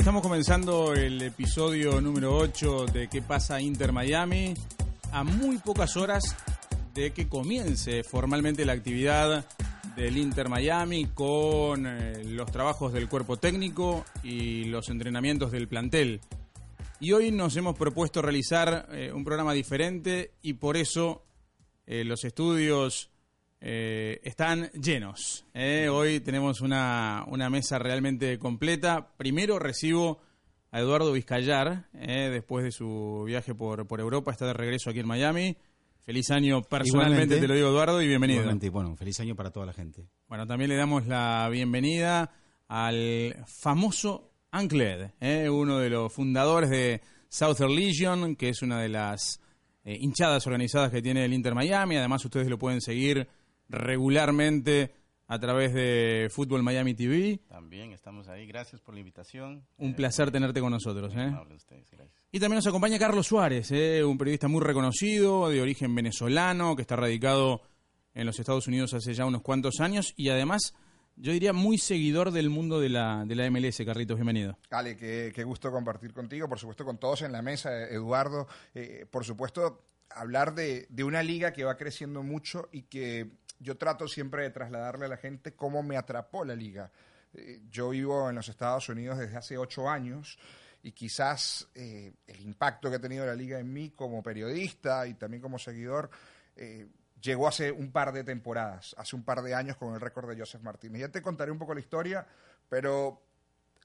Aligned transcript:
Estamos 0.00 0.22
comenzando 0.22 0.94
el 0.94 1.20
episodio 1.20 2.00
número 2.00 2.34
8 2.34 2.86
de 2.86 3.08
¿Qué 3.08 3.20
pasa 3.20 3.60
Inter 3.60 3.92
Miami? 3.92 4.54
A 5.12 5.24
muy 5.24 5.58
pocas 5.58 5.94
horas 5.98 6.36
de 6.94 7.10
que 7.10 7.28
comience 7.28 8.02
formalmente 8.02 8.64
la 8.64 8.72
actividad 8.72 9.44
del 9.96 10.16
Inter 10.16 10.48
Miami 10.48 11.04
con 11.12 11.86
eh, 11.86 12.24
los 12.24 12.50
trabajos 12.50 12.94
del 12.94 13.10
cuerpo 13.10 13.36
técnico 13.36 14.06
y 14.22 14.64
los 14.64 14.88
entrenamientos 14.88 15.52
del 15.52 15.68
plantel. 15.68 16.22
Y 16.98 17.12
hoy 17.12 17.30
nos 17.30 17.54
hemos 17.58 17.76
propuesto 17.76 18.22
realizar 18.22 18.88
eh, 18.92 19.12
un 19.12 19.22
programa 19.22 19.52
diferente 19.52 20.32
y 20.40 20.54
por 20.54 20.78
eso 20.78 21.26
eh, 21.86 22.04
los 22.04 22.24
estudios 22.24 23.09
eh, 23.60 24.20
están 24.24 24.70
llenos. 24.72 25.44
eh. 25.54 25.88
Hoy 25.90 26.20
tenemos 26.20 26.60
una, 26.60 27.24
una 27.28 27.50
mesa 27.50 27.78
realmente 27.78 28.38
completa. 28.38 29.10
Primero 29.16 29.58
recibo 29.58 30.20
a 30.72 30.80
Eduardo 30.80 31.12
Vizcayar, 31.12 31.88
eh, 31.94 32.28
después 32.30 32.64
de 32.64 32.70
su 32.70 33.24
viaje 33.26 33.54
por, 33.54 33.86
por 33.86 34.00
Europa, 34.00 34.30
está 34.32 34.46
de 34.46 34.52
regreso 34.52 34.90
aquí 34.90 35.00
en 35.00 35.08
Miami. 35.08 35.56
Feliz 36.02 36.30
año 36.30 36.62
personalmente, 36.62 37.24
Igualmente. 37.24 37.40
te 37.40 37.48
lo 37.48 37.54
digo 37.54 37.68
Eduardo, 37.68 38.00
y 38.00 38.08
bienvenido. 38.08 38.40
Igualmente, 38.40 38.70
bueno, 38.70 38.96
feliz 38.96 39.20
año 39.20 39.34
para 39.36 39.50
toda 39.50 39.66
la 39.66 39.72
gente. 39.72 40.06
Bueno, 40.28 40.46
también 40.46 40.70
le 40.70 40.76
damos 40.76 41.06
la 41.06 41.48
bienvenida 41.52 42.30
al 42.68 43.36
famoso 43.46 44.32
Ancled, 44.52 45.10
eh, 45.20 45.48
uno 45.50 45.78
de 45.78 45.90
los 45.90 46.12
fundadores 46.12 46.70
de 46.70 47.00
Southern 47.28 47.74
Legion, 47.74 48.34
que 48.36 48.48
es 48.48 48.62
una 48.62 48.80
de 48.80 48.88
las 48.88 49.40
eh, 49.84 49.96
hinchadas 50.00 50.46
organizadas 50.46 50.90
que 50.90 51.02
tiene 51.02 51.24
el 51.24 51.32
Inter 51.32 51.54
Miami. 51.54 51.96
Además, 51.96 52.24
ustedes 52.24 52.48
lo 52.48 52.58
pueden 52.58 52.80
seguir 52.80 53.28
regularmente 53.70 54.94
a 55.26 55.38
través 55.38 55.72
de 55.72 56.28
Fútbol 56.30 56.62
Miami 56.62 56.94
TV. 56.94 57.38
También 57.48 57.92
estamos 57.92 58.26
ahí. 58.28 58.46
Gracias 58.46 58.80
por 58.80 58.94
la 58.94 59.00
invitación. 59.00 59.64
Un 59.78 59.90
Eh, 59.90 59.94
placer 59.94 60.30
tenerte 60.32 60.60
con 60.60 60.72
nosotros. 60.72 61.14
eh. 61.14 61.20
amable 61.20 61.54
ustedes, 61.54 61.88
gracias. 61.90 62.26
Y 62.32 62.40
también 62.40 62.56
nos 62.56 62.66
acompaña 62.66 62.98
Carlos 62.98 63.28
Suárez, 63.28 63.70
eh, 63.70 64.02
un 64.04 64.18
periodista 64.18 64.48
muy 64.48 64.60
reconocido, 64.60 65.48
de 65.48 65.60
origen 65.62 65.94
venezolano, 65.94 66.74
que 66.74 66.82
está 66.82 66.96
radicado 66.96 67.62
en 68.12 68.26
los 68.26 68.40
Estados 68.40 68.66
Unidos 68.66 68.92
hace 68.94 69.14
ya 69.14 69.24
unos 69.24 69.42
cuantos 69.42 69.78
años 69.80 70.14
y 70.16 70.30
además, 70.30 70.74
yo 71.14 71.30
diría, 71.32 71.52
muy 71.52 71.78
seguidor 71.78 72.32
del 72.32 72.50
mundo 72.50 72.80
de 72.80 72.88
la, 72.88 73.24
de 73.24 73.36
la 73.36 73.48
MLS. 73.50 73.84
Carlitos, 73.84 74.16
bienvenido. 74.16 74.58
Ale, 74.70 74.96
qué, 74.96 75.30
qué 75.32 75.44
gusto 75.44 75.70
compartir 75.70 76.12
contigo, 76.12 76.48
por 76.48 76.58
supuesto 76.58 76.84
con 76.84 76.98
todos 76.98 77.22
en 77.22 77.30
la 77.30 77.40
mesa, 77.40 77.70
Eduardo, 77.88 78.48
eh, 78.74 79.06
por 79.08 79.24
supuesto 79.24 79.86
hablar 80.12 80.56
de, 80.56 80.88
de 80.90 81.04
una 81.04 81.22
liga 81.22 81.52
que 81.52 81.62
va 81.62 81.76
creciendo 81.76 82.24
mucho 82.24 82.68
y 82.72 82.82
que 82.82 83.30
yo 83.60 83.76
trato 83.76 84.08
siempre 84.08 84.42
de 84.42 84.50
trasladarle 84.50 85.04
a 85.04 85.08
la 85.08 85.16
gente 85.18 85.54
cómo 85.54 85.82
me 85.82 85.96
atrapó 85.96 86.44
la 86.44 86.54
liga. 86.56 86.90
Eh, 87.34 87.60
yo 87.70 87.90
vivo 87.90 88.28
en 88.28 88.34
los 88.34 88.48
Estados 88.48 88.88
Unidos 88.88 89.18
desde 89.18 89.36
hace 89.36 89.58
ocho 89.58 89.88
años 89.88 90.38
y 90.82 90.92
quizás 90.92 91.68
eh, 91.74 92.14
el 92.26 92.40
impacto 92.40 92.88
que 92.88 92.96
ha 92.96 93.00
tenido 93.00 93.26
la 93.26 93.34
liga 93.34 93.60
en 93.60 93.72
mí 93.72 93.90
como 93.90 94.22
periodista 94.22 95.06
y 95.06 95.14
también 95.14 95.42
como 95.42 95.58
seguidor 95.58 96.10
eh, 96.56 96.88
llegó 97.20 97.46
hace 97.46 97.70
un 97.70 97.92
par 97.92 98.12
de 98.12 98.24
temporadas, 98.24 98.96
hace 98.98 99.14
un 99.14 99.22
par 99.22 99.42
de 99.42 99.54
años 99.54 99.76
con 99.76 99.94
el 99.94 100.00
récord 100.00 100.28
de 100.28 100.38
Joseph 100.38 100.62
Martínez. 100.62 101.02
Ya 101.02 101.08
te 101.10 101.20
contaré 101.20 101.52
un 101.52 101.58
poco 101.58 101.74
la 101.74 101.80
historia, 101.80 102.26
pero 102.68 103.22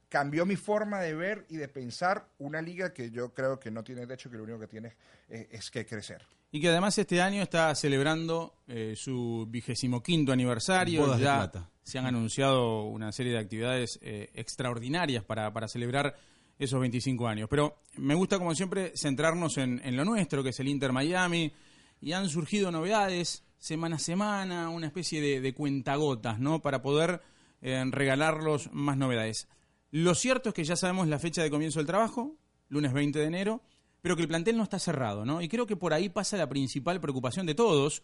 cambió 0.08 0.46
mi 0.46 0.56
forma 0.56 1.02
de 1.02 1.14
ver 1.14 1.46
y 1.50 1.58
de 1.58 1.68
pensar 1.68 2.30
una 2.38 2.62
liga 2.62 2.94
que 2.94 3.12
yo 3.12 3.34
creo 3.34 3.60
que 3.60 3.72
no 3.72 3.84
tiene 3.84 4.08
techo, 4.08 4.32
que 4.32 4.38
lo 4.38 4.44
único 4.44 4.60
que 4.60 4.68
tiene 4.68 4.96
es 5.28 5.70
que 5.70 5.86
crecer. 5.86 6.26
Y 6.52 6.62
que 6.62 6.70
además 6.70 6.98
este 6.98 7.22
año 7.22 7.42
está 7.42 7.74
celebrando 7.76 8.56
eh, 8.68 8.94
su 8.96 9.46
vigésimo 9.50 10.02
quinto 10.02 10.32
aniversario. 10.32 11.02
Bodas 11.02 11.18
de 11.18 11.24
ya 11.26 11.36
plata. 11.38 11.70
se 11.84 12.00
han 12.00 12.06
anunciado 12.06 12.84
una 12.84 13.12
serie 13.12 13.34
de 13.34 13.40
actividades 13.40 14.00
eh, 14.02 14.30
extraordinarias 14.34 15.24
para, 15.24 15.52
para 15.52 15.68
celebrar 15.68 16.16
esos 16.58 16.80
25 16.80 17.28
años. 17.28 17.50
Pero 17.50 17.82
me 17.98 18.16
gusta, 18.16 18.38
como 18.38 18.56
siempre, 18.56 18.94
centrarnos 18.96 19.58
en, 19.58 19.82
en 19.84 19.98
lo 19.98 20.06
nuestro, 20.06 20.44
que 20.44 20.50
es 20.50 20.60
el 20.60 20.70
Inter 20.70 20.94
Miami. 20.94 21.52
Y 22.00 22.14
han 22.14 22.30
surgido 22.30 22.72
novedades 22.72 23.44
semana 23.58 23.96
a 23.96 24.00
semana, 24.00 24.70
una 24.70 24.88
especie 24.88 25.22
de, 25.22 25.42
de 25.42 25.54
cuentagotas, 25.54 26.40
¿no? 26.40 26.62
Para 26.62 26.82
poder 26.82 27.22
eh, 27.62 27.84
regalarlos 27.90 28.70
más 28.72 28.96
novedades. 28.98 29.48
Lo 29.92 30.14
cierto 30.14 30.50
es 30.50 30.56
que 30.56 30.64
ya 30.64 30.76
sabemos 30.76 31.08
la 31.08 31.20
fecha 31.20 31.42
de 31.42 31.50
comienzo 31.50 31.80
del 31.80 31.88
trabajo, 31.88 32.38
lunes 32.70 32.94
20 32.94 33.18
de 33.18 33.26
enero, 33.26 33.64
pero 34.06 34.16
que 34.16 34.22
el 34.22 34.28
plantel 34.28 34.56
no 34.56 34.62
está 34.62 34.78
cerrado, 34.78 35.26
¿no? 35.26 35.42
Y 35.42 35.48
creo 35.48 35.66
que 35.66 35.76
por 35.76 35.92
ahí 35.92 36.10
pasa 36.10 36.38
la 36.38 36.48
principal 36.48 37.02
preocupación 37.02 37.48
de 37.48 37.56
todos, 37.56 38.04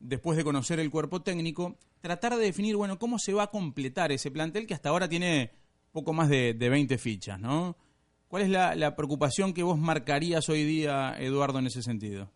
después 0.00 0.38
de 0.38 0.42
conocer 0.42 0.80
el 0.80 0.90
cuerpo 0.90 1.20
técnico, 1.20 1.76
tratar 2.00 2.34
de 2.34 2.42
definir, 2.42 2.76
bueno, 2.76 2.98
cómo 2.98 3.18
se 3.18 3.34
va 3.34 3.42
a 3.42 3.50
completar 3.50 4.10
ese 4.10 4.30
plantel 4.30 4.66
que 4.66 4.72
hasta 4.72 4.88
ahora 4.88 5.06
tiene 5.06 5.50
poco 5.92 6.14
más 6.14 6.30
de, 6.30 6.54
de 6.54 6.68
20 6.70 6.96
fichas, 6.96 7.38
¿no? 7.38 7.76
¿Cuál 8.26 8.44
es 8.44 8.48
la 8.48 8.96
preocupación 8.96 9.52
que 9.52 9.62
vos 9.62 9.78
marcarías 9.78 10.48
hoy 10.48 10.64
día, 10.64 11.14
Eduardo, 11.18 11.58
en 11.58 11.66
ese 11.66 11.82
sentido? 11.82 12.30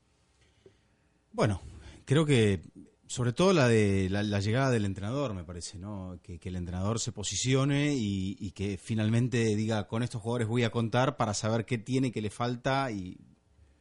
Bueno, 1.32 1.62
creo 2.04 2.26
que 2.26 2.60
sobre 3.08 3.32
todo 3.32 3.54
la 3.54 3.66
de 3.68 4.08
la, 4.10 4.22
llegada 4.38 4.70
del 4.70 4.84
entrenador, 4.84 5.32
me 5.32 5.42
parece, 5.42 5.78
¿no? 5.78 6.20
Que, 6.22 6.38
que 6.38 6.50
el 6.50 6.56
entrenador 6.56 7.00
se 7.00 7.10
posicione 7.10 7.94
y, 7.94 8.36
y 8.38 8.50
que 8.50 8.76
finalmente 8.76 9.56
diga, 9.56 9.88
con 9.88 10.02
estos 10.02 10.20
jugadores 10.20 10.46
voy 10.46 10.62
a 10.62 10.70
contar 10.70 11.16
para 11.16 11.32
saber 11.32 11.64
qué 11.64 11.78
tiene, 11.78 12.12
qué 12.12 12.20
le 12.20 12.28
falta 12.28 12.90
y 12.90 13.18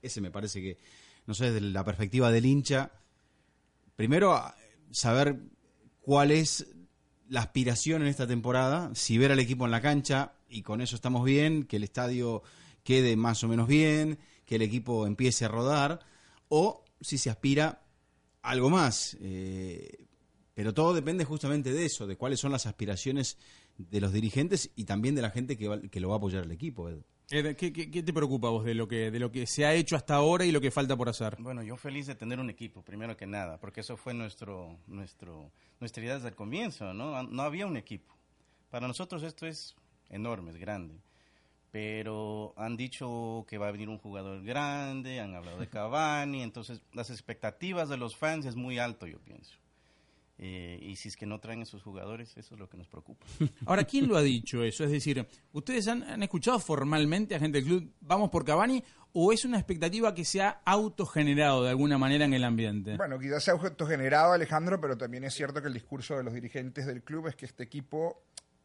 ese 0.01 0.21
me 0.21 0.31
parece 0.31 0.61
que, 0.61 0.77
no 1.25 1.33
sé, 1.33 1.51
desde 1.51 1.59
la 1.67 1.83
perspectiva 1.83 2.31
del 2.31 2.45
hincha, 2.45 2.91
primero 3.97 4.33
a- 4.33 4.55
saber 4.91 5.37
cuál 6.01 6.31
es 6.31 6.65
la 7.27 7.41
aspiración 7.41 8.03
en 8.03 8.07
esta 8.07 8.27
temporada, 8.27 8.91
si 8.95 9.17
ver 9.17 9.33
al 9.33 9.39
equipo 9.39 9.65
en 9.65 9.71
la 9.71 9.81
cancha 9.81 10.35
y 10.49 10.61
con 10.61 10.79
eso 10.79 10.95
estamos 10.95 11.25
bien, 11.25 11.65
que 11.65 11.75
el 11.75 11.83
estadio 11.83 12.43
quede 12.83 13.17
más 13.17 13.43
o 13.43 13.49
menos 13.49 13.67
bien, 13.67 14.19
que 14.45 14.55
el 14.55 14.61
equipo 14.61 15.05
empiece 15.05 15.43
a 15.43 15.49
rodar, 15.49 15.99
o 16.47 16.85
si 17.01 17.17
se 17.17 17.29
aspira 17.29 17.81
algo 18.41 18.69
más. 18.69 19.17
eh, 19.19 20.05
pero 20.53 20.73
todo 20.73 20.93
depende 20.95 21.23
justamente 21.23 21.71
de 21.71 21.85
eso, 21.85 22.07
de 22.07 22.15
cuáles 22.15 22.39
son 22.39 22.51
las 22.51 22.65
aspiraciones 22.65 23.37
de 23.77 24.01
los 24.01 24.11
dirigentes 24.11 24.71
y 24.75 24.85
también 24.85 25.13
de 25.13 25.21
la 25.21 25.29
gente 25.29 25.55
que, 25.55 25.67
va- 25.67 25.79
que 25.81 25.99
lo 25.99 26.09
va 26.09 26.15
a 26.15 26.17
apoyar 26.17 26.43
al 26.43 26.51
equipo. 26.51 26.89
Ed. 26.89 26.97
Eh, 27.29 27.55
¿Qué, 27.55 27.71
qué- 27.71 27.91
qué 27.91 28.01
te 28.01 28.11
preocupa 28.11 28.49
vos 28.49 28.65
de 28.65 28.73
lo, 28.73 28.87
que, 28.87 29.11
de 29.11 29.19
lo 29.19 29.31
que 29.31 29.45
se 29.45 29.65
ha 29.65 29.73
hecho 29.75 29.95
hasta 29.95 30.15
ahora 30.15 30.45
y 30.45 30.51
lo 30.51 30.59
que 30.59 30.71
falta 30.71 30.95
por 30.97 31.09
hacer? 31.09 31.35
Bueno, 31.39 31.61
yo 31.61 31.77
feliz 31.77 32.07
de 32.07 32.15
tener 32.15 32.39
un 32.39 32.49
equipo, 32.49 32.81
primero 32.81 33.15
que 33.15 33.27
nada, 33.27 33.59
porque 33.59 33.81
eso 33.81 33.97
fue 33.97 34.15
nuestro, 34.15 34.79
nuestro, 34.87 35.51
nuestra 35.79 36.01
idea 36.03 36.15
desde 36.15 36.29
el 36.29 36.35
comienzo, 36.35 36.91
¿no? 36.93 37.21
No 37.21 37.41
había 37.43 37.67
un 37.67 37.77
equipo. 37.77 38.15
Para 38.71 38.87
nosotros 38.87 39.21
esto 39.21 39.45
es 39.45 39.75
enorme, 40.09 40.49
es 40.51 40.57
grande. 40.57 40.95
Pero 41.71 42.53
han 42.57 42.77
dicho 42.77 43.45
que 43.47 43.57
va 43.57 43.67
a 43.67 43.71
venir 43.71 43.89
un 43.89 43.97
jugador 43.97 44.43
grande, 44.43 45.19
han 45.19 45.35
hablado 45.35 45.59
de 45.59 45.67
Cavani, 45.67 46.41
entonces 46.41 46.81
las 46.93 47.09
expectativas 47.09 47.89
de 47.89 47.97
los 47.97 48.15
fans 48.15 48.45
es 48.45 48.55
muy 48.55 48.79
alto, 48.79 49.05
yo 49.05 49.19
pienso. 49.19 49.57
Eh, 50.39 50.79
y 50.81 50.95
si 50.97 51.07
es 51.07 51.17
que 51.17 51.25
no 51.25 51.39
traen 51.39 51.63
esos 51.63 51.81
jugadores, 51.81 52.37
eso 52.37 52.53
es 52.53 52.59
lo 52.59 52.69
que 52.69 52.77
nos 52.77 52.87
preocupa. 52.87 53.25
Ahora, 53.65 53.83
¿quién 53.83 54.07
lo 54.07 54.15
ha 54.17 54.21
dicho 54.21 54.63
eso? 54.63 54.83
Es 54.83 54.91
decir, 54.91 55.27
¿ustedes 55.51 55.87
han, 55.87 56.03
han 56.03 56.21
escuchado 56.21 56.59
formalmente 56.59 57.35
a 57.35 57.39
gente 57.39 57.57
del 57.57 57.67
club, 57.67 57.93
vamos 58.01 58.29
por 58.29 58.45
Cavani, 58.45 58.83
o 59.13 59.33
es 59.33 59.45
una 59.45 59.57
expectativa 59.57 60.13
que 60.13 60.23
se 60.23 60.41
ha 60.41 60.61
autogenerado 60.63 61.63
de 61.63 61.71
alguna 61.71 61.97
manera 61.97 62.25
en 62.25 62.35
el 62.35 62.43
ambiente? 62.43 62.97
Bueno, 62.97 63.17
quizás 63.17 63.43
sea 63.43 63.55
autogenerado, 63.55 64.33
Alejandro, 64.33 64.79
pero 64.79 64.95
también 64.95 65.23
es 65.23 65.33
cierto 65.33 65.59
que 65.59 65.69
el 65.69 65.73
discurso 65.73 66.15
de 66.15 66.23
los 66.23 66.35
dirigentes 66.35 66.85
del 66.85 67.01
club 67.01 67.27
es 67.27 67.35
que 67.35 67.47
este 67.47 67.63
equipo, 67.63 68.21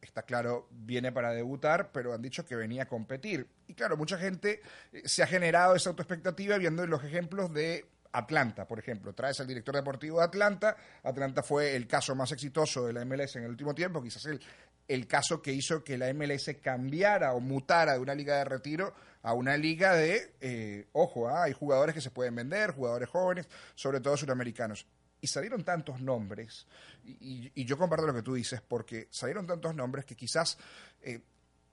está 0.07 0.23
claro, 0.23 0.69
viene 0.71 1.13
para 1.13 1.33
debutar, 1.33 1.93
pero 1.93 2.13
han 2.13 2.23
dicho 2.23 2.45
que 2.45 2.57
venía 2.57 2.85
a 2.85 2.89
competir. 2.89 3.47
Y 3.67 3.75
claro, 3.75 3.97
mucha 3.97 4.19
gente 4.19 4.61
eh, 4.93 5.03
se 5.05 5.23
ha 5.23 5.27
generado 5.27 5.75
esa 5.75 5.91
autoexpectativa 5.91 6.59
viendo 6.59 6.87
los 6.87 7.05
ejemplos 7.05 7.53
de 7.53 7.87
Atlanta, 8.13 8.67
por 8.67 8.79
ejemplo. 8.79 9.15
Traes 9.15 9.41
al 9.41 9.47
director 9.47 9.75
deportivo 9.75 10.19
de 10.19 10.25
Atlanta. 10.25 10.77
Atlanta 11.03 11.43
fue 11.43 11.77
el 11.77 11.87
caso 11.87 12.15
más 12.15 12.33
exitoso 12.33 12.87
de 12.87 12.93
la 12.93 13.05
MLS 13.05 13.37
en 13.37 13.45
el 13.45 13.51
último 13.51 13.75
tiempo, 13.75 14.03
quizás 14.03 14.27
el, 14.27 14.41
el 14.89 15.07
caso 15.07 15.41
que 15.41 15.53
hizo 15.53 15.83
que 15.83 15.97
la 15.97 16.13
MLS 16.13 16.51
cambiara 16.63 17.33
o 17.33 17.41
mutara 17.41 17.95
de 17.95 17.99
una 18.01 18.15
liga 18.15 18.37
de 18.37 18.45
retiro 18.45 18.95
a 19.23 19.35
una 19.35 19.57
liga 19.57 19.95
de, 19.95 20.35
eh, 20.41 20.89
ojo, 20.93 21.29
ah, 21.29 21.45
hay 21.45 21.53
jugadores 21.53 21.95
que 21.95 22.01
se 22.01 22.11
pueden 22.11 22.35
vender, 22.35 22.73
jugadores 22.73 23.09
jóvenes, 23.09 23.49
sobre 23.75 24.01
todo 24.01 24.17
sudamericanos. 24.17 24.87
Y 25.23 25.29
salieron 25.29 25.65
tantos 25.65 26.01
nombres, 26.01 26.67
y, 27.05 27.65
yo 27.65 27.79
comparto 27.79 28.07
lo 28.07 28.13
que 28.13 28.23
tú 28.23 28.35
dices, 28.35 28.61
porque 28.61 29.07
salieron 29.11 29.47
tantos 29.47 29.73
nombres 29.75 30.05
que 30.05 30.17
quizás 30.17 30.59
eh, 31.01 31.21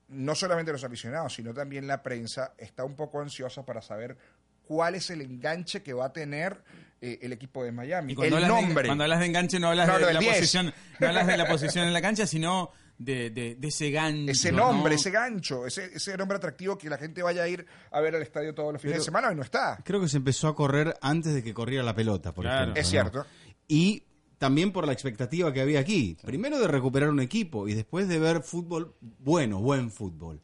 no 0.06 0.36
solamente 0.36 0.70
los 0.70 0.84
aficionados, 0.84 1.34
sino 1.34 1.52
también 1.52 1.86
la 1.88 2.00
prensa 2.02 2.54
está 2.56 2.84
un 2.84 2.94
poco 2.94 3.20
ansiosa 3.20 3.66
para 3.66 3.82
saber 3.82 4.16
cuál 4.62 4.94
es 4.94 5.10
el 5.10 5.20
enganche 5.20 5.82
que 5.82 5.92
va 5.92 6.06
a 6.06 6.12
tener 6.12 6.62
eh, 7.00 7.18
el 7.22 7.32
equipo 7.32 7.64
de 7.64 7.72
Miami. 7.72 8.12
Y 8.12 8.14
cuando, 8.16 8.38
el 8.38 8.44
hablas 8.44 8.56
de, 8.56 8.66
nombre. 8.66 8.86
cuando 8.86 9.02
hablas 9.04 9.18
de 9.18 9.26
enganche 9.26 9.58
no 9.58 9.68
hablas 9.68 9.88
No, 9.88 9.98
de, 9.98 10.14
la 10.14 10.20
10. 10.20 10.32
posición, 10.32 10.74
no 11.00 11.08
hablas 11.08 11.26
de 11.26 11.36
la 11.36 11.48
posición 11.48 11.88
en 11.88 11.92
la 11.92 12.00
cancha, 12.00 12.24
sino 12.24 12.70
de, 13.02 13.30
de- 13.30 13.54
de 13.56 13.68
ese 13.68 13.90
gancho. 13.90 14.30
ese 14.30 14.52
nombre, 14.52 14.90
¿no? 14.92 14.96
ese 15.00 15.10
gancho, 15.10 15.66
ese, 15.66 15.86
ese 15.94 16.16
nombre 16.18 16.36
atractivo 16.36 16.76
que 16.76 16.90
la 16.90 16.98
gente 16.98 17.22
vaya 17.22 17.42
a 17.44 17.48
ir 17.48 17.64
a 17.90 18.00
ver 18.00 18.14
al 18.14 18.20
estadio 18.22 18.54
todos 18.54 18.74
los 18.74 18.82
fines 18.82 18.92
Pero- 18.92 19.00
de 19.00 19.04
semana 19.06 19.32
y 19.32 19.36
no 19.36 19.42
está. 19.42 19.80
Creo 19.84 20.00
que 20.02 20.08
se 20.08 20.18
empezó 20.18 20.48
a 20.48 20.54
correr 20.54 20.94
antes 21.00 21.32
de 21.32 21.42
que 21.42 21.54
corriera 21.54 21.82
la 21.82 21.94
pelota, 21.94 22.32
por 22.34 22.44
Claro. 22.44 22.72
ejemplo. 22.72 22.80
Es 22.80 22.86
¿no? 22.86 22.90
cierto. 22.90 23.26
Y 23.68 24.02
también 24.36 24.70
por 24.70 24.86
la 24.86 24.92
expectativa 24.92 25.50
que 25.52 25.60
había 25.62 25.80
aquí. 25.80 26.16
Primero 26.22 26.58
de 26.58 26.68
recuperar 26.68 27.08
un 27.08 27.20
equipo 27.20 27.68
y 27.68 27.74
después 27.74 28.06
de 28.06 28.18
ver 28.18 28.42
fútbol 28.42 28.94
bueno, 29.00 29.60
buen 29.60 29.90
fútbol. 29.90 30.40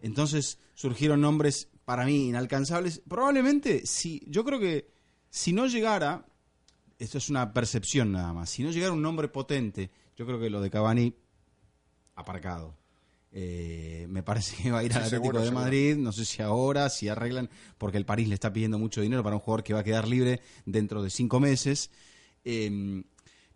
Entonces 0.00 0.58
surgieron 0.74 1.20
nombres 1.20 1.68
para 1.84 2.04
mí 2.04 2.28
inalcanzables. 2.28 3.00
Probablemente, 3.08 3.86
si, 3.86 4.22
yo 4.26 4.44
creo 4.44 4.58
que 4.58 4.88
si 5.30 5.52
no 5.52 5.66
llegara, 5.66 6.26
esto 6.98 7.18
es 7.18 7.30
una 7.30 7.52
percepción 7.52 8.12
nada 8.12 8.32
más, 8.32 8.50
si 8.50 8.62
no 8.64 8.70
llegara 8.70 8.92
un 8.92 9.02
nombre 9.02 9.28
potente, 9.28 9.90
yo 10.16 10.26
creo 10.26 10.38
que 10.40 10.50
lo 10.50 10.60
de 10.60 10.70
Cavani 10.70 11.14
aparcado. 12.14 12.74
Eh, 13.34 14.06
me 14.10 14.22
parece 14.22 14.62
que 14.62 14.70
va 14.70 14.80
a 14.80 14.84
ir 14.84 14.92
Sí, 14.92 14.98
al 14.98 15.04
Atlético 15.04 15.22
seguro, 15.24 15.38
de 15.40 15.44
seguro. 15.46 15.60
Madrid, 15.64 15.96
no 15.96 16.12
sé 16.12 16.24
si 16.24 16.42
ahora, 16.42 16.88
si 16.90 17.08
arreglan, 17.08 17.48
porque 17.78 17.96
el 17.96 18.04
París 18.04 18.28
le 18.28 18.34
está 18.34 18.52
pidiendo 18.52 18.78
mucho 18.78 19.00
dinero 19.00 19.22
para 19.22 19.36
un 19.36 19.40
jugador 19.40 19.64
que 19.64 19.72
va 19.72 19.80
a 19.80 19.84
quedar 19.84 20.06
libre 20.06 20.40
dentro 20.66 21.02
de 21.02 21.08
cinco 21.10 21.40
meses. 21.40 21.90
Eh, 22.44 23.02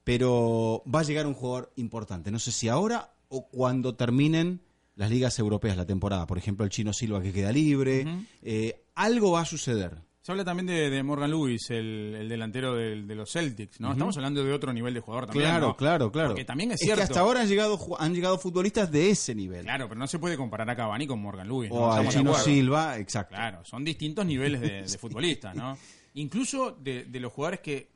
pero 0.04 0.82
va 0.92 1.00
a 1.00 1.02
llegar 1.02 1.26
un 1.26 1.34
jugador 1.34 1.72
importante. 1.76 2.30
No 2.30 2.38
sé 2.38 2.52
si 2.52 2.68
ahora 2.68 3.12
o 3.28 3.48
cuando 3.48 3.96
terminen 3.96 4.60
las 4.94 5.10
ligas 5.10 5.38
europeas 5.38 5.76
la 5.76 5.84
temporada. 5.84 6.26
Por 6.26 6.38
ejemplo, 6.38 6.64
el 6.64 6.70
chino 6.70 6.92
Silva 6.92 7.20
que 7.20 7.32
queda 7.32 7.52
libre. 7.52 8.06
Eh, 8.42 8.84
algo 8.94 9.32
va 9.32 9.40
a 9.40 9.44
suceder. 9.44 9.98
Se 10.26 10.32
habla 10.32 10.44
también 10.44 10.66
de, 10.66 10.90
de 10.90 11.02
Morgan 11.04 11.30
Lewis, 11.30 11.70
el, 11.70 12.16
el 12.18 12.28
delantero 12.28 12.74
del- 12.74 13.06
de, 13.06 13.14
los 13.14 13.30
Celtics, 13.30 13.78
¿no? 13.78 13.92
Estamos 13.92 14.16
hablando 14.16 14.42
de 14.42 14.52
otro 14.52 14.72
nivel 14.72 14.92
de 14.92 14.98
jugador 14.98 15.26
también. 15.26 15.50
Claro, 15.50 15.68
¿no? 15.68 15.76
claro, 15.76 16.10
claro. 16.10 16.28
Porque 16.30 16.44
también 16.44 16.72
es 16.72 16.80
que 16.80 16.86
cierto. 16.86 17.04
hasta 17.04 17.20
ahora 17.20 17.42
han 17.42 17.46
llegado, 17.48 17.78
han 18.00 18.12
llegado 18.12 18.36
futbolistas 18.36 18.90
de 18.90 19.10
ese 19.10 19.36
nivel. 19.36 19.62
Claro, 19.62 19.86
pero 19.88 20.00
no 20.00 20.08
se 20.08 20.18
puede 20.18 20.36
comparar 20.36 20.68
a 20.68 20.74
Cavani 20.74 21.06
con 21.06 21.20
Morgan 21.22 21.46
Lewis. 21.46 21.70
¿no? 21.70 21.76
o 21.76 22.02
de 22.02 22.08
chino. 22.08 22.34
Silva, 22.34 22.98
exacto. 22.98 23.36
Claro, 23.36 23.64
son 23.64 23.84
distintos 23.84 24.26
niveles 24.26 24.60
de, 24.60 24.82
de 24.82 24.98
futbolistas, 24.98 25.54
¿no? 25.54 25.78
Incluso 26.14 26.72
de, 26.72 27.04
de 27.04 27.20
los 27.20 27.32
jugadores 27.32 27.60
que, 27.60 27.92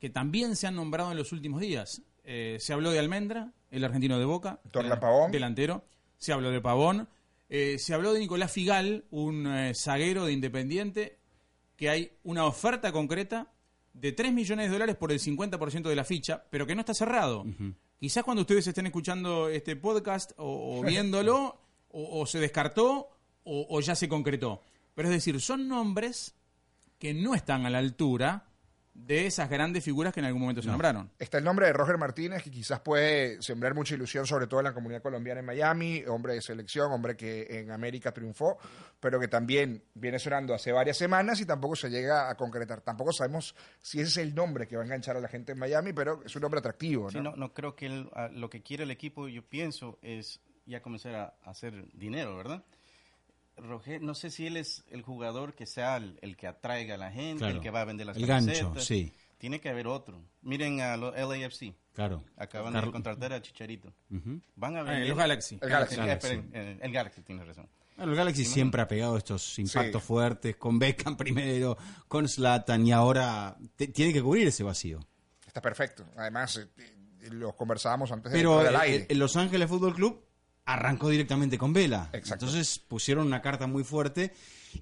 que 0.00 0.10
también 0.10 0.56
se 0.56 0.66
han 0.66 0.74
nombrado 0.74 1.12
en 1.12 1.18
los 1.18 1.30
últimos 1.30 1.60
días. 1.60 2.02
Eh, 2.24 2.56
se 2.58 2.72
habló 2.72 2.90
de 2.90 2.98
Almendra, 2.98 3.52
el 3.70 3.84
argentino 3.84 4.18
de 4.18 4.24
Boca, 4.24 4.58
del- 4.72 4.98
Pavón. 4.98 5.30
delantero. 5.30 5.84
Se 6.18 6.32
habló 6.32 6.50
de 6.50 6.60
Pavón. 6.60 7.08
Eh, 7.48 7.76
se 7.78 7.94
habló 7.94 8.12
de 8.12 8.18
Nicolás 8.18 8.50
Figal, 8.50 9.04
un 9.10 9.46
eh, 9.46 9.72
zaguero 9.76 10.24
de 10.24 10.32
Independiente, 10.32 11.18
que 11.76 11.88
hay 11.88 12.12
una 12.22 12.46
oferta 12.46 12.92
concreta 12.92 13.50
de 13.92 14.12
3 14.12 14.32
millones 14.32 14.66
de 14.66 14.72
dólares 14.72 14.96
por 14.96 15.12
el 15.12 15.20
50% 15.20 15.88
de 15.88 15.96
la 15.96 16.04
ficha, 16.04 16.44
pero 16.50 16.66
que 16.66 16.74
no 16.74 16.80
está 16.80 16.94
cerrado. 16.94 17.44
Quizás 17.98 18.24
cuando 18.24 18.42
ustedes 18.42 18.66
estén 18.66 18.86
escuchando 18.86 19.48
este 19.48 19.76
podcast 19.76 20.32
o, 20.36 20.78
o 20.78 20.82
viéndolo, 20.86 21.58
o, 21.90 22.20
o 22.20 22.26
se 22.26 22.38
descartó 22.38 23.08
o, 23.44 23.66
o 23.68 23.80
ya 23.80 23.94
se 23.94 24.08
concretó. 24.08 24.62
Pero 24.94 25.08
es 25.08 25.14
decir, 25.14 25.40
son 25.40 25.68
nombres 25.68 26.34
que 26.98 27.14
no 27.14 27.34
están 27.34 27.66
a 27.66 27.70
la 27.70 27.78
altura 27.78 28.46
de 28.94 29.26
esas 29.26 29.50
grandes 29.50 29.84
figuras 29.84 30.14
que 30.14 30.20
en 30.20 30.26
algún 30.26 30.40
momento 30.40 30.62
se 30.62 30.68
nombraron. 30.68 31.10
Está 31.18 31.38
el 31.38 31.44
nombre 31.44 31.66
de 31.66 31.72
Roger 31.72 31.98
Martínez, 31.98 32.42
que 32.42 32.50
quizás 32.50 32.80
puede 32.80 33.42
sembrar 33.42 33.74
mucha 33.74 33.94
ilusión, 33.94 34.24
sobre 34.24 34.46
todo 34.46 34.60
en 34.60 34.64
la 34.64 34.72
comunidad 34.72 35.02
colombiana 35.02 35.40
en 35.40 35.46
Miami, 35.46 36.04
hombre 36.06 36.34
de 36.34 36.40
selección, 36.40 36.92
hombre 36.92 37.16
que 37.16 37.46
en 37.58 37.72
América 37.72 38.12
triunfó, 38.12 38.56
pero 39.00 39.18
que 39.18 39.26
también 39.26 39.82
viene 39.94 40.18
sonando 40.18 40.54
hace 40.54 40.70
varias 40.70 40.96
semanas 40.96 41.40
y 41.40 41.46
tampoco 41.46 41.74
se 41.74 41.90
llega 41.90 42.30
a 42.30 42.36
concretar. 42.36 42.80
Tampoco 42.82 43.12
sabemos 43.12 43.54
si 43.82 44.00
ese 44.00 44.08
es 44.08 44.16
el 44.28 44.34
nombre 44.34 44.68
que 44.68 44.76
va 44.76 44.82
a 44.82 44.84
enganchar 44.86 45.16
a 45.16 45.20
la 45.20 45.28
gente 45.28 45.52
en 45.52 45.58
Miami, 45.58 45.92
pero 45.92 46.22
es 46.24 46.34
un 46.36 46.42
nombre 46.42 46.60
atractivo. 46.60 47.10
Sí, 47.10 47.18
¿no? 47.18 47.30
no, 47.30 47.36
no 47.36 47.52
creo 47.52 47.74
que 47.74 47.86
él, 47.86 48.08
lo 48.32 48.48
que 48.48 48.62
quiere 48.62 48.84
el 48.84 48.92
equipo, 48.92 49.26
yo 49.26 49.42
pienso, 49.42 49.98
es 50.02 50.40
ya 50.66 50.80
comenzar 50.80 51.14
a, 51.16 51.34
a 51.42 51.50
hacer 51.50 51.90
dinero, 51.92 52.36
¿verdad? 52.36 52.64
Roger, 53.56 54.02
no 54.02 54.14
sé 54.14 54.30
si 54.30 54.46
él 54.46 54.56
es 54.56 54.84
el 54.90 55.02
jugador 55.02 55.54
que 55.54 55.66
sea 55.66 55.96
el, 55.96 56.18
el 56.22 56.36
que 56.36 56.46
atraiga 56.46 56.94
a 56.94 56.98
la 56.98 57.10
gente, 57.12 57.38
Claro. 57.38 57.54
el 57.56 57.60
que 57.60 57.70
va 57.70 57.82
a 57.82 57.84
vender 57.84 58.06
las 58.06 58.16
El 58.16 58.26
gancho, 58.26 58.52
camisetas. 58.52 58.84
sí. 58.84 59.12
Tiene 59.38 59.60
que 59.60 59.68
haber 59.68 59.86
otro. 59.86 60.22
Miren 60.42 60.80
a 60.80 60.96
los 60.96 61.14
LAFC. 61.14 61.74
Claro. 61.92 62.24
Acaban 62.36 62.72
Carl- 62.72 62.86
de 62.86 62.92
contratar 62.92 63.32
a 63.32 63.42
Chicharito. 63.42 63.92
Ujú. 64.10 64.40
Van 64.56 64.76
a 64.76 64.80
Ah, 64.80 64.98
los 64.98 65.16
Galaxy. 65.18 65.58
El 65.60 65.68
Galaxy. 65.68 65.96
Eh, 66.00 66.42
eh, 66.52 66.78
el 66.80 66.92
Galaxy, 66.92 67.22
tiene 67.22 67.44
razón. 67.44 67.68
Bueno, 67.96 68.12
el 68.12 68.18
Galaxy 68.18 68.44
siempre 68.44 68.80
ha 68.82 68.88
pegado 68.88 69.16
estos 69.16 69.56
impactos 69.58 70.02
Sí. 70.02 70.08
fuertes, 70.08 70.56
con 70.56 70.78
Beckham 70.78 71.16
primero, 71.18 71.76
con 72.08 72.26
Zlatan, 72.28 72.86
y 72.86 72.92
ahora 72.92 73.56
te- 73.76 73.88
tiene 73.88 74.12
que 74.12 74.22
cubrir 74.22 74.48
ese 74.48 74.64
vacío. 74.64 74.98
Está 75.46 75.60
perfecto. 75.60 76.04
Además, 76.16 76.56
eh, 76.56 76.66
eh, 77.22 77.28
lo 77.30 77.54
conversábamos 77.54 78.10
antes 78.10 78.32
de 78.32 78.38
Pero 78.38 78.58
aire. 78.80 79.06
el 79.08 79.18
Los 79.18 79.36
Ángeles 79.36 79.68
Fútbol 79.68 79.94
Club 79.94 80.23
arrancó 80.66 81.08
directamente 81.10 81.58
con 81.58 81.72
Vela. 81.72 82.08
Exacto. 82.12 82.46
Entonces 82.46 82.78
pusieron 82.78 83.26
una 83.26 83.42
carta 83.42 83.66
muy 83.66 83.84
fuerte 83.84 84.32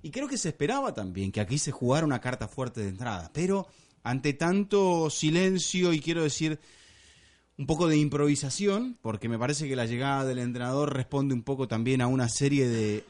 y 0.03 0.11
creo 0.11 0.29
que 0.29 0.39
se 0.39 0.51
esperaba 0.51 0.95
también 0.95 1.33
que 1.33 1.41
aquí 1.41 1.59
se 1.59 1.73
jugara 1.73 2.07
una 2.07 2.21
carta 2.21 2.49
fuerte 2.49 2.81
de 2.81 2.89
entrada. 2.89 3.31
Pero 3.35 3.67
ante 4.05 4.33
tanto 4.33 5.11
silencio 5.11 5.93
y 5.93 6.01
quiero 6.01 6.23
decir 6.23 6.59
un 7.59 7.67
poco 7.67 7.87
de 7.87 7.97
improvisación, 7.99 8.97
porque 9.03 9.29
me 9.29 9.39
parece 9.39 9.69
que 9.69 9.77
la 9.77 9.87
llegada 9.87 10.25
del 10.25 10.39
entrenador 10.39 10.95
responde 10.95 11.35
un 11.35 11.43
poco 11.43 11.69
también 11.69 12.01
a 12.01 12.07
una 12.07 12.29
serie 12.29 12.67
de, 12.67 13.05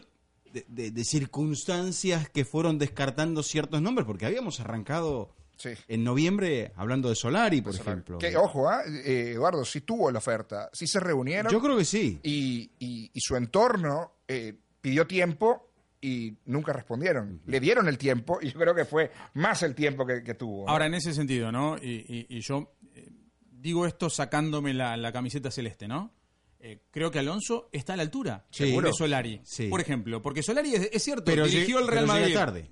de- 0.52 0.66
de- 0.68 0.90
de 0.90 1.04
circunstancias 1.04 2.28
que 2.28 2.44
fueron 2.44 2.78
descartando 2.78 3.42
ciertos 3.42 3.80
nombres, 3.80 4.04
porque 4.06 4.26
habíamos 4.26 4.60
arrancado 4.60 5.32
Sí. 5.62 5.70
en 5.86 6.02
noviembre 6.02 6.72
hablando 6.76 7.08
de 7.08 7.14
Solari, 7.14 7.60
por 7.60 7.74
ejemplo. 7.74 8.18
Que, 8.18 8.36
ojo, 8.36 8.68
¿ah? 8.68 8.82
Eh, 8.86 9.32
Eduardo, 9.34 9.64
sí 9.64 9.82
tuvo 9.82 10.10
la 10.10 10.18
oferta, 10.18 10.68
sí 10.72 10.86
se 10.86 10.98
reunieron. 10.98 11.52
Yo 11.52 11.60
creo 11.60 11.76
que 11.76 11.84
sí. 11.84 12.18
y, 12.22 12.70
y- 12.80 13.10
y 13.12 13.20
su 13.20 13.36
entorno 13.36 14.14
eh, 14.26 14.54
pidió 14.80 15.06
tiempo 15.06 15.68
y 16.00 16.36
nunca 16.46 16.72
respondieron. 16.72 17.42
Le 17.46 17.60
dieron 17.60 17.86
el 17.86 17.96
tiempo 17.96 18.40
y 18.42 18.50
yo 18.50 18.58
creo 18.58 18.74
que 18.74 18.84
fue 18.84 19.12
más 19.34 19.62
el 19.62 19.74
tiempo 19.76 20.04
que, 20.04 20.24
que 20.24 20.34
tuvo. 20.34 20.64
¿no? 20.66 20.70
Ahora, 20.72 20.86
en 20.86 20.94
ese 20.94 21.14
sentido, 21.14 21.52
¿no? 21.52 21.76
Y, 21.80 22.04
y- 22.08 22.26
y 22.28 22.40
yo 22.40 22.74
eh, 22.96 23.08
digo 23.40 23.86
esto 23.86 24.10
sacándome 24.10 24.74
la, 24.74 24.96
la 24.96 25.12
camiseta 25.12 25.50
celeste, 25.52 25.86
¿no? 25.86 26.12
Eh, 26.58 26.80
creo 26.90 27.10
que 27.10 27.18
Alonso 27.20 27.68
está 27.72 27.92
a 27.92 27.96
la 27.96 28.02
altura 28.02 28.46
Sí. 28.50 28.70
de 28.80 28.92
Solari. 28.92 29.40
Sí. 29.44 29.68
Por 29.68 29.80
ejemplo, 29.80 30.22
porque 30.22 30.42
Solari 30.42 30.74
es, 30.74 30.90
es 30.92 31.02
cierto, 31.02 31.24
Pero 31.24 31.46
dirigió 31.46 31.78
el 31.80 31.86
Real 31.88 32.04
pero 32.06 32.14
llega 32.18 32.20
Madrid. 32.20 32.34
tarde. 32.34 32.70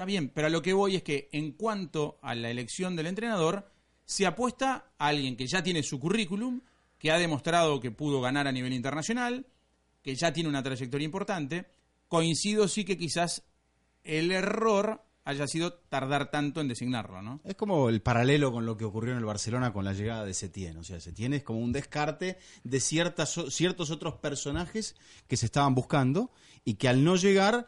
Está 0.00 0.06
bien, 0.06 0.30
pero 0.30 0.46
a 0.46 0.50
lo 0.50 0.62
que 0.62 0.72
voy 0.72 0.96
es 0.96 1.02
que 1.02 1.28
en 1.30 1.52
cuanto 1.52 2.18
a 2.22 2.34
la 2.34 2.48
elección 2.48 2.96
del 2.96 3.06
entrenador, 3.06 3.70
se 4.06 4.24
apuesta 4.24 4.92
a 4.96 5.08
alguien 5.08 5.36
que 5.36 5.46
ya 5.46 5.62
tiene 5.62 5.82
su 5.82 6.00
currículum, 6.00 6.62
que 6.98 7.10
ha 7.10 7.18
demostrado 7.18 7.80
que 7.80 7.90
pudo 7.90 8.22
ganar 8.22 8.46
a 8.46 8.52
nivel 8.52 8.72
internacional, 8.72 9.44
que 10.02 10.14
ya 10.14 10.32
tiene 10.32 10.48
una 10.48 10.62
trayectoria 10.62 11.04
importante. 11.04 11.66
Coincido 12.08 12.66
sí 12.66 12.86
que 12.86 12.96
quizás 12.96 13.42
el 14.02 14.32
error 14.32 15.04
haya 15.24 15.46
sido 15.46 15.74
tardar 15.74 16.30
tanto 16.30 16.62
en 16.62 16.68
designarlo, 16.68 17.20
¿no? 17.20 17.42
Es 17.44 17.54
como 17.56 17.90
el 17.90 18.00
paralelo 18.00 18.52
con 18.52 18.64
lo 18.64 18.78
que 18.78 18.86
ocurrió 18.86 19.12
en 19.12 19.18
el 19.18 19.26
Barcelona 19.26 19.70
con 19.70 19.84
la 19.84 19.92
llegada 19.92 20.24
de 20.24 20.32
Setién. 20.32 20.78
O 20.78 20.82
sea, 20.82 20.98
Setién 20.98 21.34
es 21.34 21.42
como 21.42 21.58
un 21.58 21.72
descarte 21.72 22.38
de 22.64 22.80
ciertas, 22.80 23.38
ciertos 23.50 23.90
otros 23.90 24.14
personajes 24.14 24.96
que 25.28 25.36
se 25.36 25.44
estaban 25.44 25.74
buscando 25.74 26.30
y 26.64 26.76
que 26.76 26.88
al 26.88 27.04
no 27.04 27.16
llegar 27.16 27.66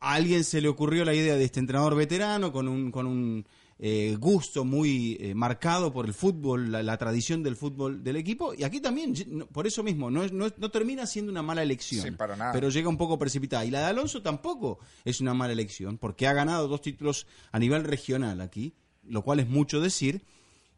a 0.00 0.14
alguien 0.14 0.44
se 0.44 0.60
le 0.60 0.68
ocurrió 0.68 1.04
la 1.04 1.14
idea 1.14 1.36
de 1.36 1.44
este 1.44 1.60
entrenador 1.60 1.94
veterano 1.96 2.52
con 2.52 2.68
un, 2.68 2.90
con 2.90 3.06
un 3.06 3.46
eh, 3.78 4.16
gusto 4.18 4.64
muy 4.64 5.16
eh, 5.20 5.34
marcado 5.34 5.92
por 5.92 6.06
el 6.06 6.14
fútbol, 6.14 6.72
la, 6.72 6.82
la 6.82 6.96
tradición 6.96 7.42
del 7.42 7.56
fútbol 7.56 8.02
del 8.02 8.16
equipo. 8.16 8.54
Y 8.54 8.64
aquí 8.64 8.80
también, 8.80 9.14
por 9.52 9.66
eso 9.66 9.82
mismo, 9.82 10.10
no, 10.10 10.22
es- 10.24 10.32
no, 10.32 10.46
no 10.56 10.70
termina 10.70 11.06
siendo 11.06 11.30
una 11.30 11.42
mala 11.42 11.62
elección. 11.62 12.02
Sí, 12.02 12.10
para 12.12 12.36
nada. 12.36 12.52
Pero 12.52 12.68
llega 12.70 12.88
un 12.88 12.96
poco 12.96 13.18
precipitada. 13.18 13.64
Y 13.64 13.70
la 13.70 13.80
de 13.80 13.84
Alonso 13.86 14.22
tampoco 14.22 14.78
es 15.04 15.20
una 15.20 15.34
mala 15.34 15.52
elección, 15.52 15.98
porque 15.98 16.26
ha 16.26 16.32
ganado 16.32 16.68
dos 16.68 16.80
títulos 16.82 17.26
a 17.52 17.58
nivel 17.58 17.84
regional 17.84 18.40
aquí, 18.40 18.74
lo 19.04 19.22
cual 19.22 19.40
es 19.40 19.48
mucho 19.48 19.80
decir. 19.80 20.22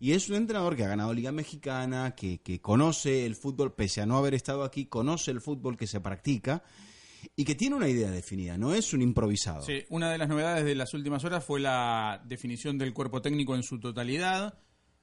Y 0.01 0.13
es 0.13 0.29
un 0.29 0.37
entrenador 0.37 0.77
que 0.77 0.85
ha 0.85 0.89
ganado 0.89 1.13
Liga 1.13 1.33
Mexicana, 1.33 2.15
que, 2.17 2.39
que 2.39 2.61
conoce 2.61 3.27
el 3.27 3.35
fútbol, 3.35 3.73
pese 3.75 4.01
a 4.01 4.07
no 4.07 4.17
haber 4.17 4.35
estado 4.35 4.63
aquí, 4.63 4.87
conoce 4.87 5.33
el 5.33 5.41
fútbol 5.41 5.77
que 5.77 5.87
se 5.89 6.01
practica 6.01 6.63
y 7.37 7.45
que 7.45 7.55
tiene 7.55 7.77
una 7.77 7.89
idea 7.89 8.11
definida, 8.11 8.57
no 8.59 8.75
es 8.75 8.93
un 8.93 9.03
improvisado. 9.03 9.63
Sí, 9.63 9.85
una 9.91 10.11
de 10.11 10.19
las 10.19 10.29
novedades 10.29 10.65
de 10.65 10.75
las 10.75 10.93
últimas 10.95 11.25
horas 11.25 11.45
fue 11.45 11.61
la 11.61 12.23
definición 12.27 12.79
del 12.79 12.93
cuerpo 12.93 13.21
técnico 13.23 13.55
en 13.55 13.63
su 13.63 13.79
totalidad. 13.81 14.59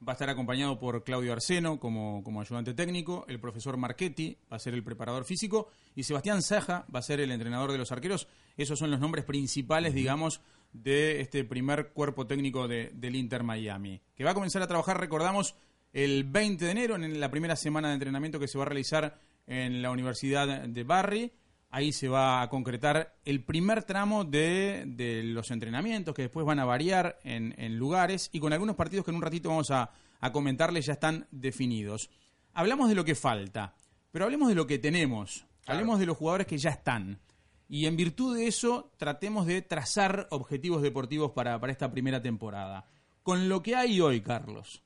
Va 0.07 0.11
a 0.11 0.15
estar 0.15 0.29
acompañado 0.29 0.77
por 0.77 1.03
Claudio 1.03 1.31
Arseno 1.31 1.79
como, 1.79 2.21
como 2.23 2.41
ayudante 2.41 2.73
técnico, 2.73 3.25
el 3.29 3.39
profesor 3.39 3.77
Marchetti 3.77 4.37
va 4.51 4.57
a 4.57 4.59
ser 4.59 4.73
el 4.73 4.83
preparador 4.83 5.23
físico 5.23 5.69
y 5.95 6.03
Sebastián 6.03 6.41
Saja 6.41 6.85
va 6.93 6.99
a 6.99 7.01
ser 7.01 7.21
el 7.21 7.31
entrenador 7.31 7.71
de 7.71 7.77
los 7.77 7.91
arqueros. 7.93 8.27
Esos 8.57 8.77
son 8.77 8.91
los 8.91 8.99
nombres 8.99 9.23
principales, 9.25 9.93
digamos, 9.93 10.41
de 10.73 11.21
este 11.21 11.45
primer 11.45 11.91
cuerpo 11.93 12.27
técnico 12.27 12.67
de- 12.67 12.91
del 12.93 13.15
Inter 13.15 13.43
Miami, 13.43 14.01
que 14.15 14.25
va 14.25 14.31
a 14.31 14.35
comenzar 14.35 14.61
a 14.61 14.67
trabajar, 14.67 14.99
recordamos, 14.99 15.55
el 15.93 16.25
20 16.25 16.65
de 16.65 16.71
enero, 16.71 16.95
en 16.97 17.17
la 17.19 17.31
primera 17.31 17.55
semana 17.55 17.87
de 17.87 17.93
entrenamiento 17.93 18.37
que 18.37 18.49
se 18.49 18.57
va 18.57 18.65
a 18.65 18.67
realizar 18.67 19.17
en 19.47 19.81
la 19.81 19.91
Universidad 19.91 20.67
de 20.67 20.83
Barry. 20.83 21.31
Ahí 21.75 21.91
se 21.91 22.07
va 22.07 22.41
a 22.41 22.47
concretar 22.47 23.17
el 23.25 23.43
primer 23.43 23.83
tramo 23.83 24.23
de, 24.23 24.85
de 24.87 25.23
los 25.23 25.51
entrenamientos 25.51 26.15
que 26.15 26.21
después 26.21 26.45
van 26.45 26.59
a 26.59 26.63
variar 26.63 27.19
en, 27.25 27.53
en 27.57 27.77
lugares 27.77 28.29
y 28.31 28.39
con 28.39 28.53
algunos 28.53 28.77
partidos 28.77 29.03
que 29.03 29.11
en 29.11 29.17
un 29.17 29.21
ratito 29.21 29.49
vamos 29.49 29.71
a, 29.71 29.91
a 30.21 30.31
comentarles 30.31 30.85
ya 30.85 30.93
están 30.93 31.27
definidos. 31.31 32.09
Hablamos 32.53 32.87
de 32.87 32.95
lo 32.95 33.03
que 33.03 33.13
falta, 33.13 33.75
pero 34.13 34.23
hablemos 34.23 34.47
de 34.47 34.55
lo 34.55 34.65
que 34.65 34.79
tenemos. 34.79 35.47
Hablemos 35.65 35.99
de 35.99 36.05
los 36.05 36.15
jugadores 36.15 36.47
que 36.47 36.57
ya 36.57 36.69
están. 36.69 37.19
Y 37.67 37.87
en 37.87 37.97
virtud 37.97 38.37
de 38.37 38.47
eso, 38.47 38.93
tratemos 38.95 39.45
de 39.45 39.61
trazar 39.61 40.29
objetivos 40.31 40.81
deportivos 40.81 41.33
para, 41.33 41.59
para 41.59 41.73
esta 41.73 41.91
primera 41.91 42.21
temporada. 42.21 42.85
Con 43.21 43.49
lo 43.49 43.61
que 43.61 43.75
hay 43.75 43.99
hoy, 43.99 44.21
Carlos, 44.21 44.81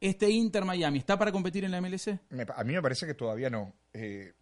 ¿este 0.00 0.30
Inter 0.30 0.64
Miami 0.64 1.00
está 1.00 1.18
para 1.18 1.32
competir 1.32 1.64
en 1.64 1.72
la 1.72 1.80
MLC? 1.80 2.20
Me 2.30 2.46
a 2.54 2.62
mí 2.62 2.72
me 2.72 2.82
parece 2.82 3.04
que 3.04 3.14
todavía 3.14 3.50
no. 3.50 3.74
Eh, 3.92 4.34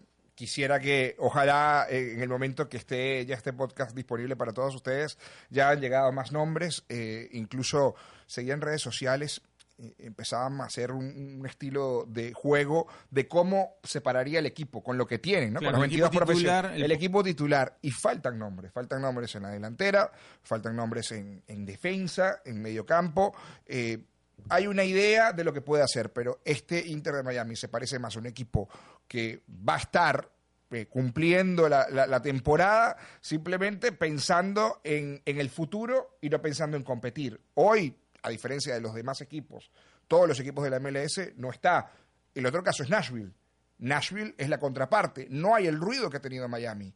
quisiera 0.42 0.80
que, 0.80 1.14
ojalá 1.20 1.86
eh, 1.88 2.14
en 2.14 2.20
el 2.20 2.28
momento 2.28 2.68
que 2.68 2.76
esté 2.76 3.24
ya 3.24 3.36
este 3.36 3.52
podcast 3.52 3.94
disponible 3.94 4.34
para 4.34 4.52
todos 4.52 4.74
ustedes, 4.74 5.16
ya 5.50 5.70
han 5.70 5.80
llegado 5.80 6.10
más 6.10 6.32
nombres, 6.32 6.82
eh, 6.88 7.28
incluso 7.30 7.94
seguía 8.26 8.52
en 8.54 8.60
redes 8.60 8.82
sociales 8.82 9.40
eh, 9.78 9.94
empezaban 10.00 10.60
a 10.60 10.64
hacer 10.64 10.90
un, 10.90 11.36
un 11.38 11.46
estilo 11.46 12.06
de 12.08 12.32
juego 12.32 12.88
de 13.08 13.28
cómo 13.28 13.76
separaría 13.84 14.40
el 14.40 14.46
equipo 14.46 14.82
con 14.82 14.98
lo 14.98 15.06
que 15.06 15.20
tienen, 15.20 15.52
¿no? 15.52 15.60
Claro, 15.60 15.74
con 15.78 15.82
los 15.82 15.88
el 15.88 15.92
equipo 15.92 16.10
22 16.10 16.26
profesionales. 16.26 16.62
titular, 16.72 16.76
el- 16.76 16.82
El, 16.86 16.90
equipo 16.90 17.22
titular. 17.22 17.78
Y 17.80 17.90
faltan 17.92 18.36
nombres. 18.36 18.72
Faltan 18.72 19.00
nombres 19.00 19.32
en 19.36 19.42
la 19.44 19.50
delantera, 19.50 20.10
faltan 20.42 20.74
nombres 20.74 21.12
en, 21.12 21.44
en 21.46 21.64
defensa, 21.64 22.40
en 22.44 22.60
medio 22.60 22.84
campo. 22.84 23.32
Eh, 23.64 24.02
hay 24.48 24.66
una 24.66 24.82
idea 24.82 25.32
de 25.32 25.44
lo 25.44 25.52
que 25.52 25.60
puede 25.60 25.84
hacer, 25.84 26.12
pero 26.12 26.40
este 26.44 26.84
Inter 26.88 27.14
de 27.14 27.22
Miami 27.22 27.54
se 27.54 27.68
parece 27.68 28.00
más 28.00 28.16
a 28.16 28.18
un 28.18 28.26
equipo 28.26 28.68
que 29.12 29.42
va 29.68 29.74
a 29.74 29.78
estar 29.78 30.30
eh, 30.70 30.86
cumpliendo 30.86 31.68
la, 31.68 31.86
la- 31.90 32.06
la 32.06 32.22
temporada 32.22 32.96
simplemente 33.20 33.92
pensando 33.92 34.80
en, 34.84 35.20
en 35.26 35.38
el 35.38 35.50
futuro 35.50 36.16
y 36.22 36.30
no 36.30 36.40
pensando 36.40 36.78
en 36.78 36.82
competir. 36.82 37.38
Hoy, 37.52 37.94
a 38.22 38.30
diferencia 38.30 38.72
de 38.72 38.80
los 38.80 38.94
demás 38.94 39.20
equipos, 39.20 39.70
todos 40.08 40.26
los 40.26 40.40
equipos 40.40 40.64
de 40.64 40.70
la 40.70 40.80
MLS 40.80 41.36
no 41.36 41.50
está. 41.50 41.92
El 42.34 42.46
otro 42.46 42.62
caso 42.62 42.82
es 42.82 42.88
Nashville. 42.88 43.32
Nashville 43.80 44.34
es 44.38 44.48
la 44.48 44.58
contraparte. 44.58 45.26
No 45.28 45.54
hay 45.54 45.66
el 45.66 45.78
ruido 45.78 46.08
que 46.08 46.16
ha 46.16 46.20
tenido 46.22 46.48
Miami. 46.48 46.94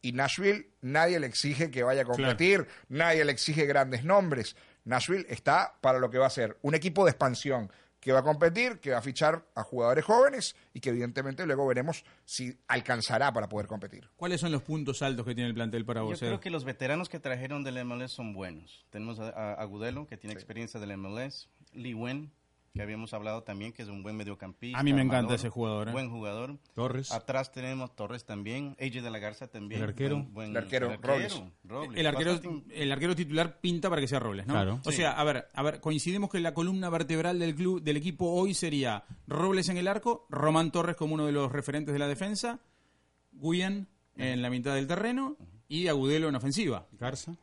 Y 0.00 0.10
Nashville 0.10 0.70
nadie 0.80 1.20
le 1.20 1.28
exige 1.28 1.70
que 1.70 1.84
vaya 1.84 2.02
a 2.02 2.04
competir, 2.04 2.66
nadie 2.88 3.24
le 3.24 3.30
exige 3.30 3.66
grandes 3.66 4.02
nombres. 4.02 4.56
Nashville 4.84 5.26
está 5.28 5.74
para 5.80 6.00
lo 6.00 6.10
que 6.10 6.18
va 6.18 6.26
a 6.26 6.30
ser 6.30 6.58
un 6.62 6.74
equipo 6.74 7.04
de 7.04 7.12
expansión 7.12 7.70
que 8.02 8.10
va 8.10 8.18
a 8.18 8.22
competir, 8.24 8.80
que 8.80 8.90
va 8.90 8.98
a 8.98 9.00
fichar 9.00 9.44
a 9.54 9.62
jugadores 9.62 10.04
jóvenes 10.04 10.56
y 10.74 10.80
que 10.80 10.90
evidentemente 10.90 11.46
luego 11.46 11.64
veremos 11.68 12.04
si 12.24 12.58
alcanzará 12.66 13.32
para 13.32 13.48
poder 13.48 13.68
competir. 13.68 14.10
¿Cuáles 14.16 14.40
son 14.40 14.50
los 14.50 14.60
puntos 14.62 15.02
altos 15.02 15.24
que 15.24 15.36
tiene 15.36 15.48
el 15.48 15.54
plantel 15.54 15.84
para 15.84 16.00
Yo 16.00 16.06
vos? 16.06 16.18
creo 16.18 16.34
Ed? 16.34 16.40
que 16.40 16.50
los 16.50 16.64
veteranos 16.64 17.08
que 17.08 17.20
trajeron 17.20 17.62
del 17.62 17.82
MLS 17.84 18.10
son 18.10 18.32
buenos. 18.34 18.84
Tenemos 18.90 19.20
a, 19.20 19.28
a 19.28 19.52
Agudelo, 19.54 20.08
que 20.08 20.16
tiene 20.16 20.34
experiencia 20.34 20.80
del 20.80 20.96
MLS. 20.96 21.48
Lee 21.74 21.94
Wen, 21.94 22.32
que 22.74 22.80
habíamos 22.80 23.12
hablado 23.12 23.42
también, 23.42 23.72
que 23.72 23.82
es 23.82 23.88
un 23.88 24.02
buen 24.02 24.16
mediocampista. 24.16 24.78
A 24.78 24.82
mí 24.82 24.92
me 24.94 25.02
encanta 25.02 25.18
armador, 25.18 25.36
ese 25.36 25.50
jugador, 25.50 25.88
¿eh? 25.90 25.92
Buen 25.92 26.10
jugador. 26.10 26.56
Torres. 26.74 27.12
Atrás 27.12 27.52
tenemos 27.52 27.94
Torres 27.94 28.24
también. 28.24 28.74
AJ 28.80 29.02
de 29.02 29.10
la 29.10 29.18
Garza 29.18 29.46
también. 29.48 29.82
El 29.82 29.88
arquero. 29.90 30.16
Buen- 30.16 30.32
buen- 30.32 30.50
El 30.52 30.56
arquero, 30.56 30.96
Robles. 31.02 31.42
Robles. 31.64 32.00
el 32.00 32.06
arquero, 32.06 32.40
el 32.70 32.92
arquero 32.92 33.14
titular 33.14 33.60
pinta 33.60 33.90
para 33.90 34.00
que 34.00 34.08
sea 34.08 34.20
Robles, 34.20 34.46
¿no? 34.46 34.54
Claro. 34.54 34.80
O 34.86 34.90
Sí. 34.90 34.98
sea, 34.98 35.12
a 35.12 35.24
ver, 35.24 35.48
a 35.52 35.62
ver, 35.62 35.80
coincidimos 35.80 36.30
que 36.30 36.40
la 36.40 36.54
columna 36.54 36.88
vertebral 36.88 37.38
del 37.38 37.54
club, 37.54 37.82
del 37.82 37.98
equipo 37.98 38.32
hoy 38.32 38.54
sería 38.54 39.04
Robles 39.26 39.68
en 39.68 39.76
el 39.76 39.86
arco, 39.86 40.26
Román 40.30 40.70
Torres 40.72 40.96
como 40.96 41.14
uno 41.14 41.26
de 41.26 41.32
los 41.32 41.52
referentes 41.52 41.92
de 41.92 41.98
la 41.98 42.08
defensa, 42.08 42.60
Guyen 43.32 43.86
en 44.16 44.40
la 44.42 44.48
mitad 44.50 44.74
del 44.74 44.86
terreno 44.86 45.36
y 45.68 45.88
Agudelo 45.88 46.28
en 46.28 46.36
ofensiva. 46.36 46.86
Garza. 46.92 47.34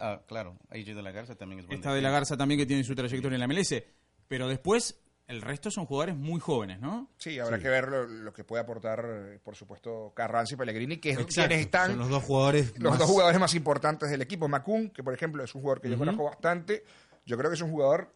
Ah, 0.00 0.20
claro. 0.26 0.56
AJ 0.70 0.94
de 0.94 1.02
la 1.02 1.10
Garza 1.12 1.34
también 1.34 1.60
es 1.60 1.66
buen 1.66 1.78
Está 1.78 1.92
de 1.94 2.00
la. 2.02 2.10
Garza 2.10 2.36
también 2.36 2.58
que 2.60 2.66
tiene 2.66 2.84
su 2.84 2.94
trayectoria 2.94 3.36
en 3.36 3.40
la 3.40 3.46
MLS, 3.48 3.82
pero 4.28 4.48
después 4.48 5.00
el 5.26 5.42
resto 5.42 5.70
son 5.70 5.84
jugadores 5.84 6.16
muy 6.16 6.40
jóvenes, 6.40 6.80
¿no? 6.80 7.10
Sí, 7.18 7.38
habrá 7.38 7.58
que 7.58 7.68
ver 7.68 7.88
lo, 7.88 8.06
lo 8.06 8.32
que 8.32 8.44
puede 8.44 8.62
aportar, 8.62 9.04
eh, 9.06 9.38
por 9.44 9.54
supuesto, 9.56 10.12
Carranza 10.16 10.54
y 10.54 10.56
Pellegrini, 10.56 10.96
que 10.96 11.10
es 11.10 11.18
Exacto. 11.18 11.34
quienes 11.48 11.66
están 11.66 11.90
Son 11.90 11.98
los 11.98 12.08
dos 12.08 12.22
jugadores. 12.24 12.72
los 12.78 12.90
más- 12.92 12.98
dos 12.98 13.08
jugadores 13.10 13.38
más 13.38 13.54
importantes 13.54 14.08
del 14.10 14.22
equipo. 14.22 14.48
Macun, 14.48 14.88
que 14.90 15.02
por 15.02 15.12
ejemplo 15.12 15.44
es 15.44 15.54
un 15.54 15.60
jugador 15.60 15.82
que 15.82 15.90
yo 15.90 15.98
conozco 15.98 16.24
bastante, 16.24 16.82
yo 17.26 17.36
creo 17.36 17.50
que 17.50 17.56
es 17.56 17.60
un 17.62 17.70
jugador, 17.70 18.14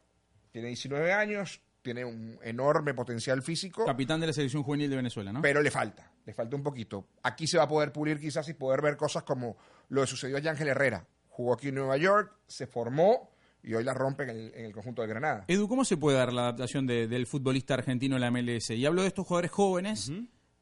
tiene 0.52 0.69
19 0.69 1.12
años, 1.12 1.61
tiene 1.83 2.05
un 2.05 2.38
enorme 2.43 2.95
potencial 2.95 3.43
físico, 3.43 3.85
Capitán 3.85 4.21
de 4.21 4.29
la 4.29 4.33
selección 4.33 4.62
juvenil 4.62 4.88
de 4.88 4.97
Venezuela, 4.97 5.33
¿no? 5.33 5.43
pero 5.43 5.61
le 5.61 5.71
falta, 5.71 6.11
le 6.25 6.33
falta 6.33 6.57
un 6.57 6.62
poquito. 6.62 7.09
Aquí 7.25 7.47
se 7.47 7.59
va 7.59 7.64
a 7.64 7.69
poder 7.69 7.93
pulir 7.93 8.19
quizás 8.21 8.49
y 8.49 8.55
poder 8.55 8.81
ver 8.81 8.97
cosas 8.97 9.25
como 9.25 9.57
lo 9.91 10.00
que 10.02 10.07
sucedió 10.07 10.37
a 10.38 10.50
Ángel 10.50 10.69
Herrera. 10.69 11.05
Jugó 11.35 11.55
aquí 11.55 11.69
en 11.69 11.77
Nueva 11.77 11.97
York, 11.97 12.33
se 12.47 12.67
formó 12.67 13.31
y 13.62 13.75
hoy 13.75 13.85
la 13.85 13.95
rompe 13.95 14.25
en 14.25 14.31
el, 14.31 14.53
en 14.55 14.65
el 14.67 14.73
conjunto 14.73 15.03
de 15.03 15.09
Granada. 15.09 15.45
Edu, 15.49 15.67
¿cómo 15.69 15.85
se 15.85 15.97
puede 15.97 16.19
dar 16.19 16.33
la 16.33 16.43
adaptación 16.43 16.87
de- 16.87 17.09
del 17.09 17.27
futbolista 17.27 17.75
argentino 17.75 18.17
a 18.17 18.19
la 18.19 18.31
MLS? 18.31 18.71
Y 18.71 18.85
hablo 18.85 19.03
de 19.03 19.09
estos 19.09 19.27
jugadores 19.27 19.51
jóvenes 19.51 20.12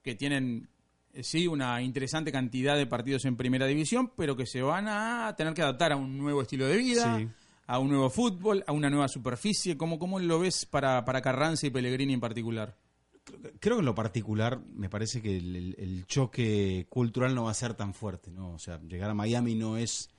que 0.03 0.15
tienen, 0.15 0.69
eh, 1.13 1.23
sí, 1.25 1.47
una 1.49 1.83
interesante 1.83 2.31
cantidad 2.31 2.77
de 2.77 2.87
partidos 2.87 3.25
en 3.25 3.37
primera 3.37 3.67
división, 3.67 4.13
pero 4.17 4.37
que 4.37 4.47
se 4.47 4.63
van 4.63 4.87
a 4.89 5.35
tener 5.37 5.55
que 5.55 5.63
adaptar 5.63 5.93
a 5.93 5.97
un 5.97 6.17
nuevo 6.19 6.43
estilo 6.43 6.67
de 6.69 6.77
vida, 6.77 7.19
Sí. 7.19 7.29
a 7.67 7.79
un 7.79 7.89
nuevo 7.89 8.09
fútbol, 8.11 8.63
a 8.67 8.73
una 8.73 8.91
nueva 8.91 9.09
superficie. 9.09 9.77
¿Cómo, 9.77 9.99
cómo 9.99 10.19
lo 10.21 10.39
ves 10.39 10.67
para, 10.67 11.05
para 11.05 11.21
Carranza 11.23 11.67
y 11.67 11.71
Pellegrini 11.71 12.13
en 12.15 12.21
particular? 12.21 12.77
Creo 13.61 13.77
que 13.77 13.81
en 13.81 13.87
lo 13.87 13.95
particular 13.95 14.61
me 14.75 14.89
parece 14.89 15.21
que 15.23 15.37
el, 15.37 15.57
el- 15.57 15.77
el 15.79 16.07
choque 16.07 16.87
cultural 16.89 17.35
no 17.35 17.45
va 17.45 17.51
a 17.51 17.55
ser 17.55 17.75
tan 17.75 17.95
fuerte, 17.95 18.31
¿no? 18.31 18.53
O 18.53 18.59
sea, 18.59 18.79
llegar 18.83 19.09
a 19.11 19.15
Miami 19.15 19.55
no 19.55 19.77
es 19.77 20.11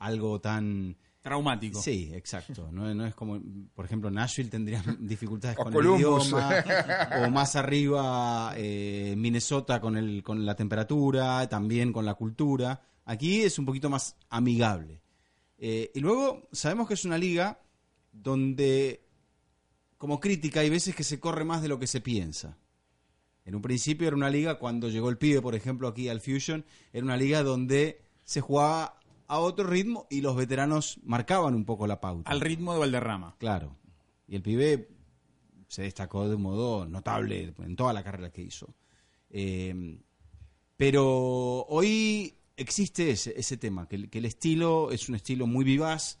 algo 0.00 0.40
tan... 0.40 0.96
Traumático. 1.22 1.80
Sí, 1.80 2.10
exacto. 2.14 2.70
No, 2.72 2.94
no 2.94 3.06
es 3.06 3.14
como, 3.14 3.38
por 3.74 3.84
ejemplo, 3.84 4.10
Nashville 4.10 4.48
tendría 4.48 4.82
dificultades 4.98 5.58
O 5.58 5.64
con 5.64 5.72
Columbus. 5.72 6.00
el 6.00 6.32
idioma, 6.32 6.64
o 7.26 7.30
más 7.30 7.56
arriba 7.56 8.54
eh, 8.56 9.14
Minnesota 9.16 9.80
con, 9.80 9.98
el, 9.98 10.22
con 10.22 10.46
la 10.46 10.56
temperatura, 10.56 11.46
también 11.48 11.92
con 11.92 12.06
la 12.06 12.14
cultura. 12.14 12.80
Aquí 13.04 13.42
es 13.42 13.58
un 13.58 13.66
poquito 13.66 13.90
más 13.90 14.16
amigable. 14.30 15.02
Eh, 15.58 15.90
y 15.94 16.00
luego 16.00 16.48
sabemos 16.52 16.88
que 16.88 16.94
es 16.94 17.04
una 17.04 17.18
liga 17.18 17.60
donde, 18.12 19.04
como 19.98 20.20
crítica, 20.20 20.60
hay 20.60 20.70
veces 20.70 20.94
que 20.94 21.04
se 21.04 21.20
corre 21.20 21.44
más 21.44 21.60
de 21.60 21.68
lo 21.68 21.78
que 21.78 21.86
se 21.86 22.00
piensa. 22.00 22.56
En 23.44 23.54
un 23.54 23.60
principio 23.62 24.06
era 24.06 24.16
una 24.16 24.30
liga, 24.30 24.58
cuando 24.58 24.88
llegó 24.88 25.10
el 25.10 25.18
pibe, 25.18 25.42
por 25.42 25.54
ejemplo, 25.54 25.88
aquí 25.88 26.08
al 26.08 26.20
Fusion, 26.22 26.64
era 26.94 27.04
una 27.04 27.16
liga 27.16 27.42
donde 27.42 28.00
se 28.24 28.40
jugaba 28.40 28.99
a 29.30 29.38
otro 29.38 29.64
ritmo 29.64 30.08
y 30.10 30.22
los 30.22 30.34
veteranos 30.34 30.98
marcaban 31.04 31.54
un 31.54 31.64
poco 31.64 31.86
la 31.86 32.00
pauta. 32.00 32.28
Al 32.28 32.40
ritmo 32.40 32.72
de 32.72 32.80
Valderrama. 32.80 33.36
Claro. 33.38 33.76
Y 34.26 34.34
el 34.34 34.42
pibe 34.42 34.88
se 35.68 35.82
destacó 35.82 36.28
de 36.28 36.34
un 36.34 36.42
modo 36.42 36.84
notable 36.84 37.54
en 37.58 37.76
toda 37.76 37.92
la 37.92 38.02
carrera 38.02 38.32
que 38.32 38.42
hizo. 38.42 38.74
Eh, 39.30 40.00
pero 40.76 41.64
hoy 41.68 42.34
existe 42.56 43.10
ese, 43.10 43.38
ese 43.38 43.56
tema, 43.56 43.86
que 43.86 43.94
el, 43.94 44.10
que 44.10 44.18
el 44.18 44.24
estilo 44.24 44.90
es 44.90 45.08
un 45.08 45.14
estilo 45.14 45.46
muy 45.46 45.64
vivaz, 45.64 46.18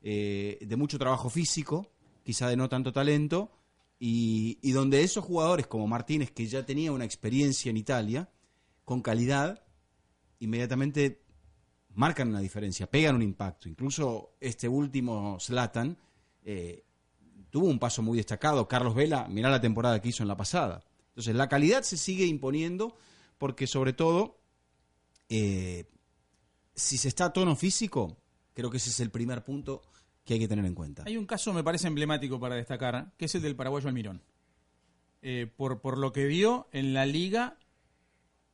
eh, 0.00 0.58
de 0.60 0.76
mucho 0.76 1.00
trabajo 1.00 1.30
físico, 1.30 1.90
quizá 2.22 2.48
de 2.48 2.56
no 2.56 2.68
tanto 2.68 2.92
talento, 2.92 3.50
y, 3.98 4.58
y 4.62 4.70
donde 4.70 5.02
esos 5.02 5.24
jugadores 5.24 5.66
como 5.66 5.88
Martínez, 5.88 6.30
que 6.30 6.46
ya 6.46 6.64
tenía 6.64 6.92
una 6.92 7.04
experiencia 7.04 7.70
en 7.70 7.76
Italia, 7.76 8.30
con 8.84 9.02
calidad, 9.02 9.64
inmediatamente 10.38 11.21
marcan 11.94 12.28
una 12.28 12.40
diferencia, 12.40 12.90
pegan 12.90 13.16
un 13.16 13.22
impacto. 13.22 13.68
Incluso 13.68 14.36
este 14.40 14.68
último 14.68 15.38
Zlatan 15.40 15.96
eh, 16.44 16.84
tuvo 17.50 17.66
un 17.66 17.78
paso 17.78 18.02
muy 18.02 18.16
destacado. 18.16 18.68
Carlos 18.68 18.94
Vela, 18.94 19.26
mirá 19.28 19.50
la 19.50 19.60
temporada 19.60 20.00
que 20.00 20.08
hizo 20.08 20.22
en 20.22 20.28
la 20.28 20.36
pasada. 20.36 20.82
Entonces, 21.08 21.34
la 21.34 21.48
calidad 21.48 21.82
se 21.82 21.96
sigue 21.96 22.24
imponiendo 22.24 22.96
porque, 23.38 23.66
sobre 23.66 23.92
todo, 23.92 24.38
eh, 25.28 25.84
si 26.74 26.96
se 26.96 27.08
está 27.08 27.26
a 27.26 27.32
tono 27.32 27.54
físico, 27.56 28.16
creo 28.54 28.70
que 28.70 28.78
ese 28.78 28.90
es 28.90 29.00
el 29.00 29.10
primer 29.10 29.44
punto 29.44 29.82
que 30.24 30.34
hay 30.34 30.40
que 30.40 30.48
tener 30.48 30.64
en 30.64 30.74
cuenta. 30.74 31.02
Hay 31.06 31.16
un 31.16 31.26
caso, 31.26 31.52
me 31.52 31.62
parece 31.62 31.88
emblemático 31.88 32.40
para 32.40 32.54
destacar, 32.54 33.12
que 33.18 33.26
es 33.26 33.34
el 33.34 33.42
del 33.42 33.56
paraguayo 33.56 33.88
Almirón. 33.88 34.22
Eh, 35.20 35.46
por, 35.56 35.80
por 35.80 35.98
lo 35.98 36.12
que 36.12 36.26
dio 36.26 36.68
en 36.72 36.94
la 36.94 37.06
liga 37.06 37.58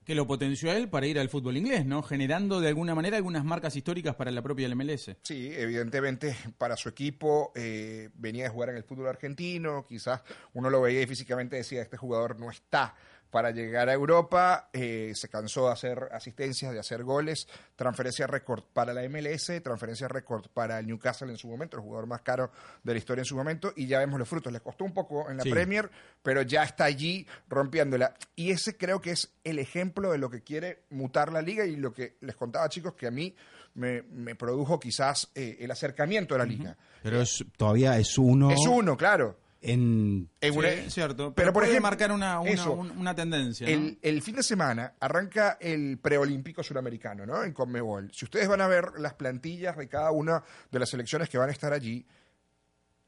que 0.08 0.14
lo 0.14 0.26
potenció 0.26 0.70
a 0.70 0.74
él 0.74 0.88
para 0.88 1.06
ir 1.06 1.18
al 1.18 1.28
fútbol 1.28 1.58
inglés, 1.58 1.84
¿no? 1.84 2.02
Generando 2.02 2.62
de 2.62 2.68
alguna 2.68 2.94
manera 2.94 3.18
algunas 3.18 3.44
marcas 3.44 3.76
históricas 3.76 4.14
para 4.14 4.30
la 4.30 4.40
propia 4.40 4.66
MLS. 4.74 5.14
Sí, 5.22 5.52
evidentemente 5.54 6.34
para 6.56 6.78
su 6.78 6.88
equipo 6.88 7.52
eh, 7.54 8.08
venía 8.14 8.44
de 8.44 8.48
jugar 8.48 8.70
en 8.70 8.76
el 8.76 8.84
fútbol 8.84 9.08
argentino, 9.08 9.84
quizás 9.86 10.22
uno 10.54 10.70
lo 10.70 10.80
veía 10.80 11.02
y 11.02 11.06
físicamente 11.06 11.56
decía, 11.56 11.82
este 11.82 11.98
jugador 11.98 12.40
no 12.40 12.50
está 12.50 12.94
para 13.30 13.50
llegar 13.50 13.88
a 13.88 13.92
Europa, 13.92 14.70
eh, 14.72 15.12
se 15.14 15.28
cansó 15.28 15.66
de 15.66 15.72
hacer 15.72 16.08
asistencias, 16.12 16.72
de 16.72 16.78
hacer 16.80 17.04
goles, 17.04 17.46
transferencia 17.76 18.26
récord 18.26 18.62
para 18.72 18.94
la 18.94 19.02
MLS, 19.08 19.60
transferencia 19.62 20.08
récord 20.08 20.46
para 20.52 20.78
el 20.78 20.86
Newcastle 20.86 21.30
en 21.30 21.36
su 21.36 21.48
momento, 21.48 21.76
el 21.76 21.82
jugador 21.82 22.06
más 22.06 22.22
caro 22.22 22.50
de 22.82 22.92
la 22.92 22.98
historia 22.98 23.22
en 23.22 23.26
su 23.26 23.36
momento, 23.36 23.72
y 23.76 23.86
ya 23.86 23.98
vemos 23.98 24.18
los 24.18 24.28
frutos. 24.28 24.52
Les 24.52 24.62
costó 24.62 24.84
un 24.84 24.94
poco 24.94 25.30
en 25.30 25.36
la 25.36 25.42
Sí. 25.42 25.50
Premier, 25.50 25.90
pero 26.22 26.42
ya 26.42 26.62
está 26.62 26.84
allí 26.84 27.26
rompiéndola. 27.48 28.14
Y 28.34 28.50
ese 28.50 28.76
creo 28.76 29.00
que 29.00 29.10
es 29.10 29.30
el 29.44 29.58
ejemplo 29.58 30.10
de 30.12 30.18
lo 30.18 30.30
que 30.30 30.42
quiere 30.42 30.84
mutar 30.90 31.32
la 31.32 31.42
liga 31.42 31.64
y 31.66 31.76
lo 31.76 31.92
que 31.92 32.16
les 32.20 32.34
contaba, 32.36 32.68
chicos, 32.68 32.94
que 32.94 33.06
a 33.06 33.10
mí 33.10 33.34
me, 33.74 34.02
me 34.02 34.34
produjo 34.34 34.80
quizás 34.80 35.30
eh, 35.34 35.58
el 35.60 35.70
acercamiento 35.70 36.34
a 36.34 36.38
la 36.38 36.44
liga. 36.44 36.76
Pero 37.02 37.20
es, 37.20 37.44
todavía 37.56 37.96
es 37.98 38.16
uno, 38.18 38.50
Es 38.50 38.66
uno, 38.66 38.96
claro. 38.96 39.36
En 39.60 40.28
En 40.40 40.52
Sí, 40.52 40.58
una- 40.58 40.68
es 40.68 40.94
cierto. 40.94 41.16
Pero, 41.16 41.34
pero 41.34 41.52
por 41.52 41.62
puede 41.62 41.72
ejemplo, 41.72 41.88
marcar 41.90 42.12
una, 42.12 42.38
una, 42.40 42.50
eso, 42.50 42.72
un- 42.72 42.90
una 42.96 43.14
tendencia. 43.14 43.66
¿no? 43.66 43.72
El, 43.72 43.98
el 44.02 44.22
fin 44.22 44.36
de 44.36 44.42
semana 44.42 44.94
arranca 45.00 45.58
el 45.60 45.98
preolímpico 45.98 46.62
suramericano, 46.62 47.26
¿no? 47.26 47.42
En 47.42 47.52
Conmebol. 47.52 48.10
Si 48.12 48.24
ustedes 48.24 48.46
van 48.48 48.60
a 48.60 48.68
ver 48.68 48.92
las 48.98 49.14
plantillas 49.14 49.76
de 49.76 49.88
cada 49.88 50.10
una 50.12 50.42
de 50.70 50.78
las 50.78 50.88
selecciones 50.90 51.28
que 51.28 51.38
van 51.38 51.48
a 51.48 51.52
estar 51.52 51.72
allí, 51.72 52.06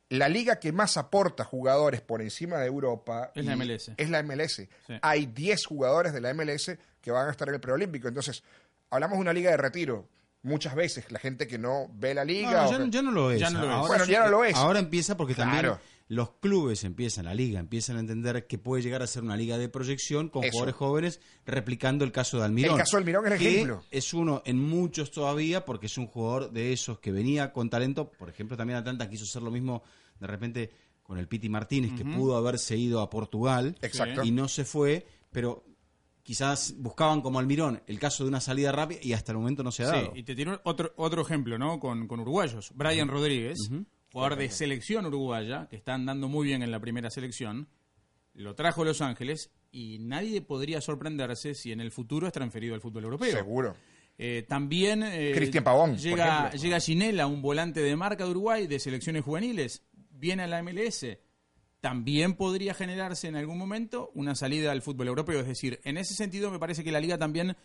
la 0.08 0.28
liga 0.28 0.56
que 0.58 0.72
más 0.72 0.96
aporta 0.96 1.44
jugadores 1.44 2.00
por 2.00 2.20
encima 2.20 2.58
de 2.58 2.66
Europa 2.66 3.30
Es 3.34 3.44
la 3.44 3.54
MLS. 3.56 3.92
Es 3.96 4.10
la 4.10 4.22
MLS. 4.24 4.56
Sí. 4.86 4.94
Hay 5.02 5.26
10 5.26 5.64
jugadores 5.66 6.12
de 6.12 6.20
la 6.20 6.34
MLS 6.34 6.76
que 7.00 7.10
van 7.12 7.28
a 7.28 7.30
estar 7.30 7.48
en 7.48 7.54
el 7.54 7.60
preolímpico. 7.60 8.08
Entonces, 8.08 8.42
hablamos 8.90 9.18
de 9.18 9.20
una 9.22 9.32
liga 9.32 9.52
de 9.52 9.56
retiro. 9.56 10.08
Muchas 10.42 10.74
veces 10.74 11.12
la 11.12 11.18
gente 11.20 11.46
que 11.46 11.58
no 11.58 11.88
ve 11.94 12.14
la 12.14 12.24
liga. 12.24 12.50
No, 12.50 12.68
o 12.68 12.70
ya, 12.72 12.78
que- 12.78 12.84
no- 12.86 12.90
ya 12.90 13.02
no 13.02 13.10
lo 13.12 13.30
es. 13.30 13.38
Ya 13.40 13.50
no 13.50 13.60
lo 13.60 13.66
es. 13.66 13.72
Ahora 13.72 13.86
Bueno, 13.88 14.04
ya 14.06 14.24
no 14.24 14.30
lo 14.30 14.44
es. 14.44 14.56
Ahora 14.56 14.78
empieza 14.80 15.16
porque 15.16 15.34
también 15.34 15.60
Claro. 15.60 15.80
Los 16.12 16.32
clubes 16.40 16.82
empiezan, 16.82 17.26
la 17.26 17.34
liga, 17.34 17.60
empiezan 17.60 17.96
a 17.96 18.00
entender 18.00 18.48
que 18.48 18.58
puede 18.58 18.82
llegar 18.82 19.00
a 19.00 19.06
ser 19.06 19.22
una 19.22 19.36
liga 19.36 19.58
de 19.58 19.68
proyección 19.68 20.28
con 20.28 20.42
Eso. 20.42 20.50
jugadores 20.50 20.74
jóvenes, 20.74 21.20
replicando 21.46 22.04
el 22.04 22.10
caso 22.10 22.38
de 22.38 22.46
Almirón. 22.46 22.72
El 22.72 22.78
caso 22.78 22.96
de 22.96 23.02
Almirón 23.02 23.26
es 23.28 23.32
el 23.34 23.38
que 23.38 23.48
ejemplo. 23.54 23.84
Es 23.92 24.12
uno 24.12 24.42
en 24.44 24.58
muchos 24.60 25.12
todavía 25.12 25.64
porque 25.64 25.86
es 25.86 25.96
un 25.98 26.08
jugador 26.08 26.50
de 26.50 26.72
esos 26.72 26.98
que 26.98 27.12
venía 27.12 27.52
con 27.52 27.70
talento. 27.70 28.10
Por 28.10 28.28
ejemplo, 28.28 28.56
también 28.56 28.80
Atlanta 28.80 29.08
quiso 29.08 29.22
hacer 29.22 29.40
lo 29.42 29.52
mismo 29.52 29.84
de 30.18 30.26
repente 30.26 30.70
con 31.04 31.16
el 31.16 31.28
Piti 31.28 31.48
Martínez, 31.48 31.92
que 31.96 32.04
pudo 32.04 32.36
haberse 32.36 32.76
ido 32.76 33.02
a 33.02 33.08
Portugal 33.08 33.76
Exacto. 33.80 34.24
y 34.24 34.32
no 34.32 34.48
se 34.48 34.64
fue, 34.64 35.06
pero 35.30 35.64
quizás 36.24 36.74
buscaban 36.76 37.20
como 37.20 37.38
Almirón 37.38 37.82
el 37.86 38.00
caso 38.00 38.24
de 38.24 38.28
una 38.30 38.40
salida 38.40 38.72
rápida 38.72 38.98
y 39.02 39.12
hasta 39.12 39.30
el 39.30 39.38
momento 39.38 39.62
no 39.62 39.70
se 39.70 39.84
ha 39.84 39.86
Sí, 39.86 39.92
dado. 39.96 40.12
y 40.16 40.24
te 40.24 40.34
tiro 40.34 40.60
otro, 40.64 40.92
otro 40.96 41.22
ejemplo, 41.22 41.56
¿no? 41.56 41.78
Con, 41.78 42.08
con 42.08 42.18
uruguayos. 42.18 42.72
Brian 42.74 43.06
Rodríguez, 43.08 43.58
jugador 44.12 44.36
de 44.36 44.50
selección 44.50 45.06
uruguaya, 45.06 45.68
que 45.68 45.76
está 45.76 45.94
andando 45.94 46.28
muy 46.28 46.46
bien 46.46 46.62
en 46.62 46.70
la 46.70 46.80
primera 46.80 47.10
selección, 47.10 47.68
lo 48.34 48.54
trajo 48.54 48.82
a 48.82 48.84
Los 48.84 49.00
Ángeles 49.00 49.50
y 49.72 49.98
nadie 50.00 50.40
podría 50.40 50.80
sorprenderse 50.80 51.54
si 51.54 51.72
en 51.72 51.80
el 51.80 51.90
futuro 51.90 52.26
es 52.26 52.32
transferido 52.32 52.74
al 52.74 52.80
fútbol 52.80 53.04
europeo. 53.04 53.32
Seguro. 53.32 53.76
Eh, 54.18 54.44
también 54.48 55.02
eh, 55.02 55.32
Cristian 55.34 55.64
Pavón, 55.64 55.96
llega, 55.96 56.50
llega 56.50 56.78
Ginela, 56.80 57.26
un 57.26 57.40
volante 57.40 57.80
de 57.80 57.96
marca 57.96 58.24
de 58.24 58.30
Uruguay 58.30 58.66
de 58.66 58.78
selecciones 58.78 59.24
juveniles, 59.24 59.82
viene 60.10 60.42
a 60.42 60.46
la 60.46 60.62
MLS. 60.62 61.06
También 61.80 62.34
podría 62.34 62.74
generarse 62.74 63.28
en 63.28 63.36
algún 63.36 63.56
momento 63.56 64.10
una 64.14 64.34
salida 64.34 64.72
al 64.72 64.82
fútbol 64.82 65.08
europeo. 65.08 65.40
Es 65.40 65.46
decir, 65.46 65.80
en 65.84 65.96
ese 65.96 66.12
sentido 66.12 66.50
me 66.50 66.58
parece 66.58 66.84
que 66.84 66.92
la 66.92 67.00
liga 67.00 67.16
también 67.16 67.56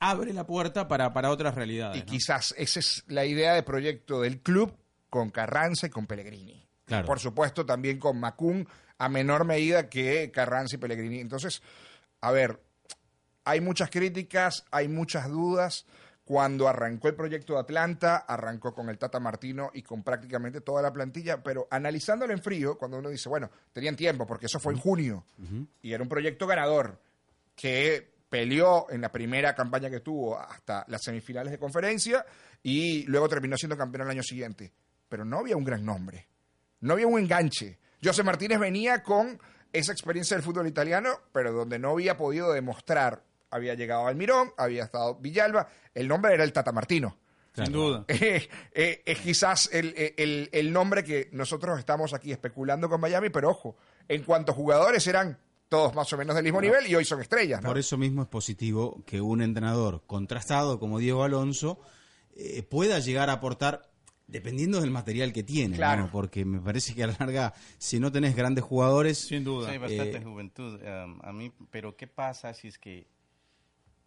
abre 0.00 0.32
la 0.32 0.44
puerta 0.44 0.88
para, 0.88 1.12
para 1.12 1.30
otras 1.30 1.54
realidades. 1.54 1.98
Y 1.98 2.00
¿no? 2.00 2.06
quizás 2.06 2.52
esa 2.58 2.80
es 2.80 3.04
la 3.06 3.24
idea 3.24 3.54
de 3.54 3.62
proyecto 3.62 4.20
del 4.20 4.40
club 4.40 4.74
con 5.16 5.30
Carranza 5.30 5.86
y 5.86 5.90
con 5.90 6.06
Pellegrini. 6.06 6.62
Claro. 6.84 7.06
Por 7.06 7.18
supuesto, 7.18 7.64
también 7.64 7.98
con 7.98 8.20
Macún, 8.20 8.68
a 8.98 9.08
menor 9.08 9.44
medida 9.44 9.88
que 9.88 10.30
Carranza 10.30 10.76
y 10.76 10.78
Pellegrini. 10.78 11.20
Entonces, 11.20 11.62
a 12.20 12.30
ver, 12.32 12.60
hay 13.44 13.60
muchas 13.60 13.88
críticas, 13.90 14.64
hay 14.70 14.88
muchas 14.88 15.28
dudas. 15.30 15.86
Cuando 16.24 16.68
arrancó 16.68 17.08
el 17.08 17.14
proyecto 17.14 17.54
de 17.54 17.60
Atlanta, 17.60 18.16
arrancó 18.16 18.74
con 18.74 18.88
el 18.88 18.98
Tata 18.98 19.20
Martino 19.20 19.70
y 19.72 19.82
con 19.82 20.02
prácticamente 20.02 20.60
toda 20.60 20.82
la 20.82 20.92
plantilla, 20.92 21.42
pero 21.42 21.68
analizándolo 21.70 22.32
en 22.32 22.42
frío, 22.42 22.76
cuando 22.76 22.98
uno 22.98 23.08
dice, 23.08 23.28
bueno, 23.28 23.48
tenían 23.72 23.94
tiempo, 23.94 24.26
porque 24.26 24.46
eso 24.46 24.58
fue 24.58 24.72
en 24.72 24.80
junio, 24.80 25.24
y 25.80 25.92
era 25.92 26.02
un 26.02 26.08
proyecto 26.08 26.48
ganador, 26.48 27.00
que 27.54 28.12
peleó 28.28 28.90
en 28.90 29.00
la 29.00 29.12
primera 29.12 29.54
campaña 29.54 29.88
que 29.88 30.00
tuvo 30.00 30.36
hasta 30.36 30.84
las 30.88 31.00
semifinales 31.04 31.52
de 31.52 31.58
conferencia 31.58 32.26
y 32.60 33.04
luego 33.04 33.28
terminó 33.28 33.56
siendo 33.56 33.76
campeón 33.76 34.02
el 34.02 34.10
año 34.10 34.22
siguiente. 34.24 34.72
Pero 35.08 35.24
no 35.24 35.38
había 35.38 35.56
un 35.56 35.64
gran 35.64 35.84
nombre, 35.84 36.28
no 36.80 36.94
había 36.94 37.06
un 37.06 37.18
enganche. 37.18 37.78
José 38.02 38.22
Martínez 38.22 38.58
venía 38.58 39.02
con 39.02 39.38
esa 39.72 39.92
experiencia 39.92 40.36
del 40.36 40.44
fútbol 40.44 40.66
italiano, 40.66 41.10
pero 41.32 41.52
donde 41.52 41.78
no 41.78 41.90
había 41.90 42.16
podido 42.16 42.52
demostrar. 42.52 43.22
Había 43.50 43.74
llegado 43.74 44.06
Almirón, 44.06 44.52
había 44.56 44.84
estado 44.84 45.14
Villalba, 45.16 45.68
el 45.94 46.08
nombre 46.08 46.34
era 46.34 46.44
el 46.44 46.52
Tata 46.52 46.72
Martino. 46.72 47.16
Sin 47.54 47.72
duda. 47.72 48.04
Eh, 48.08 48.48
eh, 48.74 49.02
es 49.06 49.18
quizás 49.20 49.70
el, 49.72 49.94
el- 50.16 50.48
el 50.52 50.72
nombre 50.72 51.02
que 51.04 51.30
nosotros 51.32 51.78
estamos 51.78 52.12
aquí 52.12 52.32
especulando 52.32 52.88
con 52.88 53.00
Miami, 53.00 53.30
pero 53.30 53.50
ojo, 53.50 53.76
en 54.08 54.24
cuanto 54.24 54.52
a 54.52 54.54
jugadores 54.54 55.06
eran 55.06 55.38
todos 55.68 55.94
más 55.94 56.12
o 56.12 56.16
menos 56.18 56.34
del 56.36 56.44
mismo 56.44 56.60
nivel 56.60 56.86
y 56.86 56.94
hoy 56.94 57.04
son 57.04 57.20
estrellas. 57.20 57.62
¿no? 57.62 57.68
Por 57.68 57.78
eso 57.78 57.96
mismo 57.96 58.22
es 58.22 58.28
positivo 58.28 59.02
que 59.06 59.20
un 59.20 59.40
entrenador 59.40 60.02
contrastado 60.06 60.78
como 60.78 60.98
Diego 60.98 61.24
Alonso 61.24 61.80
eh, 62.36 62.62
pueda 62.62 62.98
llegar 62.98 63.30
a 63.30 63.34
aportar 63.34 63.88
dependiendo 64.28 64.80
del 64.80 64.90
material 64.90 65.32
que 65.32 65.42
tiene, 65.42 65.76
Claro. 65.76 66.04
¿no? 66.04 66.10
porque 66.10 66.44
me 66.44 66.60
parece 66.60 66.94
que 66.94 67.04
a 67.04 67.06
la 67.08 67.16
larga, 67.18 67.54
si 67.78 68.00
no 68.00 68.10
tenés 68.10 68.34
grandes 68.34 68.64
jugadores, 68.64 69.18
Sin 69.18 69.44
duda. 69.44 69.66
Sí, 69.66 69.72
hay 69.72 69.78
bastante 69.78 70.16
Eh, 70.18 70.22
juventud 70.24 70.80
um, 70.82 71.18
a 71.22 71.32
mí, 71.32 71.52
pero 71.70 71.96
¿qué 71.96 72.06
pasa 72.06 72.52
si 72.54 72.68
es 72.68 72.78
que 72.78 73.06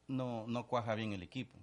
no, 0.08 0.46
no 0.48 0.68
cuaja 0.68 0.96
bien 0.96 1.14
el 1.14 1.24
equipo? 1.24 1.58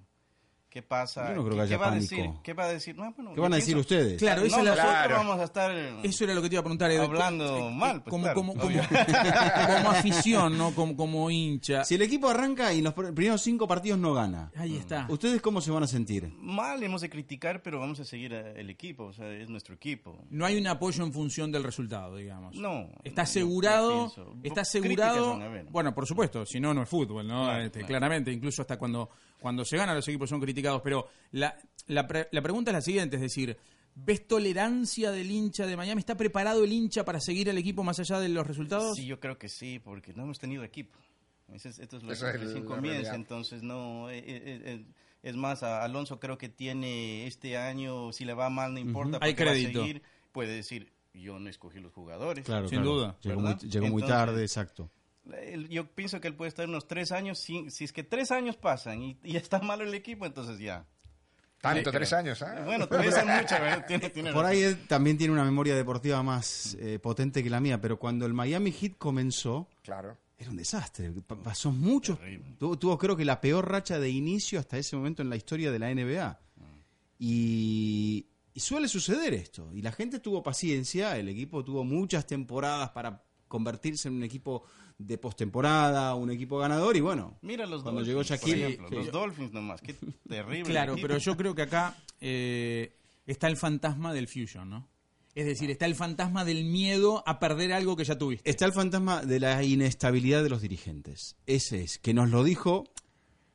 ¿Qué 0.76 0.82
pasa? 0.82 1.30
Yo 1.30 1.36
no 1.36 1.40
creo 1.42 1.52
¿Qué, 1.52 1.56
que 1.56 1.62
haya 1.62 1.68
qué 1.70 1.76
va 1.78 1.86
a 1.86 1.88
pánico. 1.88 2.14
decir? 2.16 2.30
¿Qué 2.42 2.52
va 2.52 2.64
a 2.64 2.68
decir? 2.68 2.96
No, 2.96 3.10
bueno, 3.14 3.34
¿qué 3.34 3.40
van 3.40 3.52
a 3.54 3.56
decir 3.56 3.76
pienso- 3.76 3.80
ustedes? 3.80 4.18
Claro, 4.18 4.42
esa 4.42 4.56
no, 4.56 4.62
es 4.62 4.68
la- 4.68 4.74
nosotros 4.74 4.94
Claro. 5.06 5.16
vamos 5.16 5.40
a 5.40 5.44
estar... 5.44 5.70
Eso 6.02 6.24
era 6.24 6.34
lo 6.34 6.42
que 6.42 6.48
te 6.50 6.54
iba 6.56 6.60
a 6.60 6.64
preguntar. 6.64 6.90
Edu. 6.90 7.02
Hablando 7.02 7.56
Eh, 7.56 7.70
mal, 7.72 8.02
pues, 8.02 8.10
como, 8.10 8.22
claro, 8.24 8.34
como, 8.34 8.52
como, 8.56 8.66
obvio. 8.66 8.82
como 8.86 9.90
afición, 9.90 10.58
¿no? 10.58 10.74
Como, 10.74 10.94
como 10.96 11.30
hincha. 11.30 11.82
Si 11.84 11.94
el 11.94 12.02
equipo 12.02 12.28
arranca 12.28 12.74
y 12.74 12.82
los 12.82 12.94
pr- 12.94 13.14
primeros 13.14 13.40
cinco 13.40 13.66
partidos 13.66 13.98
no 13.98 14.12
gana, 14.12 14.50
Ahí 14.54 14.76
está. 14.76 15.06
¿ustedes 15.08 15.40
cómo 15.40 15.62
se 15.62 15.70
van 15.70 15.82
a 15.82 15.86
sentir? 15.86 16.30
Mal 16.40 16.82
hemos 16.82 17.00
de 17.00 17.08
criticar, 17.08 17.62
pero 17.62 17.80
vamos 17.80 17.98
a 18.00 18.04
seguir 18.04 18.34
eh, 18.34 18.52
el 18.56 18.68
equipo, 18.68 19.04
o 19.04 19.12
sea, 19.14 19.30
es 19.32 19.48
nuestro 19.48 19.74
equipo. 19.74 20.18
No 20.28 20.44
hay 20.44 20.58
un 20.58 20.66
apoyo 20.66 21.02
en 21.04 21.12
función 21.14 21.50
del 21.50 21.64
resultado, 21.64 22.16
digamos. 22.16 22.54
No. 22.54 22.88
Está 23.02 23.22
asegurado, 23.22 24.12
pienso. 24.12 24.20
está 24.42 24.62
Críticas 24.62 24.68
asegurado. 24.68 25.30
van 25.30 25.40
a 25.42 25.46
haber. 25.46 25.64
Bueno, 25.70 25.94
por 25.94 26.06
supuesto, 26.06 26.44
si 26.44 26.60
no, 26.60 26.74
no 26.74 26.82
es 26.82 26.88
fútbol, 26.90 27.26
¿no? 27.26 27.44
Claro, 27.44 27.62
Este, 27.64 27.78
claro. 27.78 27.86
Claramente, 27.88 28.30
incluso 28.30 28.60
hasta 28.60 28.76
cuando, 28.78 29.08
cuando 29.46 29.64
se 29.64 29.76
gana 29.76 29.94
los 29.94 30.08
equipos 30.08 30.28
son 30.28 30.40
criticados. 30.40 30.82
Pero 30.82 31.06
la, 31.30 31.56
la, 31.86 32.06
pre- 32.08 32.28
la 32.32 32.42
pregunta 32.42 32.72
es 32.72 32.74
la 32.74 32.80
siguiente, 32.80 33.14
es 33.14 33.22
decir, 33.22 33.56
¿ves 33.94 34.26
tolerancia 34.26 35.12
del 35.12 35.30
hincha 35.30 35.66
de 35.66 35.76
Miami? 35.76 36.00
¿Está 36.00 36.16
preparado 36.16 36.64
el 36.64 36.72
hincha 36.72 37.04
para 37.04 37.20
seguir 37.20 37.48
al 37.48 37.58
equipo 37.58 37.84
más 37.84 38.00
allá 38.00 38.18
de 38.18 38.28
los 38.28 38.44
resultados? 38.44 38.96
Sí, 38.96 39.06
yo 39.06 39.20
creo 39.20 39.38
que 39.38 39.48
sí, 39.48 39.78
porque 39.78 40.12
no 40.14 40.24
hemos 40.24 40.40
tenido 40.40 40.64
equipo. 40.64 40.98
Es- 41.52 41.64
esto 41.78 41.96
es 41.98 42.02
lo 42.02 42.12
Esa 42.12 42.32
que 42.32 42.38
es 42.38 42.44
recién 42.46 42.64
la 42.64 42.68
comienza, 42.74 42.94
realidad. 43.02 43.14
entonces 43.14 43.62
no... 43.62 44.10
eh, 44.10 44.18
eh, 44.18 44.24
eh, 44.64 44.84
es 45.22 45.36
más, 45.36 45.62
a 45.62 45.82
Alonso 45.84 46.18
creo 46.20 46.38
que 46.38 46.48
tiene 46.48 47.26
este 47.28 47.56
año, 47.56 48.12
si 48.12 48.24
le 48.24 48.34
va 48.34 48.50
mal 48.50 48.72
no 48.74 48.80
importa, 48.80 49.18
Hay 49.20 49.32
porque 49.32 49.44
va 49.44 49.50
a 49.50 49.54
crédito. 49.54 49.80
seguir, 49.80 50.02
puede 50.32 50.54
decir, 50.54 50.92
yo 51.14 51.38
no 51.38 51.48
escogí 51.48 51.78
los 51.80 51.92
jugadores. 51.92 52.44
Claro, 52.44 52.68
Sin 52.68 52.78
claro. 52.80 52.94
duda, 52.94 53.16
Llegó, 53.22 53.40
muy, 53.40 53.54
llegó 53.56 53.86
muy 53.88 54.02
tarde, 54.02 54.42
exacto. 54.42 54.90
Yo 55.68 55.86
pienso 55.92 56.20
que 56.20 56.28
él 56.28 56.34
puede 56.34 56.48
estar 56.50 56.68
unos 56.68 56.86
tres 56.86 57.10
años, 57.12 57.38
si, 57.38 57.70
si 57.70 57.84
es 57.84 57.92
que 57.92 58.04
tres 58.04 58.30
años 58.30 58.56
pasan 58.56 59.02
y, 59.02 59.18
y 59.24 59.36
está 59.36 59.58
malo 59.60 59.84
el 59.84 59.94
equipo, 59.94 60.24
entonces 60.26 60.58
ya. 60.58 60.86
Tanto, 61.60 61.90
tres 61.90 62.12
años, 62.12 62.40
¿ah? 62.42 62.62
Bueno, 62.64 62.86
tres 62.86 63.16
es 63.16 63.24
mucho, 63.26 63.54
¿verdad? 63.54 63.84
Tiene- 63.88 64.10
tiene 64.10 64.32
Por 64.32 64.44
ahí 64.44 64.60
él 64.62 64.86
también 64.86 65.16
tiene 65.18 65.32
una 65.32 65.42
memoria 65.44 65.74
deportiva 65.74 66.22
más 66.22 66.76
eh, 66.78 66.98
potente 67.00 67.42
que 67.42 67.50
la 67.50 67.60
mía, 67.60 67.80
pero 67.80 67.98
cuando 67.98 68.24
el 68.26 68.34
Miami 68.34 68.70
Heat 68.70 68.92
comenzó, 68.98 69.66
Claro. 69.82 70.16
era 70.38 70.50
un 70.50 70.56
desastre. 70.56 71.10
Pa- 71.26 71.34
Pasó 71.42 71.72
mucho. 71.72 72.16
Terrible. 72.18 72.54
Tuvo, 72.58 72.78
tuvo, 72.78 72.98
creo 72.98 73.16
que 73.16 73.24
la 73.24 73.40
peor 73.40 73.68
racha 73.68 73.98
de 73.98 74.10
inicio 74.10 74.60
hasta 74.60 74.78
ese 74.78 74.94
momento 74.96 75.22
en 75.22 75.30
la 75.30 75.36
historia 75.36 75.72
de 75.72 75.78
la 75.78 75.92
NBA. 75.92 76.38
Y, 77.18 78.26
y 78.54 78.60
suele 78.60 78.86
suceder 78.88 79.34
esto. 79.34 79.70
Y 79.72 79.82
la 79.82 79.92
gente 79.92 80.20
tuvo 80.20 80.42
paciencia, 80.42 81.16
el 81.16 81.28
equipo 81.30 81.64
tuvo 81.64 81.82
muchas 81.84 82.26
temporadas 82.26 82.90
para 82.90 83.22
convertirse 83.48 84.08
en 84.08 84.14
un 84.16 84.22
equipo 84.24 84.64
de 84.98 85.18
postemporada, 85.18 86.14
un 86.14 86.30
equipo 86.30 86.58
ganador, 86.58 86.96
y 86.96 87.00
bueno, 87.00 87.36
Mira 87.42 87.66
los 87.66 87.82
Cuando 87.82 88.00
Dolphins, 88.00 88.08
llegó 88.08 88.20
por 88.20 88.26
Shaquille, 88.26 88.66
ejemplo, 88.66 88.88
que- 88.88 88.96
los 88.96 89.12
Dolphins 89.12 89.52
nomás, 89.52 89.80
qué 89.82 89.94
terrible. 90.28 90.70
Claro, 90.70 90.92
equipo. 90.94 91.06
pero 91.08 91.18
yo 91.18 91.36
creo 91.36 91.54
que 91.54 91.62
acá 91.62 91.96
eh, 92.20 92.96
está 93.26 93.48
el 93.48 93.56
fantasma 93.56 94.12
del 94.14 94.26
fusion, 94.28 94.70
¿no? 94.70 94.88
Es 95.34 95.44
decir, 95.44 95.70
está 95.70 95.84
el 95.84 95.94
fantasma 95.94 96.46
del 96.46 96.64
miedo 96.64 97.22
a 97.26 97.38
perder 97.38 97.74
algo 97.74 97.94
que 97.94 98.04
ya 98.04 98.16
tuviste. 98.16 98.48
Está 98.48 98.64
el 98.64 98.72
fantasma 98.72 99.20
de 99.22 99.38
la 99.38 99.62
inestabilidad 99.62 100.42
de 100.42 100.48
los 100.48 100.62
dirigentes. 100.62 101.36
Ese 101.44 101.82
es, 101.82 101.98
que 101.98 102.14
nos 102.14 102.30
lo 102.30 102.42
dijo 102.42 102.84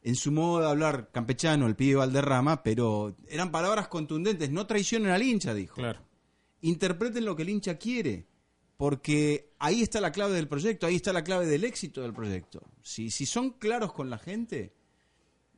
en 0.03 0.15
su 0.15 0.31
modo 0.31 0.59
de 0.61 0.67
hablar 0.69 1.09
campechano 1.11 1.65
el 1.65 1.75
pibe 1.75 1.95
Valderrama, 1.95 2.61
pero 2.61 3.15
eran 3.27 3.49
palabras 3.49 3.87
contundentes. 3.87 4.51
No 4.51 4.67
traicionen 4.67 5.09
al 5.09 5.23
hincha, 5.23 5.55
dijo. 5.55 5.73
Claro. 5.77 6.01
Interpreten 6.61 7.25
lo 7.25 7.35
que 7.35 7.41
el 7.41 7.49
hincha 7.49 7.79
quiere, 7.79 8.27
porque 8.81 9.53
ahí 9.59 9.83
está 9.83 10.01
la 10.01 10.11
clave 10.11 10.33
del 10.33 10.47
proyecto, 10.47 10.87
ahí 10.87 10.95
está 10.95 11.13
la 11.13 11.23
clave 11.23 11.45
del 11.45 11.63
éxito 11.65 12.01
del 12.01 12.13
proyecto. 12.13 12.63
Si, 12.81 13.11
si 13.11 13.27
son 13.27 13.51
claros 13.51 13.93
con 13.93 14.09
la 14.09 14.17
gente, 14.17 14.73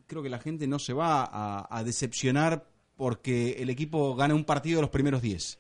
creo 0.08 0.22
que 0.22 0.28
la 0.28 0.40
gente 0.40 0.68
no 0.68 0.78
se 0.78 0.92
va 0.92 1.24
a, 1.24 1.66
a 1.74 1.84
decepcionar 1.86 2.68
porque 2.98 3.52
el 3.60 3.70
equipo 3.70 4.14
gana 4.18 4.36
un 4.36 4.44
partido 4.44 4.76
de 4.80 4.82
los 4.82 4.90
primeros 4.90 5.22
10. 5.22 5.58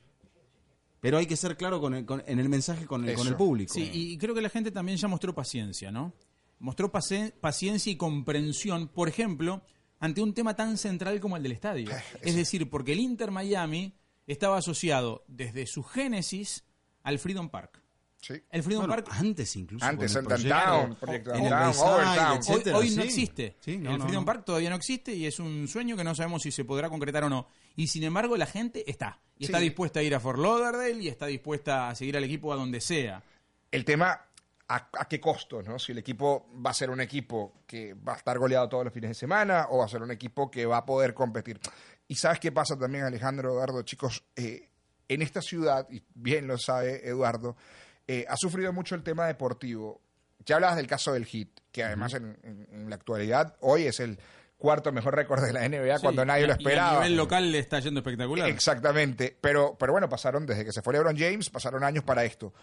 Pero 0.99 1.17
hay 1.17 1.25
que 1.25 1.37
ser 1.37 1.55
claro 1.55 1.79
con 1.79 1.93
el- 1.93 2.05
con- 2.05 2.21
en 2.27 2.37
el 2.39 2.49
mensaje 2.49 2.85
con 2.85 3.07
el, 3.07 3.15
con 3.15 3.27
el 3.27 3.35
público. 3.37 3.73
Sí, 3.73 3.89
y 3.93 4.17
creo 4.17 4.35
que 4.35 4.41
la 4.41 4.49
gente 4.49 4.69
también 4.69 4.97
ya 4.97 5.07
mostró 5.07 5.33
paciencia, 5.33 5.89
¿no? 5.89 6.11
Mostró 6.59 6.91
paci- 6.91 7.31
paciencia 7.31 7.93
y 7.93 7.95
comprensión, 7.95 8.89
por 8.89 9.07
ejemplo, 9.07 9.61
ante 9.99 10.21
un 10.21 10.33
tema 10.33 10.53
tan 10.53 10.77
central 10.77 11.21
como 11.21 11.37
el 11.37 11.43
del 11.43 11.53
estadio. 11.53 11.89
Es 12.21 12.35
decir, 12.35 12.69
porque 12.69 12.91
el 12.91 12.99
Inter 12.99 13.31
Miami 13.31 13.93
estaba 14.27 14.57
asociado 14.57 15.23
desde 15.29 15.65
su 15.65 15.81
génesis 15.81 16.65
al 17.03 17.19
Freedom 17.19 17.49
Park. 17.49 17.79
Sí. 18.21 18.41
El 18.51 18.63
Freedom 18.63 18.87
Bueno, 18.87 19.03
Park 19.03 19.17
antes 19.19 19.53
incluso. 19.57 19.85
Antes, 19.85 20.15
en 20.15 20.23
Downtown, 20.23 20.95
Proyecto 20.95 21.33
en 21.33 21.43
el 21.43 21.49
Downtown, 21.49 21.89
Overtown. 21.89 22.75
hoy, 22.75 22.89
no 22.91 23.03
existe. 23.03 23.57
Sí, 23.59 23.77
no, 23.77 23.91
el 23.91 23.97
no, 23.97 24.03
Freedom 24.05 24.21
no. 24.21 24.25
Park 24.25 24.45
todavía 24.45 24.69
no 24.69 24.77
existe 24.77 25.13
y 25.13 25.25
es 25.25 25.39
un 25.39 25.67
sueño 25.67 25.97
que 25.97 26.05
no 26.05 26.15
sabemos 26.15 26.41
si 26.41 26.49
se 26.51 26.63
podrá 26.63 26.89
concretar 26.89 27.25
o 27.25 27.29
no. 27.29 27.47
Y 27.75 27.87
sin 27.87 28.03
embargo, 28.03 28.37
la 28.37 28.45
gente 28.45 28.89
está. 28.89 29.19
Y 29.37 29.45
está 29.45 29.59
dispuesta 29.59 29.99
a 29.99 30.03
ir 30.03 30.15
a 30.15 30.21
Fort 30.21 30.39
Lauderdale 30.39 31.03
y 31.03 31.09
está 31.09 31.25
dispuesta 31.25 31.89
a 31.89 31.95
seguir 31.95 32.15
al 32.15 32.23
equipo 32.23 32.53
a 32.53 32.55
donde 32.55 32.79
sea. 32.79 33.21
El 33.69 33.83
tema, 33.83 34.21
¿a, 34.69 34.89
a 34.97 35.05
qué 35.09 35.19
costo? 35.19 35.61
¿no? 35.61 35.77
Si 35.77 35.91
el 35.91 35.97
equipo 35.97 36.47
va 36.65 36.69
a 36.69 36.73
ser 36.73 36.91
un 36.91 37.01
equipo 37.01 37.55
que 37.67 37.93
va 37.93 38.13
a 38.13 38.17
estar 38.17 38.39
goleado 38.39 38.69
todos 38.69 38.85
los 38.85 38.93
fines 38.93 39.09
de 39.09 39.15
semana 39.15 39.67
o 39.69 39.79
va 39.79 39.85
a 39.85 39.89
ser 39.89 40.01
un 40.01 40.11
equipo 40.11 40.49
que 40.49 40.65
va 40.65 40.77
a 40.77 40.85
poder 40.85 41.13
competir. 41.13 41.59
Y 42.07 42.15
sabes 42.15 42.39
qué 42.39 42.53
pasa 42.53 42.79
también, 42.79 43.03
Alejandro, 43.03 43.49
Eduardo, 43.51 43.81
chicos, 43.81 44.23
Eh, 44.37 44.69
en 45.07 45.21
esta 45.21 45.41
ciudad, 45.41 45.87
y 45.89 46.01
bien 46.15 46.47
lo 46.47 46.57
sabe 46.57 47.07
Eduardo, 47.07 47.55
eh, 48.07 48.25
ha 48.27 48.35
sufrido 48.37 48.73
mucho 48.73 48.95
el 48.95 49.03
tema 49.03 49.27
deportivo. 49.27 50.01
Ya 50.45 50.55
hablabas 50.55 50.75
del 50.77 50.87
caso 50.87 51.13
del 51.13 51.25
Hit, 51.25 51.59
que 51.71 51.83
además 51.83 52.13
en, 52.13 52.37
en- 52.43 52.67
en 52.71 52.89
la 52.89 52.95
actualidad 52.95 53.55
hoy 53.61 53.83
es 53.87 53.99
el 53.99 54.19
cuarto 54.63 54.93
mejor 54.93 55.13
récord 55.13 55.43
de 55.43 55.51
la 55.51 55.65
NBA 55.67 55.99
cuando 55.99 56.23
nadie 56.23 56.45
y- 56.45 56.47
lo 56.47 56.53
y 56.53 56.55
esperaba. 56.55 56.91
a 56.91 56.93
nivel 57.03 57.17
local 57.17 57.51
le 57.51 57.59
está 57.59 57.81
yendo 57.81 57.99
espectacular. 57.99 58.47
Exactamente, 58.47 59.37
pero, 59.41 59.75
pero 59.77 59.91
bueno, 59.91 60.07
pasaron 60.07 60.45
desde 60.45 60.63
que 60.63 60.71
se 60.71 60.81
fue 60.81 60.93
LeBron 60.93 61.17
James, 61.17 61.49
pasaron 61.49 61.83
años 61.83 62.05
para 62.05 62.23
esto. 62.23 62.53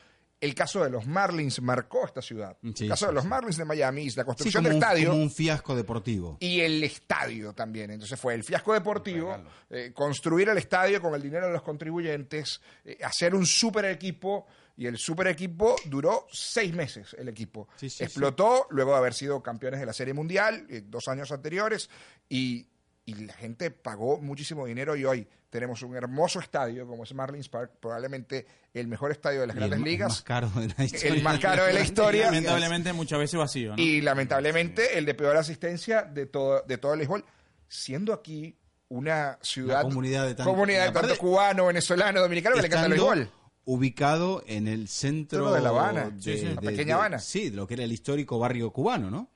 El 0.41 0.55
caso 0.55 0.83
de 0.83 0.89
los 0.89 1.07
Marlins 1.07 1.61
marcó 1.61 2.07
esta 2.07 2.23
ciudad. 2.23 2.57
Sí, 2.75 2.85
el 2.85 2.89
caso 2.89 3.05
sí, 3.05 3.09
de 3.11 3.13
los. 3.13 3.27
Marlins 3.27 3.59
de 3.59 3.67
Miami, 3.67 4.09
la 4.17 4.25
construcción 4.25 4.65
del 4.65 4.73
un, 4.73 4.79
estadio 4.83 5.11
como 5.11 5.23
un 5.23 5.31
fiasco 5.31 5.77
deportivo. 5.77 6.39
y 6.41 6.61
el 6.61 6.83
estadio 6.83 7.53
también. 7.53 7.91
Entonces 7.91 8.19
fue 8.19 8.33
el 8.33 8.43
fiasco 8.43 8.73
deportivo, 8.73 9.37
eh, 9.69 9.93
construir 9.95 10.49
el 10.49 10.57
estadio 10.57 11.03
con 11.03 11.15
el 11.15 11.21
dinero 11.21 11.49
de 11.49 11.53
los 11.53 11.61
contribuyentes, 11.63 12.63
eh, 12.87 12.97
hacer 13.05 13.35
un 13.35 13.45
super 13.45 13.85
equipo. 13.85 14.47
Y 14.81 14.87
el 14.87 14.97
super 14.97 15.27
equipo 15.27 15.77
duró 15.85 16.27
seis 16.33 16.73
meses, 16.73 17.15
el 17.19 17.29
equipo. 17.29 17.69
Sí, 17.77 17.91
sí, 17.91 18.03
Explotó 18.03 18.67
luego 18.71 18.93
de 18.93 18.97
haber 18.97 19.13
sido 19.13 19.43
campeones 19.43 19.79
de 19.79 19.85
la 19.85 19.93
Serie 19.93 20.15
Mundial 20.15 20.67
eh, 20.71 20.81
dos 20.87 21.07
años 21.09 21.31
anteriores 21.33 21.91
y, 22.31 22.67
y 23.05 23.15
la 23.27 23.35
gente 23.35 23.71
pagó 23.71 24.23
muchísimo 24.23 24.65
dinero 24.65 24.97
y 24.97 25.05
hoy 25.05 25.29
tenemos 25.51 25.83
un 25.83 25.95
hermoso 25.97 26.41
estadio 26.41 26.87
como 26.87 27.05
es 27.05 27.13
Marlins 27.13 27.51
Park, 27.51 27.73
probablemente 27.79 28.47
el 28.73 28.87
mejor 28.89 29.11
estadio 29.11 29.43
de 29.43 29.49
las 29.49 29.57
Y 29.57 29.59
grandes 29.59 29.79
el 29.81 29.85
ligas 29.85 30.09
más 30.13 30.23
caro 30.23 30.49
de 30.49 30.69
la 30.75 30.85
historia. 30.85 31.13
el 31.15 31.23
más 31.25 31.39
caro 31.41 31.65
de 31.67 31.73
la 31.75 31.81
historia 31.81 32.25
lamentablemente 32.27 32.93
muchas 32.95 33.19
veces 33.19 33.39
vacío. 33.39 33.77
¿no? 33.77 33.83
y 33.83 34.01
lamentablemente 34.01 34.97
el 34.97 35.05
de 35.05 35.13
peor 35.13 35.37
asistencia 35.37 36.05
de 36.05 36.25
todo, 36.25 36.63
de 36.67 36.79
todo 36.79 36.95
el 36.95 37.01
béisbol, 37.01 37.23
siendo 37.69 38.15
aquí 38.15 38.57
una 38.89 39.39
ciudad, 39.43 39.81
Una 39.81 39.89
comunidad 39.91 40.27
de 40.27 40.35
tanto- 40.37 40.51
comunidad 40.53 40.81
de 40.81 40.87
y 40.87 40.91
aparte- 40.91 41.09
tanto 41.09 41.21
cubano, 41.21 41.67
venezolano, 41.67 42.21
dominicano 42.21 42.57
que 42.57 42.63
le 42.63 42.67
encanta 42.69 42.87
el 42.87 42.93
béisbol. 42.93 43.31
Ubicado 43.75 44.43
en 44.47 44.67
el 44.69 44.89
centro 44.89 45.53
de 45.53 45.61
La 45.61 45.69
Habana. 45.71 46.11
de- 46.11 46.23
Sí, 46.23 46.39
sí, 46.39 46.45
la 46.47 46.61
de- 46.61 46.67
pequeña 46.71 46.87
de- 46.87 46.93
Habana. 46.93 47.19
Sí, 47.19 47.51
de 47.51 47.57
lo 47.57 47.67
que 47.67 47.75
era 47.75 47.85
el 47.85 47.93
histórico 47.93 48.39
barrio 48.39 48.71
cubano, 48.73 49.11
¿no? 49.11 49.31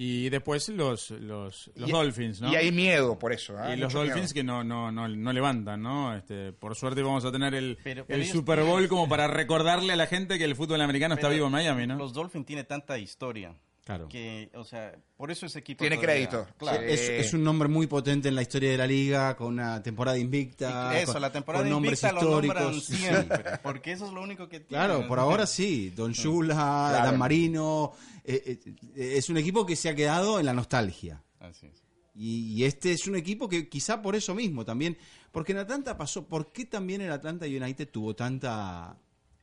Y 0.00 0.28
después 0.28 0.68
los, 0.68 1.10
los, 1.10 1.70
los 1.74 1.88
Y- 1.88 1.92
Dolphins, 1.92 2.40
¿no? 2.40 2.52
Y 2.52 2.56
hay 2.56 2.70
miedo 2.70 3.18
por 3.18 3.32
eso. 3.32 3.56
¿ah? 3.58 3.74
Y 3.74 3.76
los 3.78 3.92
Mucho 3.92 3.98
Dolphins 4.04 4.32
miedo. 4.32 4.34
que 4.34 4.44
no, 4.44 4.62
no, 4.62 4.92
no, 4.92 5.08
no 5.08 5.32
levantan, 5.32 5.82
¿no? 5.82 6.14
Este, 6.16 6.52
por 6.52 6.76
suerte 6.76 7.02
vamos 7.02 7.24
a 7.24 7.32
tener 7.32 7.54
el, 7.54 7.78
Pero- 7.82 8.04
pero 8.06 8.16
el 8.16 8.22
ellos 8.22 8.32
Super 8.36 8.62
Bowl 8.62 8.86
como 8.88 9.08
para 9.08 9.26
recordarle 9.26 9.92
a 9.92 9.96
la 9.96 10.06
gente 10.06 10.38
que 10.38 10.44
el 10.44 10.54
fútbol 10.54 10.80
americano 10.82 11.14
está 11.16 11.28
vivo 11.28 11.46
en 11.46 11.52
Miami, 11.52 11.86
¿no? 11.88 11.96
Los 11.96 12.12
Dolphins 12.12 12.46
tiene 12.46 12.62
tanta 12.64 12.96
historia. 12.98 13.54
Claro. 13.88 14.06
Que, 14.06 14.50
o 14.54 14.64
sea, 14.64 14.92
por 15.16 15.30
eso 15.30 15.46
ese 15.46 15.60
equipo. 15.60 15.78
Tiene 15.80 15.96
todavía- 15.96 16.28
crédito. 16.28 16.46
Claro. 16.58 16.78
Sí. 16.80 16.92
Es, 16.92 17.08
Eh, 17.08 17.20
es 17.20 17.32
un 17.32 17.42
nombre 17.42 17.70
muy 17.70 17.86
potente 17.86 18.28
en 18.28 18.34
la 18.34 18.42
historia 18.42 18.70
de 18.70 18.76
la 18.76 18.86
liga, 18.86 19.34
con 19.34 19.46
una 19.54 19.82
temporada 19.82 20.18
invicta. 20.18 21.00
Eso, 21.00 21.14
con- 21.14 21.22
la 21.22 21.32
temporada 21.32 21.64
con 21.64 21.70
nombres 21.70 22.02
invicta 22.02 22.22
lo 22.22 22.30
nombran 22.32 22.74
históricos. 22.74 22.84
siempre. 23.00 23.44
Porque 23.62 23.92
eso 23.92 24.06
es 24.06 24.12
lo 24.12 24.20
único 24.20 24.46
que 24.46 24.60
tiene. 24.60 24.68
Claro, 24.84 25.08
por 25.08 25.18
ahora 25.18 25.46
sí. 25.46 25.88
Don 25.96 26.12
Shula, 26.12 26.54
Claro. 26.54 27.06
Dan 27.06 27.18
Marino. 27.18 27.92
eh, 28.26 28.58
eh, 28.94 29.14
es 29.16 29.30
un 29.30 29.38
equipo 29.38 29.64
que 29.64 29.74
se 29.74 29.88
ha 29.88 29.94
quedado 29.94 30.38
en 30.38 30.44
la 30.44 30.52
nostalgia. 30.52 31.22
Así 31.40 31.64
es. 31.68 31.82
Y, 32.14 32.52
y 32.60 32.64
este 32.64 32.92
es 32.92 33.06
un 33.06 33.16
equipo 33.16 33.48
que 33.48 33.70
quizá 33.70 34.02
por 34.02 34.16
eso 34.16 34.34
mismo 34.34 34.66
también, 34.66 34.98
porque 35.32 35.52
en 35.52 35.58
Atlanta 35.58 35.96
pasó, 35.96 36.26
¿por 36.28 36.52
qué 36.52 36.66
también 36.66 37.00
el 37.00 37.10
Atlanta 37.10 37.46
United 37.46 37.88
tuvo 37.88 38.14
tanta 38.14 38.98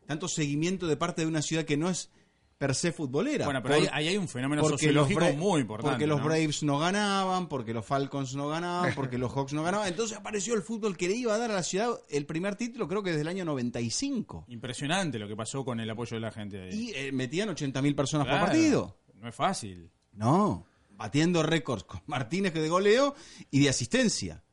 tanto 0.06 0.28
seguimiento 0.28 0.86
de 0.86 0.98
parte 0.98 1.24
de 1.24 1.28
una 1.28 1.42
ciudad 1.42 1.64
que 1.66 1.78
no 1.78 1.90
es 1.90 2.12
per 2.58 2.74
se 2.74 2.91
futbolera? 2.91 3.46
Bueno, 3.46 3.62
pero 3.62 3.76
Por- 3.76 3.84
ahí, 3.84 3.89
ahí 3.91 4.08
hay 4.10 4.18
un 4.18 4.28
fenómeno 4.28 4.63
sociológico 4.68 5.26
muy 5.34 5.62
importante. 5.62 5.91
Porque 5.91 6.08
los 6.08 6.20
¿no? 6.20 6.26
Braves 6.26 6.63
no 6.63 6.80
ganaban, 6.80 7.48
porque 7.50 7.74
los 7.74 7.86
Falcons 7.86 8.34
no 8.36 8.48
ganaban, 8.48 8.94
porque 8.96 9.18
los 9.18 9.32
Hawks 9.34 9.54
no 9.54 9.62
ganaban. 9.63 9.88
Entonces 9.88 10.18
apareció 10.18 10.54
el 10.54 10.62
fútbol 10.62 10.96
que 10.96 11.08
le 11.10 11.15
iba 11.15 11.34
a 11.34 11.38
dar 11.38 11.52
a 11.52 11.56
la 11.56 11.63
ciudad 11.63 11.89
el 12.10 12.26
primer 12.26 12.56
título, 12.56 12.88
creo 12.88 13.04
que 13.04 13.10
desde 13.10 13.22
el 13.24 13.28
año 13.28 13.44
95. 13.46 14.46
Impresionante 14.48 15.20
lo 15.20 15.28
que 15.28 15.36
pasó 15.36 15.65
con 15.65 15.80
el 15.80 15.89
apoyo 15.89 16.15
de 16.15 16.22
la 16.22 16.32
gente 16.32 16.62
ahí. 16.62 16.70
Y 16.74 16.94
eh, 16.96 17.12
metían 17.12 17.50
80.000 17.50 17.96
personas 17.96 18.26
Claro, 18.28 18.39
por 18.41 18.50
partido. 18.50 18.98
No 19.15 19.28
es 19.28 19.36
fácil. 19.36 19.91
No, 20.13 20.65
batiendo 20.91 21.44
récords 21.44 21.84
con 21.84 22.02
Martínez 22.06 22.54
de 22.54 22.70
goleo 22.70 23.15
y 23.52 23.60
de 23.63 23.70
asistencia. 23.70 24.44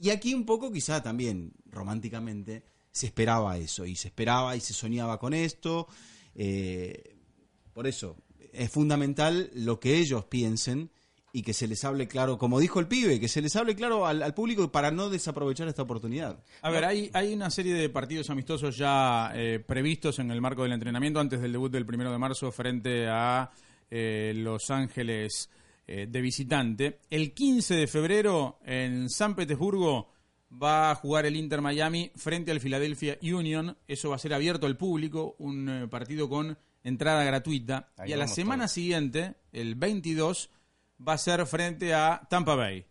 Y 0.00 0.10
aquí 0.10 0.34
un 0.34 0.44
poco 0.44 0.72
quizá 0.72 1.02
también 1.02 1.52
románticamente 1.66 2.64
se 2.90 3.06
esperaba 3.06 3.56
eso 3.58 3.86
y 3.86 3.94
se 3.96 4.08
esperaba 4.08 4.56
y 4.56 4.60
se 4.60 4.72
soñaba 4.74 5.18
con 5.20 5.34
esto. 5.34 5.86
Eh, 6.34 7.13
por 7.74 7.86
eso 7.86 8.16
es 8.52 8.70
fundamental 8.70 9.50
lo 9.54 9.80
que 9.80 9.98
ellos 9.98 10.24
piensen 10.24 10.90
y 11.32 11.42
que 11.42 11.52
se 11.52 11.66
les 11.66 11.84
hable 11.84 12.06
claro, 12.06 12.38
como 12.38 12.60
dijo 12.60 12.78
el 12.78 12.86
pibe, 12.86 13.18
que 13.18 13.26
se 13.26 13.42
les 13.42 13.56
hable 13.56 13.74
claro 13.74 14.06
al, 14.06 14.34
público 14.34 14.70
para 14.70 14.92
no 14.92 15.10
desaprovechar 15.10 15.66
esta 15.66 15.82
oportunidad. 15.82 16.38
A 16.62 16.70
ver, 16.70 16.84
hay, 16.84 17.10
hay 17.12 17.34
una 17.34 17.50
serie 17.50 17.74
de 17.74 17.88
partidos 17.88 18.30
amistosos 18.30 18.76
ya 18.76 19.32
eh, 19.34 19.58
previstos 19.58 20.20
en 20.20 20.30
el 20.30 20.40
marco 20.40 20.62
del 20.62 20.72
entrenamiento 20.72 21.18
antes 21.18 21.40
del 21.40 21.50
debut 21.50 21.72
del 21.72 21.86
primero 21.86 22.12
de 22.12 22.18
marzo 22.18 22.52
frente 22.52 23.08
a 23.08 23.50
eh, 23.90 24.32
Los 24.36 24.70
Ángeles 24.70 25.50
eh, 25.88 26.06
de 26.08 26.20
visitante. 26.20 27.00
El 27.10 27.34
15 27.34 27.74
de 27.74 27.86
febrero 27.88 28.60
en 28.64 29.10
San 29.10 29.34
Petersburgo 29.34 30.08
va 30.50 30.90
a 30.90 30.94
jugar 30.94 31.26
el 31.26 31.36
Inter 31.36 31.60
Miami 31.60 32.10
frente 32.14 32.50
al 32.52 32.60
Philadelphia 32.60 33.18
Union. 33.22 33.76
Eso 33.86 34.10
va 34.10 34.16
a 34.16 34.18
ser 34.18 34.34
abierto 34.34 34.66
al 34.66 34.76
público, 34.76 35.36
un 35.38 35.68
eh, 35.68 35.88
partido 35.88 36.28
con 36.28 36.56
entrada 36.84 37.24
gratuita. 37.24 37.92
Ahí 37.96 38.10
y 38.10 38.12
a 38.12 38.16
la 38.16 38.28
semana 38.28 38.64
todos. 38.64 38.72
siguiente, 38.72 39.34
el 39.52 39.74
22, 39.74 40.50
va 41.06 41.14
a 41.14 41.18
ser 41.18 41.44
frente 41.46 41.92
a 41.94 42.26
Tampa 42.30 42.54
Bay. 42.54 42.86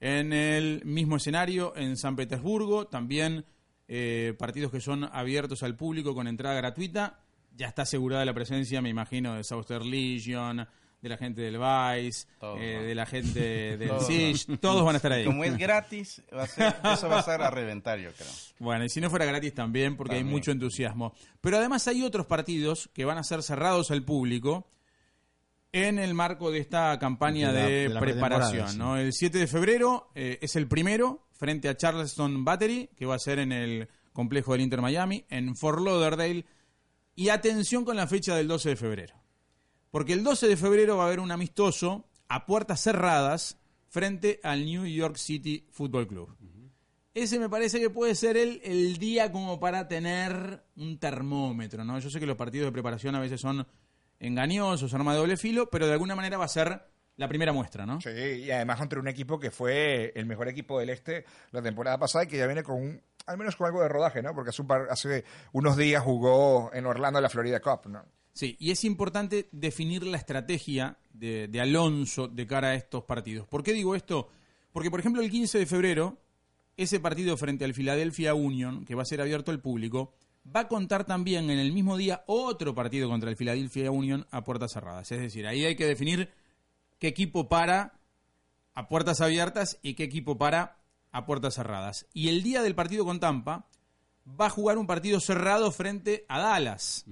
En 0.00 0.32
el 0.32 0.82
mismo 0.84 1.16
escenario, 1.16 1.76
en 1.76 1.96
San 1.96 2.16
Petersburgo, 2.16 2.86
también 2.86 3.44
eh, 3.86 4.34
partidos 4.38 4.72
que 4.72 4.80
son 4.80 5.04
abiertos 5.04 5.62
al 5.62 5.76
público 5.76 6.14
con 6.14 6.26
entrada 6.26 6.56
gratuita. 6.56 7.20
Ya 7.54 7.68
está 7.68 7.82
asegurada 7.82 8.24
la 8.24 8.32
presencia, 8.32 8.80
me 8.80 8.88
imagino, 8.88 9.34
de 9.34 9.44
Southern 9.44 9.90
Legion, 9.90 10.66
de 11.02 11.08
la 11.08 11.16
gente 11.18 11.40
del 11.42 11.58
Vice, 11.58 12.26
Todos, 12.38 12.58
eh, 12.60 12.62
de 12.84 12.94
la 12.94 13.04
gente 13.06 13.40
del 13.76 13.88
Todos, 13.88 14.06
Siege, 14.06 14.56
todos 14.58 14.84
van 14.84 14.94
a 14.94 14.96
estar 14.96 15.12
ahí. 15.12 15.24
Como 15.24 15.42
es 15.44 15.58
gratis, 15.58 16.22
va 16.34 16.44
a 16.44 16.46
ser- 16.46 16.74
eso 16.94 17.08
va 17.08 17.16
a 17.16 17.20
estar 17.20 17.42
a 17.42 17.50
reventar, 17.50 17.98
yo 17.98 18.12
creo. 18.12 18.28
Bueno, 18.60 18.84
y 18.84 18.88
si 18.88 19.00
no 19.00 19.10
fuera 19.10 19.24
gratis 19.26 19.52
también, 19.52 19.96
porque 19.96 20.14
hay 20.14 20.24
mucho 20.24 20.52
entusiasmo. 20.52 21.12
Pero 21.40 21.58
además 21.58 21.86
hay 21.88 22.02
otros 22.04 22.26
partidos 22.26 22.88
que 22.94 23.04
van 23.04 23.18
a 23.18 23.24
ser 23.24 23.42
cerrados 23.42 23.90
al 23.90 24.04
público 24.04 24.66
en 25.72 25.98
el 25.98 26.14
marco 26.14 26.50
de 26.50 26.58
esta 26.58 26.98
campaña 26.98 27.50
De 27.52 27.62
de, 27.62 27.68
la- 27.68 27.88
de 27.88 27.88
la 27.94 28.00
preparación. 28.00 28.68
sí. 28.68 28.78
¿no? 28.78 28.96
El 28.96 29.12
7 29.12 29.38
de 29.38 29.46
febrero 29.46 30.10
eh, 30.14 30.38
es 30.40 30.54
el 30.56 30.68
primero 30.68 31.26
frente 31.32 31.68
a 31.68 31.76
Charleston 31.76 32.44
Battery, 32.44 32.90
que 32.96 33.06
va 33.06 33.16
a 33.16 33.18
ser 33.18 33.38
en 33.40 33.50
el 33.52 33.88
complejo 34.12 34.52
del 34.52 34.60
Inter 34.60 34.80
Miami, 34.82 35.24
en 35.30 35.56
Fort 35.56 35.80
Lauderdale. 35.80 36.44
Y 37.16 37.28
atención 37.30 37.84
con 37.84 37.96
la 37.96 38.06
fecha 38.06 38.36
del 38.36 38.46
12 38.48 38.68
de 38.70 38.76
febrero. 38.76 39.14
Porque 39.92 40.12
el 40.14 40.24
12 40.24 40.48
de 40.48 40.56
febrero 40.56 40.96
va 40.96 41.04
a 41.04 41.06
haber 41.06 41.20
un 41.20 41.30
amistoso 41.30 42.04
a 42.28 42.44
puertas 42.46 42.80
cerradas 42.80 43.58
frente 43.88 44.40
al 44.42 44.64
New 44.64 44.84
York 44.86 45.16
City 45.16 45.64
Football 45.70 46.08
Club. 46.08 46.34
Ese 47.14 47.38
me 47.38 47.50
parece 47.50 47.78
que 47.78 47.90
puede 47.90 48.14
ser 48.14 48.36
el, 48.38 48.60
el 48.64 48.96
día 48.96 49.30
como 49.30 49.60
para 49.60 49.86
tener 49.86 50.64
un 50.76 50.98
termómetro, 50.98 51.84
¿no? 51.84 51.98
Yo 51.98 52.08
sé 52.08 52.18
que 52.18 52.24
los 52.26 52.36
partidos 52.38 52.66
de 52.66 52.72
preparación 52.72 53.14
a 53.14 53.20
veces 53.20 53.38
son 53.40 53.66
engañosos, 54.18 54.94
arma 54.94 55.12
de 55.12 55.18
doble 55.18 55.36
filo, 55.36 55.68
pero 55.68 55.86
de 55.86 55.92
alguna 55.92 56.14
manera 56.16 56.38
va 56.38 56.46
a 56.46 56.48
ser 56.48 56.80
la 57.16 57.28
primera 57.28 57.52
muestra, 57.52 57.84
¿no? 57.84 58.00
Sí, 58.00 58.08
y 58.08 58.50
además 58.50 58.78
contra 58.78 58.98
un 58.98 59.08
equipo 59.08 59.38
que 59.38 59.50
fue 59.50 60.12
el 60.16 60.24
mejor 60.24 60.48
equipo 60.48 60.78
del 60.80 60.88
este 60.88 61.26
la 61.50 61.60
temporada 61.60 61.98
pasada 61.98 62.24
y 62.24 62.28
que 62.28 62.38
ya 62.38 62.46
viene 62.46 62.62
con 62.62 62.76
un, 62.76 63.02
al 63.26 63.36
menos 63.36 63.56
con 63.56 63.66
algo 63.66 63.82
de 63.82 63.88
rodaje, 63.88 64.22
¿no? 64.22 64.34
Porque 64.34 64.48
hace, 64.50 64.62
un 64.62 64.68
par- 64.68 64.86
hace 64.90 65.24
unos 65.52 65.76
días 65.76 66.02
jugó 66.02 66.70
en 66.72 66.86
Orlando 66.86 67.20
la 67.20 67.28
Florida 67.28 67.60
Cup, 67.60 67.90
¿no? 67.90 68.04
Sí, 68.32 68.56
y 68.58 68.70
es 68.70 68.84
importante 68.84 69.48
definir 69.52 70.04
la 70.04 70.16
estrategia 70.16 70.98
de, 71.12 71.48
Alonso 71.60 72.28
de 72.28 72.46
cara 72.46 72.68
a 72.68 72.74
estos 72.74 73.04
partidos. 73.04 73.46
¿Por 73.46 73.62
qué 73.62 73.72
digo 73.72 73.94
esto? 73.94 74.28
Porque, 74.72 74.90
por 74.90 75.00
ejemplo, 75.00 75.20
el 75.20 75.30
15 75.30 75.58
de 75.58 75.66
febrero, 75.66 76.18
ese 76.76 76.98
partido 76.98 77.36
frente 77.36 77.64
al 77.64 77.74
Philadelphia 77.74 78.34
Union, 78.34 78.84
que 78.86 78.94
va 78.94 79.02
a 79.02 79.06
ser 79.06 79.20
abierto 79.20 79.50
al 79.50 79.60
público, 79.60 80.14
va 80.44 80.60
a 80.60 80.68
contar 80.68 81.04
también 81.04 81.50
en 81.50 81.58
el 81.58 81.72
mismo 81.72 81.96
día 81.96 82.24
otro 82.26 82.74
partido 82.74 83.08
contra 83.08 83.30
el 83.30 83.36
Philadelphia 83.36 83.90
Union 83.90 84.26
a 84.30 84.42
puertas 84.42 84.72
cerradas. 84.72 85.12
Es 85.12 85.20
decir, 85.20 85.46
ahí 85.46 85.64
hay 85.64 85.76
que 85.76 85.86
definir 85.86 86.30
qué 86.98 87.08
equipo 87.08 87.48
para 87.48 87.98
a 88.74 88.88
puertas 88.88 89.20
abiertas 89.20 89.78
y 89.82 89.94
qué 89.94 90.04
equipo 90.04 90.38
para 90.38 90.78
a 91.12 91.26
puertas 91.26 91.54
cerradas. 91.54 92.06
Y 92.14 92.28
el 92.28 92.42
día 92.42 92.62
del 92.62 92.74
partido 92.74 93.04
con 93.04 93.20
Tampa 93.20 93.68
va 94.26 94.46
a 94.46 94.50
jugar 94.50 94.78
un 94.78 94.86
partido 94.86 95.20
cerrado 95.20 95.70
frente 95.70 96.24
a 96.28 96.40
Dallas. 96.40 97.04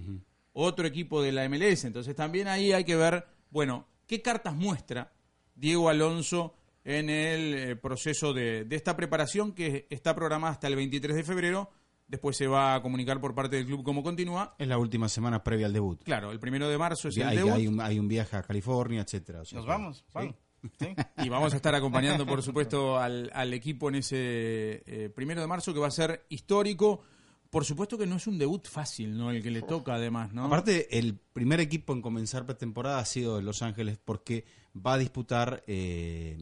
Otro 0.52 0.86
equipo 0.86 1.22
de 1.22 1.32
la 1.32 1.48
MLS. 1.48 1.84
Entonces 1.84 2.14
también 2.14 2.48
ahí 2.48 2.72
hay 2.72 2.84
que 2.84 2.96
ver, 2.96 3.26
bueno, 3.50 3.86
qué 4.06 4.22
cartas 4.22 4.54
muestra 4.54 5.12
Diego 5.54 5.88
Alonso 5.88 6.54
en 6.84 7.10
el 7.10 7.54
eh, 7.54 7.76
proceso 7.76 8.32
de, 8.32 8.64
de 8.64 8.76
esta 8.76 8.96
preparación 8.96 9.52
que 9.52 9.86
está 9.90 10.14
programada 10.14 10.52
hasta 10.52 10.66
el 10.66 10.76
23 10.76 11.16
de 11.16 11.24
febrero. 11.24 11.70
Después 12.08 12.36
se 12.36 12.48
va 12.48 12.74
a 12.74 12.82
comunicar 12.82 13.20
por 13.20 13.34
parte 13.36 13.54
del 13.56 13.66
club 13.66 13.84
cómo 13.84 14.02
continúa. 14.02 14.56
Es 14.58 14.66
la 14.66 14.78
última 14.78 15.08
semana 15.08 15.44
previa 15.44 15.66
al 15.66 15.72
debut. 15.72 16.02
Claro, 16.02 16.32
el 16.32 16.40
primero 16.40 16.68
de 16.68 16.76
marzo 16.76 17.08
es 17.08 17.16
el 17.18 17.22
hay, 17.28 17.36
debut. 17.36 17.52
hay 17.52 17.68
un, 17.68 17.80
hay 17.80 17.98
un 18.00 18.08
viaje 18.08 18.36
a 18.36 18.42
California, 18.42 19.02
etcétera. 19.02 19.42
o 19.42 19.44
sea 19.44 19.58
Nos 19.58 19.66
vamos, 19.66 20.04
vamos. 20.12 20.34
Sí. 20.78 20.88
Y 21.24 21.28
vamos 21.28 21.54
a 21.54 21.56
estar 21.56 21.74
acompañando, 21.74 22.26
por 22.26 22.42
supuesto, 22.42 22.98
al, 22.98 23.30
al 23.32 23.54
equipo 23.54 23.88
en 23.88 23.94
ese 23.94 24.82
eh, 24.86 25.10
primero 25.14 25.40
de 25.40 25.46
marzo 25.46 25.72
que 25.72 25.80
va 25.80 25.86
a 25.86 25.92
ser 25.92 26.26
histórico. 26.28 27.02
Por 27.50 27.64
supuesto 27.64 27.98
que 27.98 28.06
no 28.06 28.16
es 28.16 28.26
un 28.28 28.38
debut 28.38 28.66
fácil, 28.68 29.16
¿no? 29.18 29.30
El 29.32 29.42
que 29.42 29.50
le 29.50 29.62
toca, 29.62 29.94
además, 29.94 30.32
¿no? 30.32 30.44
Aparte, 30.44 30.96
el 30.98 31.16
primer 31.16 31.58
equipo 31.60 31.92
en 31.92 32.00
comenzar 32.00 32.46
pretemporada 32.46 33.00
ha 33.00 33.04
sido 33.04 33.40
Los 33.42 33.60
Ángeles 33.62 33.98
porque 34.04 34.44
va 34.76 34.94
a 34.94 34.98
disputar 34.98 35.64
eh, 35.66 36.38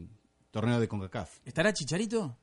torneo 0.51 0.79
de 0.79 0.87
CONCACAF. 0.87 1.39
¿Estará 1.45 1.73
Chicharito? 1.73 2.37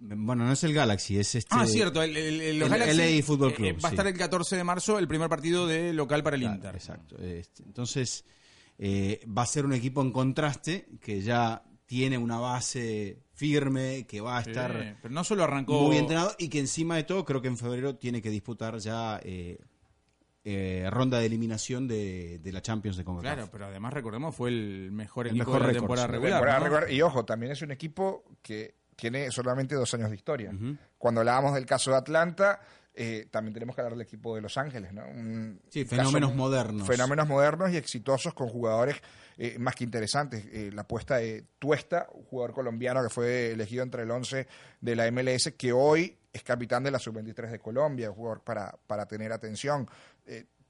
Bueno, 0.00 0.44
no 0.44 0.52
es 0.52 0.62
el 0.64 0.72
Galaxy, 0.74 1.18
es 1.18 1.34
este... 1.34 1.48
ah, 1.58 1.66
cierto, 1.66 2.02
el, 2.02 2.16
el- 2.16 2.40
el- 2.40 2.58
los 2.58 2.70
el 2.70 2.78
Galaxy, 2.78 3.16
LA 3.18 3.22
Football 3.22 3.50
eh, 3.50 3.54
Club, 3.54 3.74
va 3.84 3.88
a 3.88 3.90
sí. 3.90 3.94
estar 3.94 4.06
el 4.06 4.16
14 4.18 4.56
de 4.56 4.64
marzo, 4.64 4.98
el 4.98 5.08
primer 5.08 5.28
partido 5.28 5.66
de 5.66 5.92
local 5.92 6.22
para 6.22 6.36
el 6.36 6.42
Claro, 6.42 6.56
Inter. 6.56 6.74
Exacto. 6.74 7.16
Este, 7.18 7.62
Entonces, 7.62 8.24
eh, 8.78 9.20
va 9.26 9.42
a 9.42 9.46
ser 9.46 9.64
un 9.64 9.72
equipo 9.72 10.02
en 10.02 10.12
contraste 10.12 10.88
que 11.00 11.22
ya 11.22 11.62
tiene 11.86 12.18
una 12.18 12.38
base 12.38 13.22
firme, 13.34 14.06
que 14.06 14.20
va 14.20 14.38
a 14.38 14.40
estar 14.40 14.96
pero 15.02 15.12
no 15.12 15.24
solo 15.24 15.44
arrancó... 15.44 15.82
muy 15.82 15.96
entrenado 15.96 16.34
y 16.38 16.48
que 16.48 16.60
encima 16.60 16.96
de 16.96 17.02
todo 17.02 17.24
creo 17.24 17.42
que 17.42 17.48
en 17.48 17.58
febrero 17.58 17.96
tiene 17.96 18.22
que 18.22 18.30
disputar 18.30 18.78
ya 18.78 19.20
eh, 19.22 19.58
eh, 20.44 20.88
ronda 20.90 21.18
de 21.18 21.26
eliminación 21.26 21.88
de, 21.88 22.38
de 22.38 22.52
la 22.52 22.62
Champions 22.62 22.96
de 22.96 23.04
CONCACAF. 23.04 23.34
Claro, 23.34 23.48
pero 23.50 23.66
además 23.66 23.92
recordemos 23.92 24.34
fue 24.34 24.50
el 24.50 24.90
mejor 24.92 25.26
El 25.26 25.36
equipo 25.36 25.50
mejor 25.50 25.66
de 25.66 25.72
la 25.72 25.78
temporada 25.78 26.06
regular. 26.06 26.32
Temporada 26.34 26.58
¿no? 26.58 26.64
regular. 26.64 26.90
Y 26.92 27.02
ojo, 27.02 27.24
también 27.24 27.52
es 27.52 27.62
un 27.62 27.72
equipo 27.72 28.24
que 28.40 28.76
tiene 28.94 29.30
solamente 29.30 29.74
dos 29.74 29.92
años 29.94 30.10
de 30.10 30.16
historia. 30.16 30.52
Cuando 30.98 31.20
hablábamos 31.20 31.54
del 31.54 31.66
caso 31.66 31.90
de 31.90 31.96
Atlanta, 31.96 32.60
eh, 32.94 33.26
también 33.30 33.52
tenemos 33.54 33.74
que 33.74 33.80
hablar 33.82 33.94
del 33.98 34.06
equipo 34.06 34.34
de 34.36 34.40
Los 34.40 34.56
Ángeles, 34.56 34.92
¿no? 34.92 35.04
Un- 35.08 35.60
Sí, 35.68 35.84
fenómenos 35.84 36.30
caso- 36.30 36.38
modernos. 36.38 36.86
Fenómenos 36.86 37.26
modernos 37.28 37.70
y 37.72 37.76
exitosos 37.76 38.34
con 38.34 38.48
jugadores 38.48 38.96
eh, 39.36 39.56
más 39.58 39.74
que 39.74 39.82
interesantes. 39.84 40.46
Eh, 40.52 40.70
la 40.72 40.82
apuesta 40.82 41.16
de 41.16 41.44
Tuesta, 41.58 42.06
un 42.12 42.22
jugador 42.24 42.54
colombiano 42.54 43.02
que 43.02 43.08
fue 43.10 43.50
elegido 43.52 43.82
entre 43.82 44.02
el 44.04 44.10
11 44.12 44.46
de 44.80 44.96
la 44.96 45.06
MLS, 45.10 45.52
que 45.56 45.72
hoy 45.72 46.16
es 46.32 46.42
capitán 46.44 46.84
de 46.84 46.90
la 46.92 46.98
Sub-23 47.00 47.50
de 47.50 47.58
Colombia, 47.58 48.10
un 48.10 48.16
jugador 48.16 48.42
para, 48.42 48.76
para 48.86 49.06
tener 49.06 49.32
atención. 49.32 49.88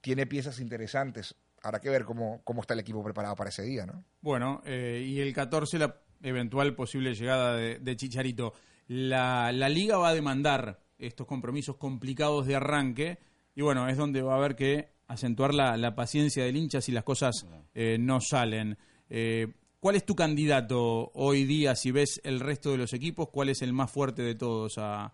Tiene 0.00 0.26
piezas 0.26 0.60
interesantes. 0.60 1.34
Habrá 1.62 1.80
que 1.80 1.88
ver 1.88 2.04
cómo, 2.04 2.40
cómo 2.44 2.60
está 2.60 2.74
el 2.74 2.80
equipo 2.80 3.02
preparado 3.02 3.34
para 3.36 3.48
ese 3.50 3.62
día, 3.62 3.86
¿no? 3.86 4.04
Bueno, 4.20 4.62
y 4.66 5.20
el 5.20 5.32
14 5.32 5.78
la 5.78 5.96
eventual 6.22 6.74
posible 6.74 7.14
llegada 7.14 7.56
de, 7.56 7.78
de 7.78 7.96
Chicharito. 7.96 8.52
La, 8.86 9.50
la 9.52 9.68
liga 9.70 9.96
va 9.96 10.08
a 10.10 10.14
demandar 10.14 10.80
estos 10.98 11.26
compromisos 11.26 11.76
complicados 11.76 12.46
de 12.46 12.56
arranque 12.56 13.18
y 13.54 13.62
bueno, 13.62 13.88
es 13.88 13.96
donde 13.96 14.22
va 14.22 14.34
a 14.34 14.38
haber 14.38 14.56
que 14.56 14.88
acentuar 15.06 15.54
la, 15.54 15.76
la 15.76 15.94
paciencia 15.94 16.44
del 16.44 16.56
hincha 16.56 16.80
si 16.80 16.92
las 16.92 17.04
cosas 17.04 17.46
eh, 17.74 17.96
no 18.00 18.20
salen. 18.20 18.76
Eh, 19.10 19.48
¿Cuál 19.80 19.96
es 19.96 20.06
tu 20.06 20.14
candidato 20.14 21.10
hoy 21.14 21.44
día 21.44 21.74
si 21.76 21.90
ves 21.90 22.20
el 22.24 22.40
resto 22.40 22.70
de 22.70 22.78
los 22.78 22.92
equipos? 22.94 23.28
¿Cuál 23.28 23.50
es 23.50 23.60
el 23.62 23.72
más 23.72 23.90
fuerte 23.90 24.22
de 24.22 24.34
todos 24.34 24.78
a, 24.78 25.04
a 25.04 25.12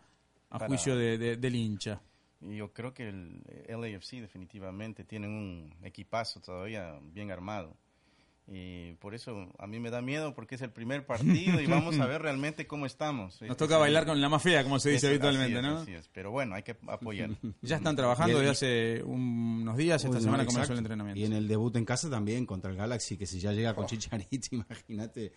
Para- 0.49 0.67
juicio 0.69 0.97
de- 0.97 1.19
de- 1.19 1.37
del 1.37 1.57
hincha? 1.57 2.01
Yo 2.41 2.73
creo 2.73 2.95
que 2.95 3.09
el 3.09 3.43
LAFC 3.69 4.21
definitivamente 4.21 5.05
tiene 5.05 5.27
un 5.29 5.75
equipazo 5.83 6.41
todavía 6.41 6.99
bien 7.03 7.31
armado. 7.31 7.77
Y 8.53 8.95
por 8.95 9.15
eso 9.15 9.47
a 9.61 9.69
mí 9.69 9.79
me 9.79 9.91
da 9.91 10.03
miedo 10.03 10.35
porque 10.35 10.57
es 10.57 10.63
el 10.63 10.73
primer 10.73 11.07
partido 11.07 11.61
y 11.61 11.67
vamos 11.67 12.01
a 12.01 12.07
ver 12.07 12.21
realmente 12.21 12.67
cómo 12.67 12.85
estamos. 12.85 13.41
Nos 13.43 13.57
toca 13.57 13.79
bailar 13.79 14.07
con 14.07 14.21
la 14.21 14.29
más 14.29 14.43
fea, 14.43 14.65
como 14.65 14.81
se 14.81 14.91
dice 14.91 15.07
habitualmente, 15.07 15.57
así 15.57 15.67
es, 15.67 15.73
¿no? 15.73 15.79
así 15.79 15.93
es. 15.95 16.09
Pero 16.09 16.33
bueno, 16.33 16.57
hay 16.57 16.65
que 16.65 16.77
apoyar. 16.89 17.31
Ya 17.63 17.77
están 17.77 17.95
trabajando 17.95 18.39
desde 18.39 18.51
hace 18.51 19.03
unos 19.05 19.77
días, 19.77 20.03
esta 20.03 20.09
Uy, 20.09 20.15
no, 20.17 20.21
semana 20.21 20.45
comenzó 20.45 20.59
exacto. 20.59 20.73
el 20.73 20.79
entrenamiento. 20.79 21.21
Y 21.21 21.25
en 21.25 21.33
el 21.33 21.47
debut 21.47 21.77
en 21.77 21.85
casa 21.85 22.11
también 22.11 22.45
contra 22.45 22.73
el 22.73 22.77
Galaxy, 22.77 23.17
que 23.17 23.27
si 23.27 23.39
ya 23.39 23.53
llega 23.53 23.73
con 23.73 23.87
Chicharito, 23.87 24.49
imagínate 24.51 25.33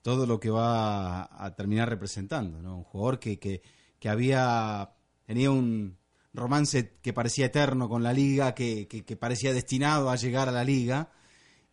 todo 0.00 0.24
lo 0.24 0.38
que 0.38 0.50
va 0.50 1.22
a, 1.22 1.46
a 1.46 1.56
terminar 1.56 1.88
representando, 1.88 2.62
¿no? 2.62 2.76
Un 2.76 2.84
jugador 2.84 3.18
que, 3.18 3.40
que, 3.40 3.62
que 3.98 4.08
había 4.08 4.92
tenía 5.24 5.50
un 5.50 5.98
romance 6.32 6.98
que 7.02 7.12
parecía 7.12 7.46
eterno 7.46 7.88
con 7.88 8.04
la 8.04 8.12
liga, 8.12 8.54
que, 8.54 8.86
que, 8.86 9.04
que 9.04 9.16
parecía 9.16 9.52
destinado 9.52 10.10
a 10.10 10.16
llegar 10.16 10.48
a 10.48 10.52
la 10.52 10.62
liga 10.62 11.10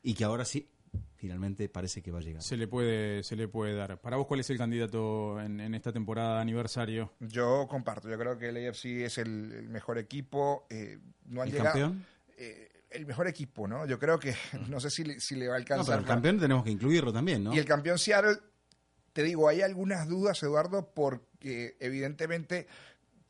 y 0.03 0.13
que 0.13 0.23
ahora 0.23 0.45
sí, 0.45 0.69
finalmente 1.15 1.67
parece 1.69 2.01
que 2.03 2.11
va 2.11 2.19
a 2.19 2.21
llegar. 2.21 2.43
Se 2.43 2.57
le 2.57 2.67
puede, 2.67 3.23
se 3.23 3.35
le 3.35 3.47
puede 3.47 3.73
dar. 3.75 3.99
Para 4.01 4.17
vos, 4.17 4.27
¿cuál 4.27 4.41
es 4.41 4.49
el 4.51 4.57
candidato 4.57 5.39
en, 5.41 5.59
en 5.59 5.73
esta 5.73 5.91
temporada 5.91 6.35
de 6.35 6.41
aniversario? 6.41 7.13
Yo 7.19 7.65
comparto, 7.69 8.09
yo 8.09 8.17
creo 8.19 8.37
que 8.37 8.49
el 8.49 8.67
AFC 8.67 8.85
es 9.05 9.17
el, 9.17 9.51
el 9.53 9.69
mejor 9.69 9.97
equipo. 9.97 10.67
eh, 10.69 10.99
no 11.25 11.41
han 11.41 11.47
¿El 11.47 11.53
llegado- 11.53 11.71
campeón? 11.79 12.05
eh, 12.37 12.69
el 12.91 13.07
mejor 13.07 13.27
equipo, 13.27 13.67
¿no? 13.67 13.87
Yo 13.87 13.97
creo 13.97 14.19
que 14.19 14.35
no 14.69 14.79
sé 14.79 14.91
si 14.91 15.03
le, 15.03 15.19
si 15.19 15.35
le 15.35 15.47
va 15.47 15.55
a 15.55 15.57
No, 15.57 15.61
alcanzar. 15.61 15.85
pero 15.95 15.99
el 16.01 16.05
campeón 16.05 16.39
tenemos 16.39 16.63
que 16.63 16.69
incluirlo 16.71 17.11
también, 17.11 17.43
¿no? 17.43 17.53
Y 17.55 17.57
el 17.57 17.65
campeón 17.65 17.97
Seattle, 17.97 18.37
te 19.13 19.23
digo, 19.23 19.47
hay 19.47 19.61
algunas 19.61 20.07
dudas, 20.07 20.43
Eduardo, 20.43 20.91
porque 20.93 21.75
evidentemente 21.79 22.67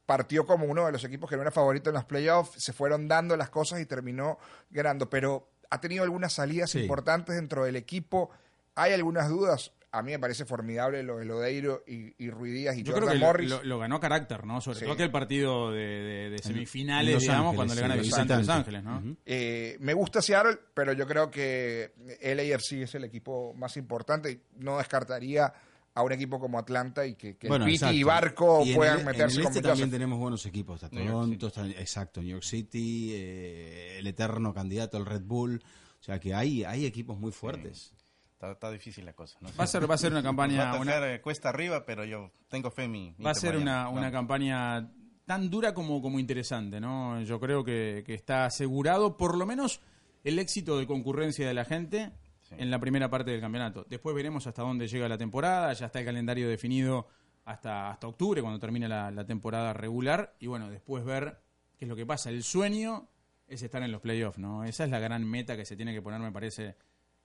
partió 0.05 0.45
como 0.45 0.65
uno 0.65 0.85
de 0.85 0.91
los 0.91 1.03
equipos 1.05 1.29
que 1.29 1.35
no 1.37 1.43
era 1.43 1.51
favorito 1.51 1.89
en 1.89 1.93
los 1.93 2.03
playoffs, 2.05 2.61
se 2.61 2.73
fueron 2.73 3.07
dando 3.07 3.37
las 3.37 3.49
cosas 3.49 3.79
y 3.79 3.85
terminó 3.85 4.37
ganando, 4.69 5.09
pero 5.09 5.49
ha 5.69 5.79
tenido 5.81 6.03
algunas 6.03 6.33
salidas 6.33 6.71
Sí. 6.71 6.79
importantes 6.81 7.35
dentro 7.35 7.65
del 7.65 7.75
equipo. 7.75 8.29
Hay 8.75 8.93
algunas 8.93 9.29
dudas. 9.29 9.71
A 9.95 10.01
mí 10.01 10.11
me 10.11 10.17
parece 10.17 10.43
formidable 10.45 11.03
lo 11.03 11.17
de 11.19 11.25
Lodeiro 11.25 11.83
y, 11.85 12.15
y 12.17 12.31
Ruidías 12.31 12.75
y 12.75 12.81
Yo 12.81 12.93
creo 12.93 13.03
Jordan 13.05 13.13
que 13.13 13.19
lo, 13.19 13.25
Morris. 13.27 13.49
lo- 13.51 13.63
lo 13.63 13.77
ganó 13.77 13.99
carácter, 13.99 14.43
¿no? 14.43 14.59
Sobre 14.59 14.79
Sí. 14.79 14.85
todo 14.85 14.95
aquel 14.95 15.11
partido 15.11 15.71
de, 15.71 15.77
de- 15.85 16.29
de 16.31 16.37
semifinales, 16.39 17.13
Los 17.13 17.21
digamos, 17.21 17.41
Ángeles, 17.51 17.55
cuando 17.57 17.75
le 17.75 17.81
gana 17.81 17.95
visitante 17.97 18.33
a 18.33 18.37
Los. 18.39 18.49
Ángeles, 18.49 18.83
¿no? 18.83 19.15
Eh, 19.23 19.77
me 19.81 19.93
gusta 19.93 20.19
Seattle, 20.23 20.57
pero 20.73 20.93
yo 20.93 21.05
creo 21.05 21.29
que 21.29 21.93
el 22.21 22.39
AFC 22.39 22.81
es 22.81 22.95
el 22.95 23.03
equipo 23.03 23.53
más 23.53 23.77
importante 23.77 24.31
y 24.31 24.41
no 24.63 24.79
descartaría 24.79 25.53
a 25.95 26.01
un 26.01 26.11
equipo 26.11 26.39
como 26.39 26.57
Atlanta 26.57 27.05
y 27.05 27.15
que, 27.15 27.37
que 27.37 27.47
Bueno, 27.47 27.65
el 27.65 27.71
Piti 27.71 27.85
y. 27.87 28.03
Barco 28.03 28.63
Y 28.65 28.71
en 28.71 28.75
puedan 28.75 28.99
el- 28.99 29.05
meterse 29.05 29.35
en 29.35 29.41
el 29.41 29.47
este 29.47 29.61
también 29.61 29.91
tenemos 29.91 30.17
buenos 30.19 30.45
equipos. 30.45 30.81
Está 30.81 30.89
Toronto, 30.95 31.47
está- 31.47 31.67
exacto, 31.67 32.21
New 32.21 32.31
York 32.31 32.43
City, 32.43 33.11
eh, 33.13 33.97
el 33.99 34.07
eterno 34.07 34.53
candidato 34.53 34.97
al 34.97 35.05
Red 35.05 35.21
Bull. 35.23 35.61
O 35.99 36.03
sea 36.03 36.19
que 36.19 36.33
hay, 36.33 36.63
hay 36.63 36.85
equipos 36.85 37.17
muy 37.19 37.31
fuertes. 37.31 37.93
Está, 38.33 38.51
está 38.51 38.71
difícil 38.71 39.05
la 39.05 39.13
cosa. 39.13 39.37
¿no? 39.39 39.49
Va 39.57 39.63
a 39.63 39.67
ser, 39.67 39.89
va 39.89 39.95
a 39.95 39.97
ser 39.97 40.11
una 40.11 40.21
Nos 40.21 40.25
va 40.25 40.29
campaña, 40.29 40.71
a 40.71 40.79
una- 40.79 41.21
cuesta 41.21 41.49
arriba, 41.49 41.85
pero 41.85 42.03
yo 42.05 42.31
tengo 42.49 42.71
fe 42.71 42.85
en 42.85 42.91
mi. 42.91 43.15
va 43.25 43.31
a 43.31 43.35
ser 43.35 43.55
una, 43.55 43.87
una 43.89 44.11
campaña 44.11 44.91
tan 45.25 45.49
dura 45.49 45.73
como, 45.73 46.01
como 46.01 46.19
interesante, 46.19 46.81
¿no? 46.81 47.21
Yo 47.21 47.39
creo 47.39 47.63
que, 47.63 48.03
que 48.05 48.13
está 48.13 48.45
asegurado 48.45 49.15
por 49.15 49.37
lo 49.37 49.45
menos 49.45 49.79
el 50.25 50.39
éxito 50.39 50.77
de 50.77 50.87
concurrencia 50.87 51.47
de 51.47 51.53
la 51.53 51.63
gente 51.63 52.11
Sí. 52.55 52.63
en 52.63 52.71
la 52.71 52.79
primera 52.79 53.09
parte 53.09 53.31
del 53.31 53.41
campeonato. 53.41 53.85
Después 53.89 54.15
veremos 54.15 54.45
hasta 54.47 54.61
dónde 54.61 54.87
llega 54.87 55.07
la 55.09 55.17
temporada, 55.17 55.73
ya 55.73 55.87
está 55.87 55.99
el 55.99 56.05
calendario 56.05 56.47
definido 56.49 57.07
hasta, 57.45 57.89
hasta 57.91 58.07
octubre, 58.07 58.41
cuando 58.41 58.59
termine 58.59 58.87
la, 58.87 59.11
la 59.11 59.25
temporada 59.25 59.73
regular, 59.73 60.33
y 60.39 60.47
bueno, 60.47 60.69
después 60.69 61.03
ver 61.03 61.37
qué 61.77 61.85
es 61.85 61.89
lo 61.89 61.95
que 61.95 62.05
pasa. 62.05 62.29
El 62.29 62.43
sueño 62.43 63.07
es 63.47 63.61
estar 63.61 63.83
en 63.83 63.91
los 63.91 64.01
playoffs, 64.01 64.37
¿no? 64.39 64.63
Esa 64.63 64.85
es 64.85 64.89
la 64.89 64.99
gran 64.99 65.25
meta 65.29 65.57
que 65.57 65.65
se 65.65 65.75
tiene 65.75 65.93
que 65.93 66.01
poner, 66.01 66.19
me 66.21 66.31
parece, 66.31 66.75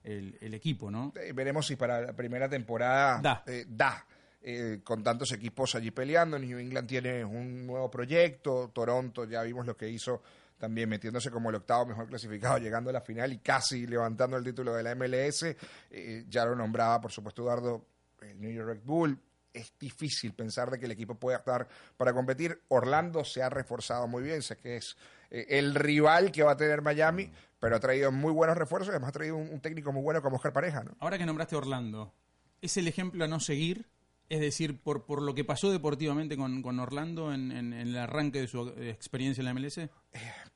el, 0.03 0.37
el 0.41 0.53
equipo, 0.53 0.91
¿no? 0.91 1.13
Eh, 1.15 1.31
veremos 1.33 1.65
si 1.67 1.75
para 1.75 2.01
la 2.01 2.13
primera 2.13 2.49
temporada 2.49 3.19
Da. 3.21 3.43
eh, 3.47 3.65
da. 3.67 4.05
Eh, 4.41 4.79
con 4.85 5.03
tantos 5.03 5.33
equipos 5.33 5.75
allí 5.75 5.91
peleando, 5.91 6.39
New 6.39 6.57
England 6.59 6.87
tiene 6.87 7.25
un 7.25 7.67
nuevo 7.67 7.91
proyecto, 7.91 8.71
Toronto 8.73 9.25
ya 9.25 9.41
vimos 9.43 9.65
lo 9.65 9.75
que 9.75 9.89
hizo 9.89 10.21
también 10.59 10.89
metiéndose 10.89 11.31
como 11.31 11.49
el 11.49 11.55
octavo 11.55 11.87
mejor 11.87 12.07
clasificado, 12.07 12.57
llegando 12.59 12.91
a 12.91 12.93
la 12.93 13.01
final 13.01 13.33
y 13.33 13.39
casi 13.39 13.87
levantando 13.87 14.37
el 14.37 14.43
título 14.43 14.73
de 14.75 14.83
la 14.83 14.93
MLS. 14.93 15.55
Eh, 15.89 16.25
ya 16.27 16.45
lo 16.45 16.55
nombraba, 16.55 17.01
por 17.01 17.11
supuesto, 17.11 17.41
Eduardo, 17.41 17.85
el 18.21 18.39
New 18.39 18.51
York 18.51 18.67
Red 18.67 18.81
Bull. 18.83 19.17
Es 19.51 19.73
difícil 19.79 20.33
pensar 20.33 20.69
de 20.69 20.77
que 20.77 20.85
el 20.85 20.91
equipo 20.91 21.15
pueda 21.15 21.37
estar 21.37 21.67
para 21.97 22.13
competir. 22.13 22.61
Orlando 22.67 23.23
se 23.23 23.41
ha 23.41 23.49
reforzado 23.49 24.07
muy 24.07 24.21
bien, 24.21 24.43
sé 24.43 24.57
que 24.57 24.77
es 24.77 24.95
eh, 25.31 25.47
el 25.49 25.73
rival 25.73 26.31
que 26.31 26.43
va 26.43 26.51
a 26.51 26.57
tener 26.57 26.83
Miami, 26.83 27.31
pero 27.59 27.77
ha 27.77 27.79
traído 27.79 28.11
muy 28.11 28.31
buenos 28.31 28.55
refuerzos 28.57 28.89
y 28.89 28.91
además 28.91 29.09
ha 29.09 29.13
traído 29.13 29.37
un, 29.37 29.49
un 29.49 29.59
técnico 29.59 29.91
muy 29.91 30.03
bueno 30.03 30.21
como 30.21 30.35
Oscar 30.35 30.53
Pareja, 30.53 30.83
¿no? 30.83 30.95
Ahora 30.99 31.17
que 31.17 31.25
nombraste 31.25 31.55
Orlando, 31.55 32.13
¿es 32.61 32.77
el 32.77 32.87
ejemplo 32.87 33.23
a 33.23 33.27
no 33.27 33.39
seguir? 33.39 33.87
Es 34.29 34.39
decir, 34.39 34.79
por, 34.79 35.05
por 35.05 35.23
lo 35.23 35.33
que 35.33 35.43
pasó 35.43 35.71
deportivamente 35.71 36.37
con, 36.37 36.61
con 36.61 36.79
Orlando 36.79 37.33
en, 37.33 37.73
el 37.73 37.97
arranque 37.97 38.41
de 38.41 38.47
su 38.47 38.69
eh, 38.77 38.91
experiencia 38.91 39.41
en 39.41 39.45
la 39.45 39.53
MLS. 39.55 39.79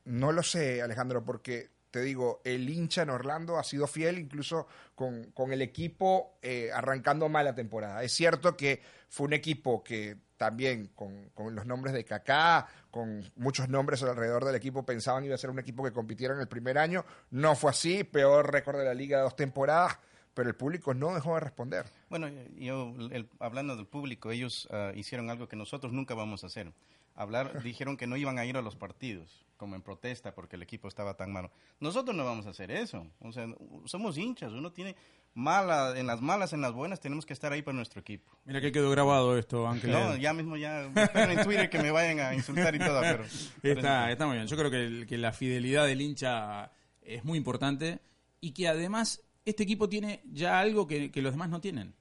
No 0.05 0.31
lo 0.31 0.43
sé, 0.43 0.81
Alejandro, 0.81 1.25
porque 1.25 1.71
te 1.93 2.01
digo, 2.01 2.41
el 2.43 2.69
hincha 2.69 3.03
en 3.03 3.11
Orlando 3.11 3.57
ha 3.57 3.63
sido 3.63 3.85
fiel 3.85 4.17
incluso 4.17 4.67
con, 4.95 5.31
con 5.31 5.53
el 5.53 5.61
equipo 5.61 6.39
eh, 6.41 6.71
arrancando 6.73 7.29
mal 7.29 7.45
la 7.45 7.55
temporada. 7.55 8.03
Es 8.03 8.13
cierto 8.13 8.57
que 8.57 8.81
fue 9.09 9.27
un 9.27 9.33
equipo 9.33 9.83
que 9.83 10.17
también 10.37 10.87
con, 10.95 11.29
con, 11.35 11.53
los 11.53 11.65
nombres 11.65 11.93
de 11.93 12.03
Kaká, 12.03 12.67
con 12.89 13.23
muchos 13.35 13.69
nombres 13.69 14.01
alrededor 14.01 14.43
del 14.43 14.55
equipo, 14.55 14.85
pensaban 14.85 15.23
iba 15.23 15.35
a 15.35 15.37
ser 15.37 15.51
un 15.51 15.59
equipo 15.59 15.83
que 15.83 15.91
compitiera 15.91 16.33
en 16.33 16.41
el 16.41 16.47
primer 16.47 16.77
año. 16.77 17.05
No 17.29 17.55
fue 17.55 17.69
así, 17.69 18.03
peor 18.03 18.51
récord 18.51 18.79
de 18.79 18.85
la 18.85 18.93
liga 18.93 19.17
de 19.17 19.23
dos 19.23 19.35
temporadas, 19.35 19.99
pero 20.33 20.49
el 20.49 20.55
público 20.55 20.93
no 20.93 21.13
dejó 21.13 21.35
de 21.35 21.41
responder. 21.41 21.85
Bueno, 22.09 22.27
yo 22.55 22.93
hablando 23.39 23.75
del 23.75 23.85
público, 23.85 24.31
ellos 24.31 24.67
uh, 24.71 24.97
hicieron 24.97 25.29
algo 25.29 25.47
que 25.47 25.55
nosotros 25.55 25.93
nunca 25.93 26.13
vamos 26.13 26.43
a 26.43 26.47
hacer. 26.47 26.71
Hablar, 27.15 27.61
dijeron 27.63 27.97
que 27.97 28.07
no 28.07 28.17
iban 28.17 28.39
a 28.39 28.45
ir 28.45 28.57
a 28.57 28.61
los 28.61 28.75
partidos, 28.75 29.45
como 29.57 29.75
en 29.75 29.81
protesta 29.81 30.33
porque 30.33 30.55
el 30.55 30.63
equipo 30.63 30.87
estaba 30.87 31.15
tan 31.15 31.31
malo. 31.31 31.51
Nosotros 31.79 32.15
no 32.15 32.25
vamos 32.25 32.47
a 32.47 32.49
hacer 32.49 32.71
eso. 32.71 33.05
O 33.19 33.31
sea, 33.31 33.47
somos 33.85 34.17
hinchas, 34.17 34.51
uno 34.51 34.71
tiene 34.71 34.95
mala, 35.35 35.97
en 35.97 36.07
las 36.07 36.21
malas, 36.21 36.53
en 36.53 36.61
las 36.61 36.73
buenas, 36.73 36.99
tenemos 36.99 37.25
que 37.25 37.33
estar 37.33 37.51
ahí 37.51 37.61
para 37.61 37.75
nuestro 37.75 38.01
equipo. 38.01 38.31
Mira 38.45 38.61
que 38.61 38.71
quedó 38.71 38.89
grabado 38.89 39.37
esto, 39.37 39.67
Ángel. 39.67 39.91
No, 39.91 40.15
ya 40.15 40.33
mismo 40.33 40.57
ya, 40.57 40.83
en 40.83 41.43
Twitter 41.43 41.69
que 41.69 41.79
me 41.79 41.91
vayan 41.91 42.19
a 42.19 42.33
insultar 42.33 42.73
y 42.73 42.79
todo, 42.79 43.01
pero... 43.01 43.23
Está, 43.63 44.11
está 44.11 44.25
muy 44.25 44.35
bien. 44.35 44.47
Yo 44.47 44.57
creo 44.57 44.69
que, 44.69 45.05
que 45.07 45.17
la 45.17 45.31
fidelidad 45.31 45.85
del 45.85 46.01
hincha 46.01 46.71
es 47.01 47.23
muy 47.23 47.37
importante 47.37 47.99
y 48.41 48.51
que 48.51 48.67
además 48.67 49.23
este 49.45 49.63
equipo 49.63 49.89
tiene 49.89 50.21
ya 50.31 50.59
algo 50.59 50.87
que, 50.87 51.11
que, 51.11 51.21
los 51.21 51.33
demás 51.33 51.49
no 51.49 51.61
tienen. 51.61 51.93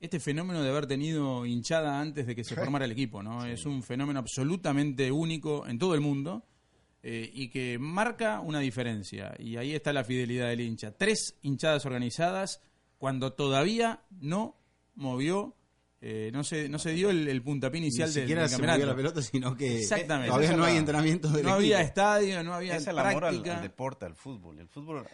Este 0.00 0.20
fenómeno 0.20 0.62
de 0.62 0.70
haber 0.70 0.86
tenido 0.86 1.44
hinchada 1.44 2.00
antes 2.00 2.26
de 2.26 2.36
que 2.36 2.44
se 2.44 2.54
formara 2.54 2.84
el 2.84 2.92
equipo, 2.92 3.22
¿no? 3.22 3.44
Es 3.44 3.66
un 3.66 3.82
fenómeno 3.82 4.20
absolutamente 4.20 5.10
único 5.10 5.66
en 5.66 5.78
todo 5.78 5.94
el 5.94 6.00
mundo 6.00 6.44
eh, 7.02 7.30
y 7.32 7.48
que 7.48 7.78
marca 7.78 8.40
una 8.40 8.60
diferencia. 8.60 9.34
Y 9.38 9.56
ahí 9.56 9.74
está 9.74 9.92
la 9.92 10.04
fidelidad 10.04 10.48
del 10.48 10.60
hincha. 10.60 10.92
Tres 10.92 11.36
hinchadas 11.42 11.86
organizadas 11.86 12.60
cuando 12.98 13.32
todavía 13.32 14.02
no 14.20 14.56
movió 14.94 15.54
eh, 16.00 16.30
no 16.32 16.44
se 16.44 16.68
no 16.68 16.78
se 16.78 16.92
dio 16.92 17.10
el, 17.10 17.28
inicial 17.28 18.08
Ni 18.08 18.14
siquiera 18.14 18.42
del, 18.42 18.50
se 18.50 18.58
movió 18.58 18.86
la 18.86 18.94
pelota, 18.94 19.20
sino 19.20 19.56
que 19.56 19.80
Exactamente. 19.80 20.28
todavía 20.28 20.56
no 20.56 20.64
hay 20.64 20.76
entrenamiento 20.76 21.28
No 21.42 21.54
había 21.54 21.80
estadio, 21.80 22.44
no 22.44 22.54
había 22.54 22.76
es 22.76 22.86
el 22.86 22.98
amor 22.98 23.24
al, 23.24 23.42
deporte, 23.42 24.06
al 24.06 24.14
fútbol. 24.14 24.60
El 24.60 24.68
fútbol 24.68 25.04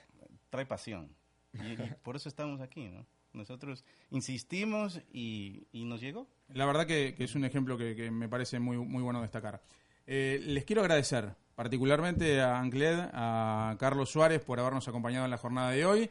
trae 0.50 0.66
pasión. 0.66 1.14
Y, 1.54 1.76
por 2.02 2.16
eso 2.16 2.28
estamos 2.28 2.60
aquí, 2.60 2.88
¿no? 2.88 3.06
Nosotros 3.32 3.84
insistimos 4.10 5.00
y, 5.12 5.66
nos 5.72 6.00
llegó. 6.00 6.28
La 6.48 6.66
verdad 6.66 6.86
que, 6.86 7.14
es 7.18 7.34
un 7.34 7.44
ejemplo 7.44 7.76
que, 7.76 8.10
me 8.10 8.28
parece 8.28 8.60
muy, 8.60 8.76
muy 8.76 9.02
bueno 9.02 9.20
destacar. 9.22 9.62
Eh, 10.06 10.40
les 10.44 10.64
quiero 10.64 10.82
agradecer 10.82 11.34
particularmente 11.54 12.40
a 12.40 12.58
Ancled, 12.58 13.10
a 13.12 13.76
Carlos 13.78 14.10
Suárez 14.10 14.42
por 14.42 14.58
habernos 14.60 14.86
acompañado 14.88 15.24
en 15.24 15.30
la 15.30 15.38
jornada 15.38 15.70
de 15.70 15.84
hoy, 15.84 16.10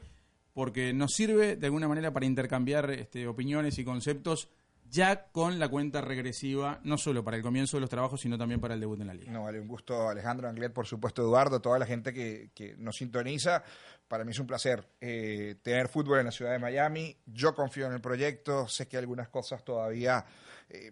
porque 0.53 0.93
nos 0.93 1.13
sirve 1.13 1.55
de 1.55 1.65
alguna 1.67 1.87
manera 1.87 2.11
para 2.11 2.25
intercambiar 2.25 2.89
este, 2.91 3.27
opiniones 3.27 3.77
y 3.77 3.83
conceptos 3.85 4.49
ya 4.89 5.31
con 5.31 5.59
la 5.59 5.69
cuenta 5.69 6.01
regresiva, 6.01 6.79
no 6.83 6.97
solo 6.97 7.23
para 7.23 7.37
el 7.37 7.43
comienzo 7.43 7.77
de 7.77 7.81
los 7.81 7.89
trabajos, 7.89 8.21
sino 8.21 8.37
también 8.37 8.59
para 8.59 8.73
el 8.73 8.79
debut 8.79 8.99
en 9.01 9.07
la 9.07 9.13
liga. 9.13 9.31
No, 9.31 9.43
vale, 9.43 9.59
un 9.59 9.67
gusto 9.67 10.09
Alejandro 10.09 10.47
Anglet, 10.47 10.71
por 10.71 10.85
supuesto 10.85 11.21
Eduardo, 11.21 11.61
toda 11.61 11.79
la 11.79 11.85
gente 11.85 12.13
que, 12.13 12.75
nos 12.77 12.97
sintoniza. 12.97 13.63
Para 14.07 14.23
mí 14.23 14.31
es 14.31 14.39
un 14.39 14.47
placer 14.47 14.87
eh, 15.01 15.55
tener 15.63 15.87
fútbol 15.87 16.19
en 16.19 16.25
la 16.25 16.31
ciudad 16.31 16.51
de 16.51 16.59
Miami. 16.59 17.17
Yo 17.25 17.55
confío 17.55 17.87
en 17.87 17.93
el 17.93 18.01
proyecto, 18.01 18.67
sé 18.67 18.87
que 18.87 18.97
algunas 18.97 19.29
cosas 19.29 19.63
todavía... 19.63 20.25
Eh, 20.69 20.91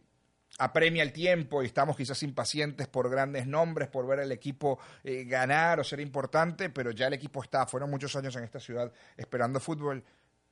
apremia 0.58 1.01
el 1.01 1.12
tiempo 1.12 1.63
y 1.63 1.65
estamos 1.65 1.95
quizás 1.95 2.21
impacientes 2.23 2.88
por 2.88 3.10
grandes 3.10 3.47
nombres, 3.47 3.88
por 3.88 4.06
ver 4.06 4.19
al 4.19 4.32
equipo 4.32 4.80
eh, 5.04 5.23
ganar 5.23 5.80
o 5.80 5.84
ser 5.84 5.99
importante, 5.99 6.69
pero 6.69 6.91
ya 6.91 7.08
el 7.08 7.13
equipo 7.13 7.41
está, 7.41 7.65
fueron 7.65 7.89
muchos 7.89 8.15
años 8.15 8.36
en 8.36 8.43
esta 8.43 8.60
ciudad 8.60 8.91
esperando 9.17 9.60
fútbol, 9.60 10.04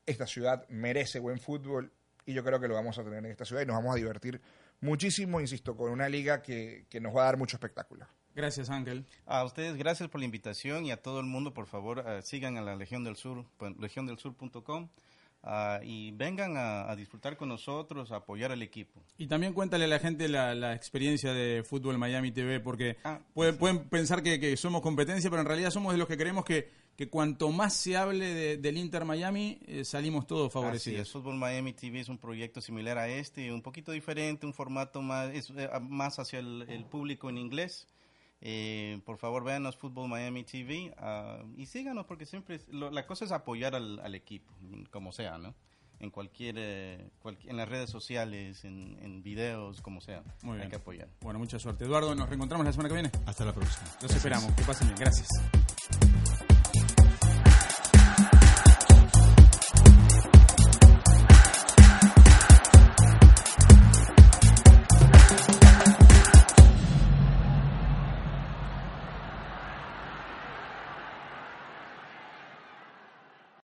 esta 0.06 0.26
ciudad 0.26 0.68
merece 0.70 1.20
buen 1.20 1.40
fútbol 1.40 1.92
y 2.30 2.34
yo 2.34 2.44
creo 2.44 2.60
que 2.60 2.68
lo 2.68 2.76
vamos 2.76 2.98
a 3.00 3.04
tener 3.04 3.26
en 3.26 3.32
esta 3.32 3.44
ciudad 3.44 3.64
y 3.64 3.66
nos 3.66 3.76
vamos 3.76 3.94
a 3.94 3.98
divertir 3.98 4.40
muchísimo, 4.82 5.42
insisto, 5.42 5.76
con 5.76 5.92
una 5.92 6.08
liga 6.08 6.44
que, 6.44 6.86
que 6.88 7.00
nos 7.02 7.16
va 7.16 7.24
a 7.24 7.26
dar 7.26 7.38
mucho 7.38 7.58
espectáculo. 7.58 8.06
Gracias, 8.36 8.70
Ángel. 8.70 9.06
A 9.26 9.44
ustedes, 9.44 9.76
gracias 9.76 10.10
por 10.10 10.22
la 10.22 10.26
invitación 10.26 10.86
y 10.86 10.92
a 10.92 11.02
todo 11.02 11.20
el 11.20 11.26
mundo, 11.26 11.56
por 11.56 11.66
favor, 11.66 12.00
uh, 12.00 12.22
sigan 12.22 12.58
a 12.58 12.62
la 12.62 12.76
Legión 12.76 13.04
del 13.04 13.16
Sur, 13.16 13.46
pues, 13.58 13.76
legiondelsur.com. 13.78 14.90
Uh, 15.42 15.82
y 15.84 16.12
vengan 16.12 16.58
a, 16.58 16.92
a, 16.92 16.96
disfrutar 16.98 17.38
con 17.38 17.48
nosotros, 17.48 18.12
a 18.12 18.18
apoyar 18.18 18.52
al 18.52 18.62
equipo. 18.62 19.02
Y 19.18 19.28
también 19.28 19.54
cuéntale 19.54 19.86
a 19.86 19.88
la 19.88 19.98
gente 19.98 20.28
la, 20.28 20.54
la 20.54 20.76
experiencia 20.76 21.32
de 21.32 21.64
Fútbol 21.64 21.98
Miami 21.98 22.32
TV, 22.32 22.60
porque 22.60 22.98
ah, 23.06 23.22
pueden, 23.34 23.54
sí. 23.54 23.60
pueden, 23.60 23.88
pensar 23.88 24.22
que, 24.22 24.38
que, 24.40 24.58
somos 24.58 24.82
competencia, 24.82 25.30
pero 25.30 25.42
en 25.42 25.48
realidad 25.48 25.72
somos 25.72 25.94
de 25.94 25.98
los 25.98 26.10
que 26.10 26.18
creemos 26.18 26.44
que, 26.44 26.70
que 27.00 27.10
cuanto 27.10 27.50
más 27.50 27.76
se 27.76 27.96
hable 27.96 28.26
de, 28.26 28.58
del 28.58 28.78
Inter 28.78 29.06
Miami, 29.06 29.58
eh, 29.68 29.86
salimos 29.86 30.28
todos 30.28 30.52
favorecidos. 30.52 31.00
Así 31.00 31.08
es, 31.08 31.14
Fútbol 31.14 31.38
Miami 31.38 31.72
TV 31.72 32.02
es 32.02 32.10
un 32.10 32.18
proyecto 32.18 32.60
similar 32.60 32.98
a 32.98 33.08
este, 33.08 33.54
un 33.54 33.62
poquito 33.62 33.94
diferente, 33.94 34.46
un 34.46 34.54
formato 34.54 35.02
más, 35.02 35.34
es, 35.34 35.50
eh, 35.56 35.70
más 35.80 36.20
hacia 36.20 36.40
el, 36.40 36.66
el 36.68 36.84
público 36.84 37.30
en 37.30 37.38
inglés. 37.38 37.88
Eh, 38.42 39.00
por 39.06 39.18
favor, 39.18 39.46
véanos 39.46 39.78
Fútbol 39.78 40.10
Miami 40.10 40.44
TV 40.44 40.94
uh, 41.00 41.48
y 41.56 41.68
síganos 41.68 42.06
porque 42.06 42.26
siempre 42.26 42.60
lo, 42.68 42.92
la 42.92 43.08
cosa 43.08 43.24
es 43.24 43.32
apoyar 43.32 43.76
al, 43.76 44.02
al, 44.02 44.14
equipo, 44.14 44.54
como 44.92 45.14
sea, 45.14 45.38
¿no? 45.38 45.56
En 46.02 46.10
cualquier, 46.10 46.56
eh, 46.58 47.12
cualquier 47.22 47.52
en 47.52 47.56
las 47.56 47.70
redes 47.70 47.90
sociales, 47.90 48.66
en, 48.66 49.00
en, 49.02 49.24
videos, 49.24 49.82
como 49.82 50.02
sea. 50.02 50.22
Muy 50.42 50.56
bien. 50.56 50.64
Hay 50.64 50.70
que 50.70 50.76
apoyar. 50.76 51.08
Bueno, 51.22 51.40
mucha 51.40 51.60
suerte. 51.60 51.86
Eduardo, 51.86 52.14
nos 52.14 52.28
reencontramos 52.28 52.66
la 52.66 52.74
semana 52.74 52.90
que 52.90 52.96
viene. 52.96 53.12
Hasta 53.26 53.46
la 53.46 53.54
próxima. 53.54 53.88
Los 54.02 54.14
esperamos. 54.14 54.52
Que 54.52 54.64
pasen 54.64 54.88
bien. 54.90 55.00
Gracias. 55.00 55.30